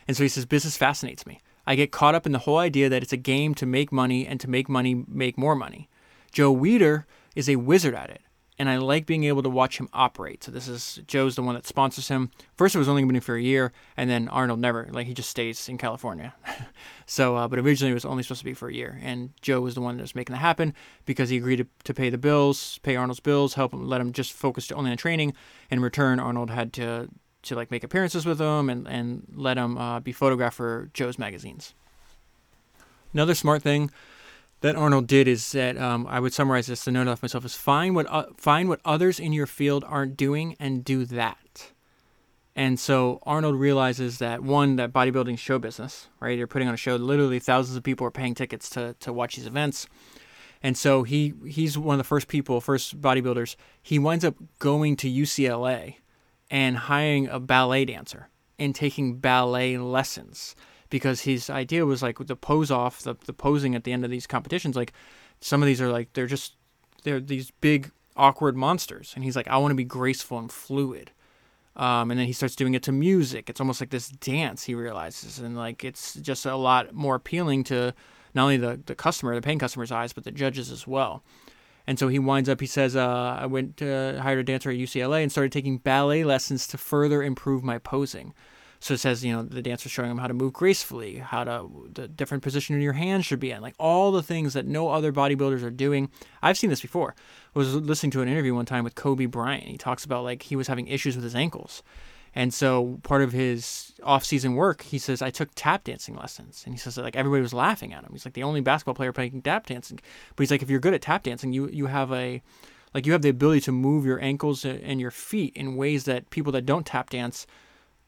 And 0.09 0.16
so 0.16 0.24
he 0.24 0.28
says, 0.28 0.47
business 0.47 0.76
fascinates 0.76 1.24
me. 1.24 1.40
I 1.64 1.76
get 1.76 1.93
caught 1.93 2.16
up 2.16 2.26
in 2.26 2.32
the 2.32 2.40
whole 2.40 2.59
idea 2.59 2.88
that 2.88 3.01
it's 3.01 3.12
a 3.12 3.16
game 3.16 3.55
to 3.55 3.66
make 3.66 3.93
money 3.93 4.26
and 4.26 4.40
to 4.40 4.51
make 4.51 4.68
money 4.68 5.05
make 5.07 5.38
more 5.38 5.55
money. 5.55 5.88
Joe 6.32 6.53
Weider 6.53 7.05
is 7.36 7.49
a 7.49 7.55
wizard 7.55 7.95
at 7.95 8.11
it 8.11 8.22
and 8.59 8.68
I 8.68 8.76
like 8.76 9.07
being 9.07 9.24
able 9.24 9.43
to 9.43 9.49
watch 9.49 9.78
him 9.78 9.88
operate. 9.93 10.45
So 10.45 10.53
this 10.53 10.68
is 10.68 11.01
Joe's 11.07 11.34
the 11.34 11.43
one 11.43 11.55
that 11.55 11.66
sponsors 11.66 12.09
him. 12.09 12.30
First, 12.57 12.74
it 12.74 12.78
was 12.78 12.88
only 12.88 13.03
going 13.03 13.09
to 13.09 13.14
be 13.14 13.20
for 13.20 13.34
a 13.34 13.43
year, 13.43 13.72
and 13.97 14.09
then 14.09 14.28
Arnold 14.28 14.61
never 14.61 14.88
like 14.93 15.07
he 15.07 15.14
just 15.14 15.30
stays 15.30 15.68
in 15.68 15.78
California. 15.78 16.34
so, 17.07 17.36
uh, 17.36 17.49
but 17.49 17.59
originally 17.59 17.90
it 17.90 17.95
was 17.95 18.05
only 18.05 18.22
supposed 18.22 18.40
to 18.40 18.45
be 18.45 18.55
for 18.55 18.68
a 18.68 18.74
year, 18.74 19.01
and 19.03 19.30
Joe 19.40 19.61
was 19.61 19.74
the 19.74 19.80
one 19.80 19.97
that 19.97 20.03
was 20.03 20.14
making 20.14 20.34
that 20.34 20.38
happen 20.38 20.74
because 21.07 21.30
he 21.30 21.36
agreed 21.36 21.57
to, 21.57 21.66
to 21.84 21.95
pay 21.95 22.11
the 22.11 22.18
bills, 22.18 22.78
pay 22.82 22.95
Arnold's 22.95 23.20
bills, 23.20 23.55
help 23.55 23.72
him, 23.72 23.88
let 23.88 24.01
him 24.01 24.12
just 24.12 24.32
focus 24.32 24.70
only 24.70 24.90
on 24.90 24.97
training. 24.97 25.34
In 25.70 25.80
return, 25.80 26.20
Arnold 26.20 26.51
had 26.51 26.72
to 26.74 27.09
to 27.43 27.55
like 27.55 27.70
make 27.70 27.84
appearances 27.84 28.24
with 28.24 28.40
him 28.40 28.68
and 28.70 28.86
and 28.86 29.26
let 29.34 29.57
him 29.57 29.76
uh, 29.78 30.01
be 30.01 30.12
photographed 30.12 30.57
for 30.57 30.90
Joe's 30.95 31.18
magazines. 31.18 31.74
Another 33.12 33.34
smart 33.34 33.62
thing 33.62 33.90
that 34.62 34.76
Arnold 34.76 35.07
did 35.07 35.28
is 35.28 35.53
that 35.53 35.76
um, 35.76 36.07
I 36.09 36.20
would 36.20 36.32
summarize 36.32 36.66
this. 36.68 36.84
The 36.84 36.93
note 36.93 37.09
off 37.09 37.22
myself 37.22 37.45
is 37.45 37.55
find 37.55 37.95
what 37.95 38.07
uh, 38.09 38.26
find 38.36 38.68
what 38.68 38.80
others 38.84 39.20
in 39.20 39.32
your 39.32 39.47
field 39.47 39.84
aren't 39.86 40.16
doing 40.16 40.57
and 40.59 40.84
do 40.84 41.05
that. 41.07 41.72
And 42.55 42.78
so 42.78 43.18
Arnold 43.22 43.57
realizes 43.57 44.18
that 44.18 44.43
one 44.43 44.76
that 44.76 44.93
bodybuilding 44.93 45.38
show 45.38 45.59
business, 45.59 46.09
right? 46.20 46.36
You're 46.36 46.47
putting 46.47 46.68
on 46.68 46.74
a 46.74 46.78
show. 46.78 46.97
Literally 46.97 47.38
thousands 47.38 47.76
of 47.76 47.82
people 47.82 48.07
are 48.07 48.11
paying 48.11 48.34
tickets 48.34 48.70
to 48.70 48.95
to 49.01 49.12
watch 49.12 49.36
these 49.36 49.47
events. 49.47 49.86
And 50.62 50.78
so 50.78 51.03
he 51.03 51.34
he's 51.47 51.76
one 51.76 51.95
of 51.95 51.99
the 51.99 52.05
first 52.05 52.28
people, 52.28 52.61
first 52.61 53.01
bodybuilders. 53.01 53.57
He 53.82 53.99
winds 53.99 54.24
up 54.24 54.36
going 54.59 54.97
to 54.97 55.11
UCLA 55.11 55.97
and 56.53 56.76
hiring 56.76 57.26
a 57.28 57.40
ballet 57.40 57.86
dancer 57.86 58.28
and 58.59 58.74
taking 58.74 59.16
ballet 59.16 59.78
lessons 59.78 60.55
because 60.90 61.22
his 61.22 61.48
idea 61.48 61.86
was 61.86 62.03
like 62.03 62.18
the 62.18 62.36
pose 62.36 62.70
off, 62.70 63.00
the, 63.00 63.16
the 63.24 63.32
posing 63.32 63.74
at 63.74 63.84
the 63.84 63.92
end 63.92 64.05
of 64.05 64.11
these 64.11 64.26
competitions. 64.26 64.76
Like 64.76 64.92
some 65.40 65.62
of 65.62 65.66
these 65.66 65.80
are 65.80 65.90
like 65.90 66.12
they're 66.12 66.26
just 66.26 66.55
they're 67.05 67.18
these 67.18 67.50
big 67.50 67.90
awkward 68.16 68.55
monsters, 68.55 69.12
and 69.14 69.24
he's 69.24 69.34
like, 69.34 69.48
I 69.48 69.57
want 69.57 69.72
to 69.72 69.76
be 69.76 69.84
graceful 69.84 70.38
and 70.38 70.53
fluid. 70.53 71.11
Um, 71.74 72.11
and 72.11 72.20
then 72.20 72.26
he 72.26 72.34
starts 72.34 72.55
doing 72.55 72.74
it 72.74 72.82
to 72.82 72.92
music. 72.92 73.48
It's 73.48 73.59
almost 73.59 73.80
like 73.80 73.88
this 73.88 74.09
dance. 74.11 74.64
He 74.64 74.74
realizes, 74.74 75.38
and 75.38 75.57
like 75.57 75.82
it's 75.82 76.14
just 76.16 76.44
a 76.44 76.55
lot 76.55 76.92
more 76.92 77.14
appealing 77.14 77.64
to 77.64 77.94
not 78.34 78.42
only 78.42 78.59
the 78.59 78.78
the 78.84 78.94
customer, 78.94 79.34
the 79.34 79.40
paying 79.40 79.59
customer's 79.59 79.90
eyes, 79.90 80.12
but 80.12 80.24
the 80.24 80.30
judges 80.30 80.70
as 80.70 80.86
well. 80.86 81.24
And 81.87 81.99
so 81.99 82.09
he 82.09 82.18
winds 82.18 82.49
up. 82.49 82.61
He 82.61 82.66
says, 82.66 82.95
uh, 82.95 83.39
"I 83.41 83.47
went 83.47 83.76
to 83.78 84.20
hired 84.22 84.39
a 84.39 84.45
dancer 84.45 84.70
at 84.70 84.76
UCLA 84.76 85.22
and 85.22 85.33
started 85.33 85.53
taking 85.53 85.78
ballet 85.78 86.24
lessons 86.24 86.66
to 86.68 86.78
further 86.78 87.22
improve 87.22 87.64
my 87.64 87.78
posing." 87.78 88.35
So 88.83 88.95
it 88.95 88.99
says, 88.99 89.24
you 89.24 89.33
know, 89.33 89.45
the 89.45 89.62
dancer 89.62 89.89
showing 89.89 90.11
him 90.11 90.18
how 90.18 90.26
to 90.26 90.35
move 90.35 90.53
gracefully, 90.53 91.18
how 91.18 91.45
to 91.45 91.89
the 91.95 92.09
different 92.09 92.43
position 92.43 92.80
your 92.80 92.95
hands 92.95 93.24
should 93.24 93.39
be 93.39 93.53
in, 93.53 93.62
like 93.62 93.76
all 93.78 94.11
the 94.11 94.24
things 94.24 94.55
that 94.55 94.66
no 94.66 94.89
other 94.89 95.12
bodybuilders 95.12 95.62
are 95.62 95.70
doing. 95.70 96.11
I've 96.43 96.59
seen 96.59 96.68
this 96.68 96.80
before. 96.80 97.14
I 97.55 97.59
was 97.61 97.76
listening 97.76 98.11
to 98.11 98.22
an 98.22 98.28
interview 98.28 98.57
one 98.57 98.66
time 98.66 98.83
with 98.83 98.97
Kobe 98.97 99.26
Bryant. 99.26 99.68
He 99.68 99.78
talks 99.78 100.05
about 100.05 100.24
like 100.24 100.43
he 100.43 100.57
was 100.57 100.66
having 100.66 100.89
issues 100.89 101.14
with 101.14 101.22
his 101.22 101.37
ankles. 101.37 101.85
And 102.35 102.53
so 102.55 102.99
part 103.03 103.22
of 103.22 103.33
his 103.33 103.93
off-season 104.03 104.55
work, 104.55 104.83
he 104.83 104.99
says, 104.99 105.20
I 105.20 105.30
took 105.30 105.51
tap 105.55 105.85
dancing 105.85 106.16
lessons. 106.16 106.62
And 106.64 106.74
he 106.74 106.78
says 106.78 106.97
like 106.97 107.16
everybody 107.16 107.43
was 107.43 107.53
laughing 107.53 107.93
at 107.93 108.05
him. 108.05 108.11
He's 108.12 108.24
like 108.24 108.35
the 108.35 108.43
only 108.43 108.61
basketball 108.61 108.95
player 108.95 109.12
playing 109.12 109.43
tap 109.43 109.66
dancing. 109.66 110.01
But 110.35 110.43
he's 110.43 110.51
like, 110.51 110.62
if 110.62 110.70
you're 110.70 110.80
good 110.80 110.95
at 110.95 111.03
tap 111.03 111.24
dancing, 111.24 111.53
you 111.53 111.68
you 111.68 111.87
have 111.87 112.11
a 112.12 112.43
like 112.95 113.07
you 113.07 113.12
have 113.12 113.22
the 113.22 113.28
ability 113.28 113.61
to 113.62 113.72
move 113.72 114.05
your 114.07 114.22
ankles 114.22 114.64
and 114.64 115.01
your 115.01 115.11
feet 115.11 115.55
in 115.57 115.76
ways 115.76 116.05
that 116.05 116.30
people 116.30 116.53
that 116.53 116.66
don't 116.66 116.87
tap 116.87 117.11
dance 117.11 117.47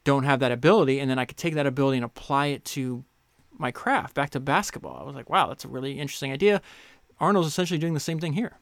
don't 0.04 0.24
have 0.24 0.40
that 0.40 0.52
ability 0.52 1.00
and 1.00 1.10
then 1.10 1.18
I 1.18 1.24
could 1.24 1.38
take 1.38 1.54
that 1.54 1.66
ability 1.66 1.96
and 1.96 2.04
apply 2.04 2.46
it 2.48 2.64
to 2.66 3.04
my 3.56 3.70
craft 3.70 4.14
back 4.14 4.30
to 4.30 4.40
basketball. 4.40 4.98
I 5.00 5.04
was 5.04 5.14
like, 5.14 5.30
wow, 5.30 5.48
that's 5.48 5.64
a 5.64 5.68
really 5.68 5.98
interesting 5.98 6.32
idea. 6.32 6.60
Arnold's 7.20 7.48
essentially 7.48 7.78
doing 7.78 7.94
the 7.94 8.00
same 8.00 8.18
thing 8.18 8.34
here. 8.34 8.58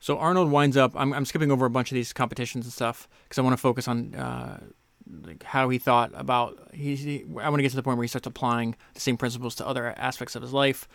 So 0.00 0.18
Arnold 0.18 0.50
winds 0.50 0.76
up. 0.76 0.92
I'm, 0.96 1.12
I'm 1.12 1.24
skipping 1.24 1.52
over 1.52 1.66
a 1.66 1.70
bunch 1.70 1.90
of 1.90 1.94
these 1.94 2.12
competitions 2.12 2.64
and 2.64 2.72
stuff 2.72 3.08
because 3.24 3.38
I 3.38 3.42
want 3.42 3.52
to 3.52 3.60
focus 3.60 3.86
on 3.86 4.14
uh, 4.14 4.60
like 5.22 5.42
how 5.42 5.68
he 5.68 5.78
thought 5.78 6.10
about. 6.14 6.58
He, 6.72 6.96
he, 6.96 7.24
I 7.40 7.48
want 7.48 7.56
to 7.58 7.62
get 7.62 7.70
to 7.70 7.76
the 7.76 7.82
point 7.82 7.98
where 7.98 8.04
he 8.04 8.08
starts 8.08 8.26
applying 8.26 8.74
the 8.94 9.00
same 9.00 9.16
principles 9.16 9.54
to 9.56 9.66
other 9.66 9.94
aspects 9.96 10.34
of 10.34 10.42
his 10.42 10.52
life. 10.52 10.88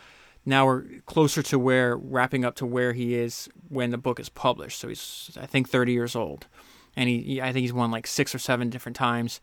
Now 0.43 0.65
we're 0.65 0.83
closer 1.05 1.41
to 1.43 1.57
where 1.57 1.95
wrapping 1.95 2.43
up 2.43 2.55
to 2.55 2.65
where 2.65 2.93
he 2.93 3.15
is 3.15 3.49
when 3.69 3.91
the 3.91 3.97
book 3.97 4.19
is 4.19 4.29
published. 4.29 4.79
So 4.79 4.87
he's 4.87 5.37
I 5.39 5.45
think 5.45 5.69
30 5.69 5.91
years 5.91 6.15
old 6.15 6.47
and 6.95 7.09
he, 7.09 7.41
I 7.41 7.51
think 7.51 7.61
he's 7.61 7.73
won 7.73 7.91
like 7.91 8.07
six 8.07 8.33
or 8.33 8.39
seven 8.39 8.69
different 8.69 8.95
times. 8.95 9.41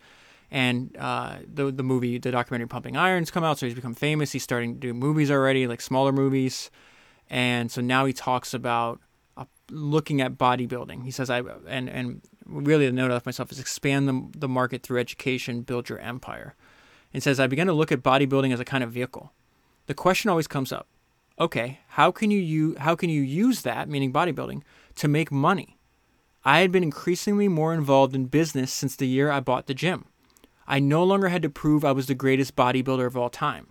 And 0.50 0.94
uh, 0.98 1.36
the 1.52 1.70
the 1.70 1.82
movie, 1.82 2.18
the 2.18 2.30
documentary 2.30 2.68
Pumping 2.68 2.94
Irons, 2.94 3.30
come 3.30 3.42
out, 3.42 3.58
so 3.58 3.64
he's 3.64 3.74
become 3.74 3.94
famous. 3.94 4.32
He's 4.32 4.42
starting 4.42 4.74
to 4.74 4.80
do 4.80 4.92
movies 4.92 5.30
already, 5.30 5.66
like 5.66 5.80
smaller 5.80 6.12
movies, 6.12 6.70
and 7.30 7.70
so 7.70 7.80
now 7.80 8.04
he 8.04 8.12
talks 8.12 8.52
about 8.52 9.00
looking 9.72 10.20
at 10.20 10.38
bodybuilding. 10.38 11.04
He 11.04 11.10
says, 11.10 11.30
"I 11.30 11.40
and 11.66 11.88
and 11.88 12.22
really 12.46 12.86
the 12.86 12.92
note 12.92 13.10
of 13.10 13.26
myself 13.26 13.50
is 13.50 13.58
expand 13.58 14.08
the 14.08 14.38
the 14.38 14.48
market 14.48 14.82
through 14.82 15.00
education, 15.00 15.62
build 15.62 15.88
your 15.88 15.98
empire." 15.98 16.54
And 17.12 17.22
says, 17.22 17.40
"I 17.40 17.46
began 17.46 17.66
to 17.66 17.72
look 17.72 17.92
at 17.92 18.02
bodybuilding 18.02 18.52
as 18.52 18.60
a 18.60 18.64
kind 18.64 18.84
of 18.84 18.92
vehicle. 18.92 19.32
The 19.86 19.94
question 19.94 20.30
always 20.30 20.46
comes 20.46 20.72
up: 20.72 20.86
Okay, 21.38 21.80
how 21.88 22.10
can 22.10 22.30
you 22.30 22.40
use, 22.40 22.78
how 22.78 22.94
can 22.94 23.10
you 23.10 23.22
use 23.22 23.62
that, 23.62 23.88
meaning 23.88 24.12
bodybuilding, 24.12 24.62
to 24.96 25.08
make 25.08 25.32
money?" 25.32 25.78
I 26.44 26.60
had 26.60 26.72
been 26.72 26.82
increasingly 26.82 27.48
more 27.48 27.72
involved 27.72 28.14
in 28.14 28.26
business 28.26 28.72
since 28.72 28.96
the 28.96 29.06
year 29.06 29.30
I 29.30 29.40
bought 29.40 29.66
the 29.66 29.74
gym. 29.74 30.06
I 30.66 30.78
no 30.78 31.04
longer 31.04 31.28
had 31.28 31.42
to 31.42 31.50
prove 31.50 31.84
I 31.84 31.92
was 31.92 32.06
the 32.06 32.14
greatest 32.14 32.56
bodybuilder 32.56 33.06
of 33.06 33.16
all 33.16 33.30
time. 33.30 33.68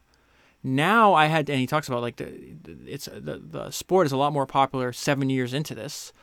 Now 0.63 1.13
I 1.13 1.25
had, 1.25 1.49
and 1.49 1.59
he 1.59 1.67
talks 1.67 1.87
about 1.87 2.01
like 2.01 2.17
the 2.17 2.31
it's 2.85 3.05
the 3.05 3.41
the 3.43 3.71
sport 3.71 4.05
is 4.05 4.11
a 4.11 4.17
lot 4.17 4.31
more 4.31 4.45
popular 4.45 4.93
seven 4.93 5.29
years 5.29 5.53
into 5.53 5.73
this 5.73 6.13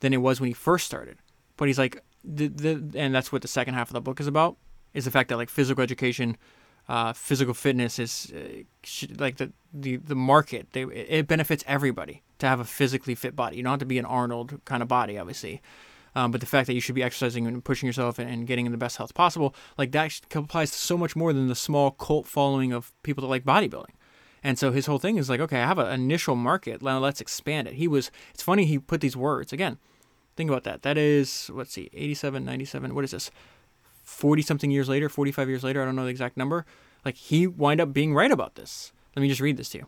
than 0.00 0.12
it 0.12 0.18
was 0.18 0.40
when 0.40 0.48
he 0.48 0.54
first 0.54 0.86
started. 0.86 1.18
But 1.56 1.68
he's 1.68 1.78
like, 1.78 2.02
the, 2.24 2.48
the 2.48 2.98
and 2.98 3.14
that's 3.14 3.32
what 3.32 3.42
the 3.42 3.48
second 3.48 3.74
half 3.74 3.88
of 3.88 3.94
the 3.94 4.00
book 4.00 4.18
is 4.20 4.26
about 4.26 4.56
is 4.94 5.04
the 5.04 5.10
fact 5.10 5.28
that 5.28 5.36
like 5.36 5.50
physical 5.50 5.82
education, 5.82 6.36
uh, 6.88 7.12
physical 7.12 7.54
fitness 7.54 7.98
is 7.98 8.32
uh, 8.34 8.62
like 9.18 9.36
the 9.36 9.52
the 9.74 9.96
the 9.96 10.14
market. 10.14 10.68
They, 10.72 10.84
it 10.84 11.28
benefits 11.28 11.62
everybody 11.66 12.22
to 12.38 12.48
have 12.48 12.60
a 12.60 12.64
physically 12.64 13.14
fit 13.14 13.36
body. 13.36 13.58
You 13.58 13.62
don't 13.62 13.72
have 13.72 13.80
to 13.80 13.86
be 13.86 13.98
an 13.98 14.06
Arnold 14.06 14.60
kind 14.64 14.82
of 14.82 14.88
body, 14.88 15.18
obviously. 15.18 15.60
Um, 16.14 16.30
but 16.30 16.40
the 16.40 16.46
fact 16.46 16.66
that 16.66 16.74
you 16.74 16.80
should 16.80 16.94
be 16.94 17.02
exercising 17.02 17.46
and 17.46 17.64
pushing 17.64 17.86
yourself 17.86 18.18
and, 18.18 18.28
and 18.28 18.46
getting 18.46 18.66
in 18.66 18.72
the 18.72 18.78
best 18.78 18.98
health 18.98 19.14
possible, 19.14 19.54
like 19.78 19.92
that 19.92 20.20
applies 20.34 20.70
to 20.70 20.76
so 20.76 20.98
much 20.98 21.16
more 21.16 21.32
than 21.32 21.48
the 21.48 21.54
small 21.54 21.90
cult 21.90 22.26
following 22.26 22.72
of 22.72 22.92
people 23.02 23.22
that 23.22 23.28
like 23.28 23.44
bodybuilding. 23.44 23.94
And 24.44 24.58
so 24.58 24.72
his 24.72 24.86
whole 24.86 24.98
thing 24.98 25.16
is 25.16 25.30
like, 25.30 25.40
okay, 25.40 25.60
I 25.60 25.66
have 25.66 25.78
an 25.78 25.92
initial 25.92 26.34
market. 26.34 26.82
Let's 26.82 27.20
expand 27.20 27.68
it. 27.68 27.74
He 27.74 27.86
was, 27.86 28.10
it's 28.34 28.42
funny, 28.42 28.64
he 28.64 28.78
put 28.78 29.00
these 29.00 29.16
words 29.16 29.52
again. 29.52 29.78
Think 30.36 30.50
about 30.50 30.64
that. 30.64 30.82
That 30.82 30.98
is, 30.98 31.50
let's 31.52 31.72
see, 31.72 31.90
87, 31.92 32.44
97, 32.44 32.94
what 32.94 33.04
is 33.04 33.12
this? 33.12 33.30
40 34.02 34.42
something 34.42 34.70
years 34.70 34.88
later, 34.88 35.08
45 35.08 35.48
years 35.48 35.62
later, 35.62 35.80
I 35.80 35.84
don't 35.84 35.94
know 35.94 36.04
the 36.04 36.10
exact 36.10 36.36
number. 36.36 36.66
Like 37.04 37.16
he 37.16 37.46
wind 37.46 37.80
up 37.80 37.92
being 37.92 38.14
right 38.14 38.30
about 38.30 38.56
this. 38.56 38.92
Let 39.14 39.22
me 39.22 39.28
just 39.28 39.40
read 39.40 39.56
this 39.56 39.68
to 39.70 39.78
you. 39.78 39.86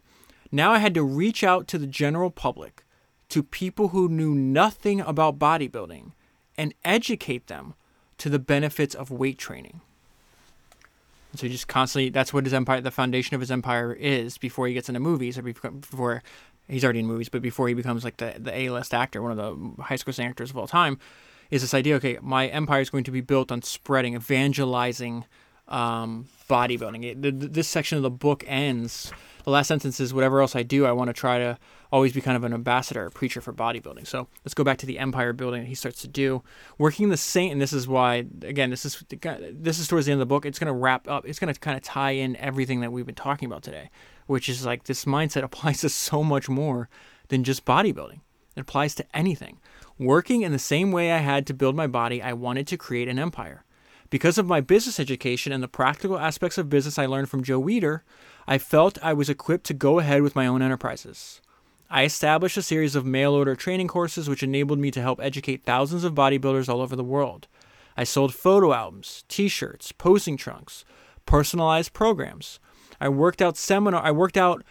Now 0.53 0.73
I 0.73 0.79
had 0.79 0.95
to 0.95 1.03
reach 1.03 1.43
out 1.43 1.67
to 1.69 1.79
the 1.79 1.87
general 1.87 2.31
public 2.31 2.85
to 3.29 3.43
people 3.43 3.89
who 3.89 4.09
knew 4.09 4.35
nothing 4.35 5.01
about 5.01 5.39
bodybuilding 5.39 6.13
and 6.57 6.75
educate 6.85 7.47
them 7.47 7.75
to 8.19 8.29
the 8.29 8.39
benefits 8.39 8.95
of 8.95 9.11
weight 9.11 9.39
training. 9.39 9.81
And 11.33 11.41
so 11.41 11.47
he 11.47 11.53
just 11.53 11.67
constantly 11.67 12.11
that's 12.11 12.33
what 12.33 12.45
his 12.45 12.55
empire 12.55 12.81
the 12.81 12.91
foundation 12.91 13.35
of 13.35 13.41
his 13.41 13.51
empire 13.51 13.93
is 13.93 14.39
before 14.39 14.69
he 14.69 14.75
gets 14.75 14.89
into 14.89 15.01
movies 15.01 15.37
or 15.37 15.43
before 15.43 16.23
he's 16.69 16.85
already 16.85 17.01
in 17.01 17.07
movies, 17.07 17.29
but 17.29 17.43
before 17.43 17.67
he 17.69 17.75
becomes 17.75 18.05
like 18.05 18.19
the 18.19 18.35
the 18.39 18.57
A 18.57 18.71
list 18.71 18.95
actor, 18.95 19.21
one 19.21 19.37
of 19.37 19.37
the 19.37 19.83
high 19.83 19.97
school 19.97 20.15
actors 20.25 20.51
of 20.51 20.57
all 20.57 20.69
time, 20.69 20.99
is 21.51 21.63
this 21.63 21.75
idea, 21.75 21.97
okay, 21.97 22.19
my 22.23 22.47
empire 22.47 22.81
is 22.81 22.91
going 22.91 23.05
to 23.05 23.11
be 23.11 23.21
built 23.21 23.51
on 23.51 23.63
spreading, 23.63 24.15
evangelizing 24.15 25.25
um, 25.69 26.27
bodybuilding. 26.49 27.05
It, 27.05 27.53
this 27.53 27.69
section 27.69 27.97
of 27.97 28.03
the 28.03 28.11
book 28.11 28.45
ends 28.47 29.13
the 29.45 29.51
last 29.51 29.69
sentence 29.69 30.01
is 30.01 30.13
whatever 30.13 30.41
else 30.41 30.57
I 30.57 30.63
do, 30.63 30.87
I 30.87 30.93
want 30.93 31.09
to 31.09 31.13
try 31.13 31.39
to 31.39 31.59
always 31.93 32.15
be 32.15 32.23
kind 32.23 32.37
of 32.37 32.45
an 32.45 32.55
ambassador, 32.55 33.07
a 33.07 33.11
preacher 33.11 33.43
for 33.43 33.53
bodybuilding. 33.53 34.07
So 34.07 34.27
let's 34.43 34.55
go 34.55 34.65
back 34.65 34.79
to 34.79 34.87
the 34.87 34.99
empire 34.99 35.35
building 35.35 35.67
he 35.67 35.75
starts 35.75 36.01
to 36.01 36.09
do, 36.09 36.43
working 36.79 37.11
the 37.11 37.19
same. 37.19 37.53
And 37.53 37.61
this 37.61 37.73
is 37.73 37.87
why, 37.87 38.25
again, 38.43 38.71
this 38.71 38.87
is 38.87 39.05
this 39.11 39.79
is 39.79 39.87
towards 39.87 40.07
the 40.07 40.13
end 40.13 40.21
of 40.21 40.27
the 40.27 40.35
book. 40.35 40.47
It's 40.47 40.59
going 40.59 40.73
to 40.73 40.79
wrap 40.79 41.09
up. 41.09 41.27
It's 41.27 41.39
going 41.39 41.53
to 41.53 41.61
kind 41.61 41.77
of 41.77 41.83
tie 41.83 42.13
in 42.13 42.37
everything 42.37 42.81
that 42.81 42.91
we've 42.91 43.05
been 43.05 43.15
talking 43.15 43.47
about 43.47 43.63
today, 43.63 43.91
which 44.27 44.49
is 44.49 44.65
like 44.65 44.85
this 44.85 45.05
mindset 45.05 45.43
applies 45.45 45.81
to 45.83 45.91
so 45.91 46.25
much 46.25 46.49
more 46.49 46.89
than 47.29 47.45
just 47.45 47.67
bodybuilding. 47.67 48.21
It 48.57 48.61
applies 48.61 48.95
to 48.95 49.07
anything. 49.15 49.61
Working 49.99 50.41
in 50.41 50.53
the 50.53 50.59
same 50.59 50.91
way 50.91 51.13
I 51.13 51.19
had 51.19 51.47
to 51.49 51.55
build 51.55 51.77
my 51.77 51.87
body, 51.87 52.23
I 52.23 52.33
wanted 52.33 52.67
to 52.69 52.77
create 52.77 53.09
an 53.09 53.19
empire. 53.19 53.64
Because 54.15 54.39
of 54.39 54.47
my 54.47 54.61
business 54.61 55.01
education 55.01 55.51
and 55.51 55.61
the 55.61 55.67
practical 55.67 56.21
aspects 56.21 56.57
of 56.57 56.71
business 56.71 57.01
I 57.01 57.07
learned 57.07 57.29
from 57.29 57.43
Joe 57.43 57.61
Weider, 57.61 58.03
I 58.47 58.59
felt 58.59 58.97
I 59.03 59.13
was 59.13 59.29
equipped 59.29 59.67
to 59.67 59.75
go 59.75 59.99
ahead 59.99 60.23
with 60.23 60.37
my 60.37 60.47
own 60.47 60.63
enterprises. 60.63 61.41
I 61.91 62.05
established 62.05 62.57
a 62.57 62.63
series 62.63 62.95
of 62.95 63.05
mail 63.05 63.33
order 63.33 63.57
training 63.57 63.89
courses 63.89 64.29
which 64.29 64.45
enabled 64.45 64.79
me 64.79 64.93
to 64.93 65.03
help 65.03 65.19
educate 65.21 65.65
thousands 65.65 66.05
of 66.05 66.15
bodybuilders 66.15 66.69
all 66.69 66.81
over 66.81 66.95
the 66.95 67.03
world. 67.03 67.49
I 67.97 68.05
sold 68.05 68.33
photo 68.33 68.73
albums, 68.73 69.25
t-shirts, 69.27 69.91
posing 69.91 70.37
trunks, 70.37 70.85
personalized 71.27 71.93
programs. 71.93 72.61
I 73.01 73.09
worked 73.09 73.43
out 73.43 73.57
seminar 73.57 74.01
I 74.01 74.13
worked 74.13 74.37
out 74.37 74.63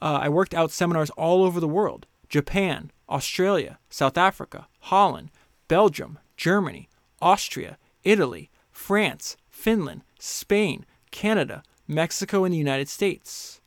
uh, 0.00 0.20
I 0.22 0.30
worked 0.30 0.54
out 0.54 0.70
seminars 0.70 1.10
all 1.10 1.44
over 1.44 1.60
the 1.60 1.68
world. 1.68 2.06
Japan, 2.30 2.90
Australia, 3.10 3.78
South 3.90 4.16
Africa, 4.16 4.68
Holland, 4.78 5.32
Belgium, 5.68 6.18
Germany, 6.38 6.88
Austria, 7.20 7.76
Italy, 8.02 8.48
France, 8.76 9.36
Finland, 9.50 10.02
Spain, 10.20 10.84
Canada, 11.10 11.64
Mexico, 11.88 12.44
and 12.44 12.52
the 12.52 12.58
United 12.58 12.88
States. 12.88 13.60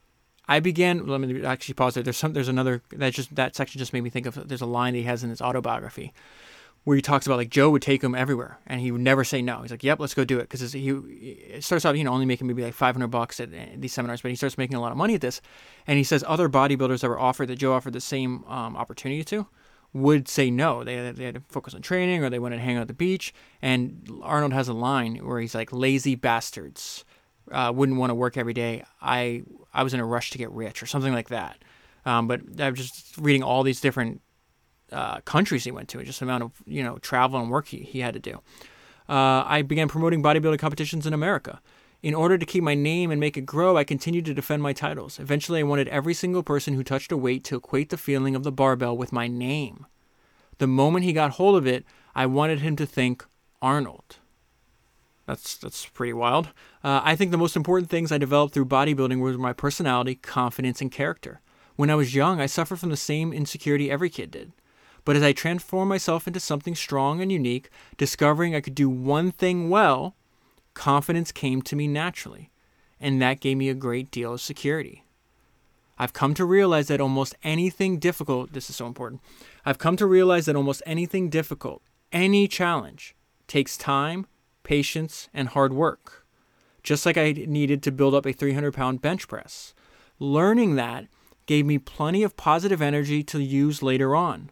I 0.48 0.62
began. 0.62 1.08
Let 1.08 1.20
me 1.20 1.44
actually 1.44 1.74
pause 1.74 1.96
there. 1.96 2.04
There's 2.04 2.16
some. 2.16 2.32
There's 2.32 2.48
another. 2.48 2.84
That 2.92 3.14
just 3.14 3.36
that 3.36 3.54
section 3.54 3.80
just 3.80 3.92
made 3.92 4.02
me 4.02 4.12
think 4.12 4.28
of. 4.28 4.48
There's 4.48 4.62
a 4.62 4.68
line 4.68 4.94
that 4.94 5.00
he 5.00 5.06
has 5.06 5.24
in 5.24 5.30
his 5.30 5.42
autobiography, 5.42 6.14
where 6.86 6.96
he 6.96 7.02
talks 7.02 7.26
about 7.26 7.38
like 7.38 7.50
Joe 7.50 7.70
would 7.72 7.82
take 7.82 8.02
him 8.02 8.16
everywhere, 8.16 8.60
and 8.66 8.80
he 8.80 8.92
would 8.92 9.02
never 9.02 9.26
say 9.26 9.42
no. 9.42 9.62
He's 9.62 9.72
like, 9.72 9.84
"Yep, 9.84 10.00
let's 10.00 10.14
go 10.14 10.24
do 10.24 10.38
it," 10.38 10.48
because 10.48 10.72
he 10.72 11.60
starts 11.60 11.86
out, 11.86 11.98
you 11.98 12.04
know, 12.06 12.14
only 12.14 12.26
making 12.28 12.48
maybe 12.48 12.64
like 12.64 12.76
500 12.76 13.08
bucks 13.08 13.42
at 13.42 13.50
these 13.82 13.92
seminars, 13.92 14.22
but 14.22 14.30
he 14.30 14.36
starts 14.36 14.58
making 14.58 14.78
a 14.78 14.80
lot 14.80 14.92
of 14.92 14.98
money 14.98 15.16
at 15.16 15.22
this, 15.22 15.42
and 15.86 15.98
he 15.98 16.04
says 16.04 16.24
other 16.28 16.48
bodybuilders 16.48 17.02
that 17.02 17.10
were 17.10 17.20
offered 17.20 17.48
that 17.50 17.58
Joe 17.58 17.74
offered 17.74 17.94
the 17.94 18.00
same 18.00 18.46
um, 18.46 18.78
opportunity 18.78 19.24
to 19.26 19.48
would 19.94 20.28
say 20.28 20.52
no. 20.52 20.84
They, 20.84 21.12
they 21.12 21.26
had 21.26 21.36
to 21.36 21.42
focus 21.50 21.74
on 21.74 21.82
training 21.82 22.24
or 22.24 22.30
they 22.30 22.40
wanted 22.40 22.58
to 22.58 22.62
hang 22.62 22.78
out 22.78 22.82
at 22.82 22.88
the 22.88 22.94
beach. 22.94 23.34
And 23.62 24.10
Arnold 24.22 24.54
has 24.54 24.68
a 24.68 24.74
line 24.74 25.16
where 25.18 25.40
he's 25.40 25.56
like, 25.56 25.74
lazy 25.74 26.16
bastards 26.16 27.06
uh, 27.52 27.72
wouldn't 27.76 27.98
want 27.98 28.12
to 28.12 28.16
work 28.16 28.38
every 28.38 28.54
day. 28.54 28.84
I 29.02 29.44
I 29.74 29.84
was 29.84 29.94
in 29.94 30.00
a 30.00 30.06
rush 30.06 30.32
to 30.32 30.38
get 30.38 30.52
rich 30.52 30.82
or 30.82 30.86
something 30.86 31.14
like 31.14 31.30
that. 31.30 31.58
Um, 32.06 32.28
but 32.28 32.42
I 32.60 32.70
was 32.70 32.80
just 32.80 33.18
reading 33.18 33.44
all 33.44 33.64
these 33.64 33.82
different 33.82 34.22
uh, 34.92 35.20
countries 35.22 35.64
he 35.64 35.72
went 35.72 35.90
to, 35.90 35.98
and 35.98 36.08
just 36.08 36.20
the 36.20 36.26
amount 36.26 36.44
of 36.44 36.52
you 36.66 36.84
know 36.84 36.98
travel 37.00 37.40
and 37.40 37.50
work 37.50 37.68
he, 37.68 37.80
he 37.80 38.00
had 38.00 38.14
to 38.14 38.20
do. 38.20 38.42
Uh, 39.08 39.44
I 39.46 39.64
began 39.64 39.88
promoting 39.88 40.22
bodybuilding 40.22 40.60
competitions 40.60 41.08
in 41.08 41.14
America. 41.14 41.62
In 42.02 42.16
order 42.16 42.38
to 42.38 42.46
keep 42.46 42.64
my 42.64 42.76
name 42.76 43.12
and 43.12 43.20
make 43.20 43.36
it 43.36 43.46
grow, 43.46 43.76
I 43.76 43.84
continued 43.84 44.26
to 44.26 44.34
defend 44.34 44.64
my 44.64 44.72
titles. 44.72 45.20
Eventually, 45.20 45.60
I 45.60 45.64
wanted 45.64 45.90
every 45.90 46.14
single 46.14 46.44
person 46.44 46.74
who 46.74 46.84
touched 46.84 47.12
a 47.12 47.18
weight 47.18 47.44
to 47.46 47.58
equate 47.58 47.90
the 47.90 47.98
feeling 47.98 48.36
of 48.36 48.44
the 48.44 48.52
barbell 48.52 48.96
with 48.96 49.12
my 49.12 49.28
name. 49.28 49.86
The 50.60 50.68
moment 50.68 51.04
he 51.04 51.12
got 51.12 51.32
hold 51.32 51.58
of 51.58 51.68
it, 51.68 51.86
I 52.16 52.26
wanted 52.26 52.62
him 52.62 52.78
to 52.78 52.86
think 52.86 53.26
Arnold. 53.62 54.18
That's 55.26 55.58
that's 55.58 55.86
pretty 55.86 56.14
wild. 56.14 56.48
Uh, 56.84 57.02
I 57.04 57.16
think 57.16 57.32
the 57.32 57.38
most 57.38 57.56
important 57.56 57.90
things 57.90 58.12
I 58.12 58.18
developed 58.18 58.54
through 58.54 58.66
bodybuilding 58.66 59.20
were 59.20 59.38
my 59.38 59.54
personality, 59.54 60.16
confidence, 60.16 60.82
and 60.82 60.92
character. 60.92 61.42
When 61.76 61.90
I 61.90 61.96
was 61.96 62.16
young, 62.16 62.42
I 62.42 62.46
suffered 62.46 62.80
from 62.80 62.90
the 62.90 62.98
same 62.98 63.32
insecurity 63.32 63.92
every 63.92 64.10
kid 64.10 64.32
did. 64.32 64.54
But 65.06 65.16
as 65.16 65.24
I 65.24 65.34
transformed 65.34 65.90
myself 65.90 66.28
into 66.28 66.40
something 66.40 66.76
strong 66.76 67.22
and 67.22 67.32
unique, 67.32 67.70
discovering 67.98 68.56
I 68.56 68.62
could 68.62 68.76
do 68.76 68.90
one 68.90 69.32
thing 69.32 69.70
well, 69.70 70.16
confidence 70.80 71.34
came 71.34 71.62
to 71.62 71.76
me 71.76 71.90
naturally, 71.90 72.50
and 73.02 73.22
that 73.22 73.42
gave 73.42 73.58
me 73.58 73.68
a 73.68 73.74
great 73.74 74.10
deal 74.10 74.36
of 74.36 74.40
security. 74.40 75.04
I've 75.98 76.14
come 76.14 76.34
to 76.36 76.46
realize 76.46 76.88
that 76.88 77.02
almost 77.02 77.36
anything 77.44 78.00
difficult, 78.00 78.54
this 78.54 78.70
is 78.70 78.78
so 78.78 78.88
important. 78.88 79.22
I've 79.66 79.78
come 79.78 79.98
to 79.98 80.06
realize 80.06 80.46
that 80.46 80.56
almost 80.56 80.82
anything 80.86 81.30
difficult, 81.30 81.82
any 82.14 82.48
challenge, 82.48 83.14
takes 83.46 83.76
time, 83.76 84.26
patience, 84.64 85.28
and 85.34 85.50
hard 85.50 85.74
work, 85.74 86.26
just 86.82 87.06
like 87.06 87.18
I 87.18 87.34
needed 87.34 87.84
to 87.84 87.92
build 87.92 88.16
up 88.16 88.26
a 88.26 88.32
300 88.32 88.74
pound 88.74 89.02
bench 89.02 89.28
press. 89.28 89.74
Learning 90.18 90.76
that 90.76 91.08
gave 91.46 91.66
me 91.66 91.78
plenty 91.78 92.24
of 92.24 92.38
positive 92.38 92.82
energy 92.82 93.22
to 93.24 93.44
use 93.44 93.84
later 93.84 94.16
on. 94.16 94.50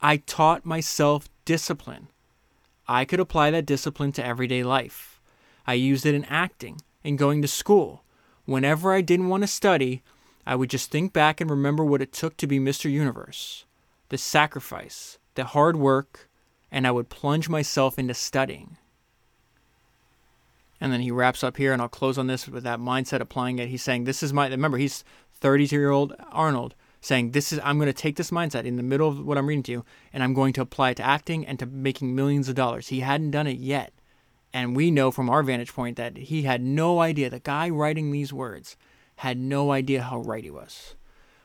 I 0.00 0.18
taught 0.18 0.64
myself 0.64 1.28
discipline. 1.44 2.06
I 2.86 3.04
could 3.04 3.18
apply 3.18 3.50
that 3.50 3.66
discipline 3.66 4.12
to 4.12 4.24
everyday 4.24 4.62
life. 4.62 5.17
I 5.68 5.74
used 5.74 6.06
it 6.06 6.14
in 6.14 6.24
acting 6.24 6.80
and 7.04 7.18
going 7.18 7.42
to 7.42 7.46
school. 7.46 8.02
Whenever 8.46 8.94
I 8.94 9.02
didn't 9.02 9.28
want 9.28 9.42
to 9.42 9.46
study, 9.46 10.02
I 10.46 10.56
would 10.56 10.70
just 10.70 10.90
think 10.90 11.12
back 11.12 11.42
and 11.42 11.50
remember 11.50 11.84
what 11.84 12.00
it 12.00 12.10
took 12.10 12.38
to 12.38 12.46
be 12.46 12.58
Mr. 12.58 12.90
Universe 12.90 13.66
the 14.08 14.16
sacrifice, 14.16 15.18
the 15.34 15.44
hard 15.44 15.76
work, 15.76 16.30
and 16.72 16.86
I 16.86 16.90
would 16.90 17.10
plunge 17.10 17.50
myself 17.50 17.98
into 17.98 18.14
studying. 18.14 18.78
And 20.80 20.90
then 20.90 21.02
he 21.02 21.10
wraps 21.10 21.44
up 21.44 21.58
here, 21.58 21.74
and 21.74 21.82
I'll 21.82 21.88
close 21.88 22.16
on 22.16 22.28
this 22.28 22.48
with 22.48 22.64
that 22.64 22.80
mindset 22.80 23.20
applying 23.20 23.58
it. 23.58 23.68
He's 23.68 23.82
saying, 23.82 24.04
This 24.04 24.22
is 24.22 24.32
my, 24.32 24.48
remember, 24.48 24.78
he's 24.78 25.04
32 25.34 25.76
year 25.76 25.90
old 25.90 26.14
Arnold 26.32 26.74
saying, 27.02 27.32
This 27.32 27.52
is, 27.52 27.60
I'm 27.62 27.76
going 27.76 27.88
to 27.88 27.92
take 27.92 28.16
this 28.16 28.30
mindset 28.30 28.64
in 28.64 28.76
the 28.76 28.82
middle 28.82 29.08
of 29.10 29.22
what 29.22 29.36
I'm 29.36 29.46
reading 29.46 29.64
to 29.64 29.72
you, 29.72 29.84
and 30.14 30.22
I'm 30.22 30.32
going 30.32 30.54
to 30.54 30.62
apply 30.62 30.92
it 30.92 30.96
to 30.96 31.02
acting 31.02 31.46
and 31.46 31.58
to 31.58 31.66
making 31.66 32.14
millions 32.14 32.48
of 32.48 32.54
dollars. 32.54 32.88
He 32.88 33.00
hadn't 33.00 33.32
done 33.32 33.46
it 33.46 33.58
yet. 33.58 33.92
And 34.52 34.74
we 34.74 34.90
know 34.90 35.10
from 35.10 35.28
our 35.28 35.42
vantage 35.42 35.74
point 35.74 35.96
that 35.96 36.16
he 36.16 36.42
had 36.42 36.62
no 36.62 37.00
idea, 37.00 37.30
the 37.30 37.40
guy 37.40 37.68
writing 37.68 38.10
these 38.10 38.32
words 38.32 38.76
had 39.16 39.36
no 39.38 39.72
idea 39.72 40.02
how 40.02 40.20
right 40.20 40.44
he 40.44 40.50
was. 40.50 40.94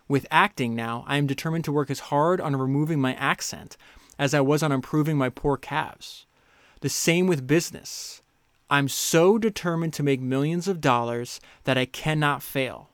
With 0.08 0.28
acting 0.30 0.76
now, 0.76 1.04
I 1.08 1.18
am 1.18 1.28
determined 1.28 1.66
to 1.66 1.72
work 1.72 1.90
as 1.90 2.12
hard 2.12 2.40
on 2.40 2.56
removing 2.56 3.02
my 3.02 3.14
accent 3.16 3.78
as 4.20 4.34
I 4.34 4.42
was 4.42 4.62
on 4.62 4.72
improving 4.72 5.18
my 5.18 5.30
poor 5.30 5.58
calves. 5.58 6.26
The 6.82 6.90
same 6.90 7.28
with 7.28 7.48
business. 7.48 8.22
I'm 8.70 8.88
so 8.88 9.38
determined 9.38 9.94
to 9.94 10.04
make 10.04 10.22
millions 10.22 10.68
of 10.68 10.82
dollars 10.82 11.40
that 11.64 11.78
I 11.78 11.86
cannot 11.86 12.44
fail. 12.44 12.90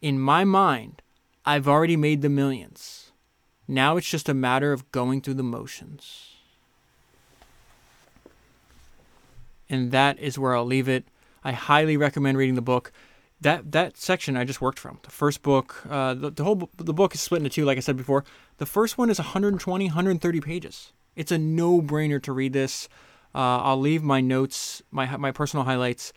In 0.00 0.18
my 0.18 0.44
mind, 0.44 1.02
I've 1.44 1.68
already 1.68 1.96
made 1.96 2.22
the 2.22 2.28
millions. 2.28 3.12
Now 3.66 3.96
it's 3.96 4.08
just 4.08 4.28
a 4.28 4.34
matter 4.34 4.72
of 4.72 4.90
going 4.92 5.20
through 5.20 5.34
the 5.34 5.42
motions. 5.42 6.29
And 9.70 9.92
that 9.92 10.18
is 10.18 10.38
where 10.38 10.54
I'll 10.54 10.66
leave 10.66 10.88
it. 10.88 11.04
I 11.42 11.52
highly 11.52 11.96
recommend 11.96 12.36
reading 12.36 12.56
the 12.56 12.62
book. 12.62 12.92
That 13.40 13.72
that 13.72 13.96
section 13.96 14.36
I 14.36 14.44
just 14.44 14.60
worked 14.60 14.78
from. 14.78 14.98
The 15.02 15.10
first 15.10 15.40
book, 15.40 15.82
uh, 15.88 16.12
the, 16.12 16.30
the 16.30 16.44
whole 16.44 16.68
the 16.76 16.92
book 16.92 17.14
is 17.14 17.22
split 17.22 17.38
into 17.38 17.48
two, 17.48 17.64
like 17.64 17.78
I 17.78 17.80
said 17.80 17.96
before. 17.96 18.24
The 18.58 18.66
first 18.66 18.98
one 18.98 19.08
is 19.08 19.18
120, 19.18 19.86
130 19.86 20.40
pages. 20.40 20.92
It's 21.16 21.32
a 21.32 21.38
no-brainer 21.38 22.22
to 22.22 22.32
read 22.32 22.52
this. 22.52 22.88
Uh, 23.34 23.58
I'll 23.62 23.80
leave 23.80 24.02
my 24.02 24.20
notes, 24.20 24.82
my 24.90 25.16
my 25.16 25.32
personal 25.32 25.64
highlights. 25.64 26.12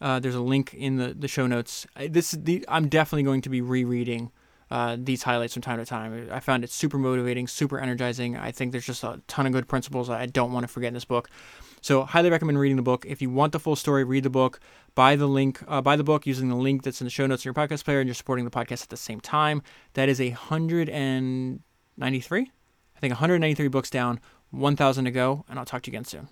Uh, 0.00 0.20
there's 0.20 0.36
a 0.36 0.40
link 0.40 0.72
in 0.74 0.96
the, 0.96 1.14
the 1.14 1.26
show 1.26 1.48
notes. 1.48 1.84
This 2.08 2.30
the, 2.30 2.64
I'm 2.68 2.88
definitely 2.88 3.24
going 3.24 3.40
to 3.40 3.48
be 3.48 3.60
rereading 3.60 4.30
uh, 4.70 4.96
these 4.98 5.22
highlights 5.22 5.54
from 5.54 5.62
time 5.62 5.78
to 5.78 5.86
time. 5.86 6.28
I 6.30 6.40
found 6.40 6.62
it 6.62 6.70
super 6.70 6.98
motivating, 6.98 7.48
super 7.48 7.78
energizing. 7.78 8.36
I 8.36 8.52
think 8.52 8.72
there's 8.72 8.86
just 8.86 9.02
a 9.02 9.20
ton 9.26 9.46
of 9.46 9.52
good 9.52 9.66
principles 9.66 10.10
I 10.10 10.26
don't 10.26 10.52
want 10.52 10.64
to 10.64 10.68
forget 10.68 10.88
in 10.88 10.94
this 10.94 11.04
book. 11.04 11.30
So, 11.80 12.04
highly 12.04 12.30
recommend 12.30 12.58
reading 12.58 12.76
the 12.76 12.82
book. 12.82 13.04
If 13.06 13.22
you 13.22 13.30
want 13.30 13.52
the 13.52 13.60
full 13.60 13.76
story, 13.76 14.04
read 14.04 14.24
the 14.24 14.30
book. 14.30 14.60
Buy 14.94 15.16
the 15.16 15.28
link, 15.28 15.62
uh, 15.68 15.80
buy 15.80 15.96
the 15.96 16.04
book 16.04 16.26
using 16.26 16.48
the 16.48 16.56
link 16.56 16.82
that's 16.82 17.00
in 17.00 17.04
the 17.04 17.10
show 17.10 17.26
notes 17.26 17.44
in 17.44 17.48
your 17.48 17.54
podcast 17.54 17.84
player, 17.84 18.00
and 18.00 18.08
you're 18.08 18.14
supporting 18.14 18.44
the 18.44 18.50
podcast 18.50 18.82
at 18.82 18.88
the 18.88 18.96
same 18.96 19.20
time. 19.20 19.62
That 19.94 20.08
is 20.08 20.20
a 20.20 20.30
hundred 20.30 20.88
and 20.88 21.60
ninety-three. 21.96 22.50
I 22.98 23.00
think 23.00 23.12
193 23.12 23.68
books 23.68 23.90
down, 23.90 24.18
1,000 24.50 25.04
to 25.04 25.12
go, 25.12 25.44
and 25.48 25.56
I'll 25.56 25.64
talk 25.64 25.82
to 25.82 25.90
you 25.90 25.92
again 25.92 26.04
soon. 26.04 26.28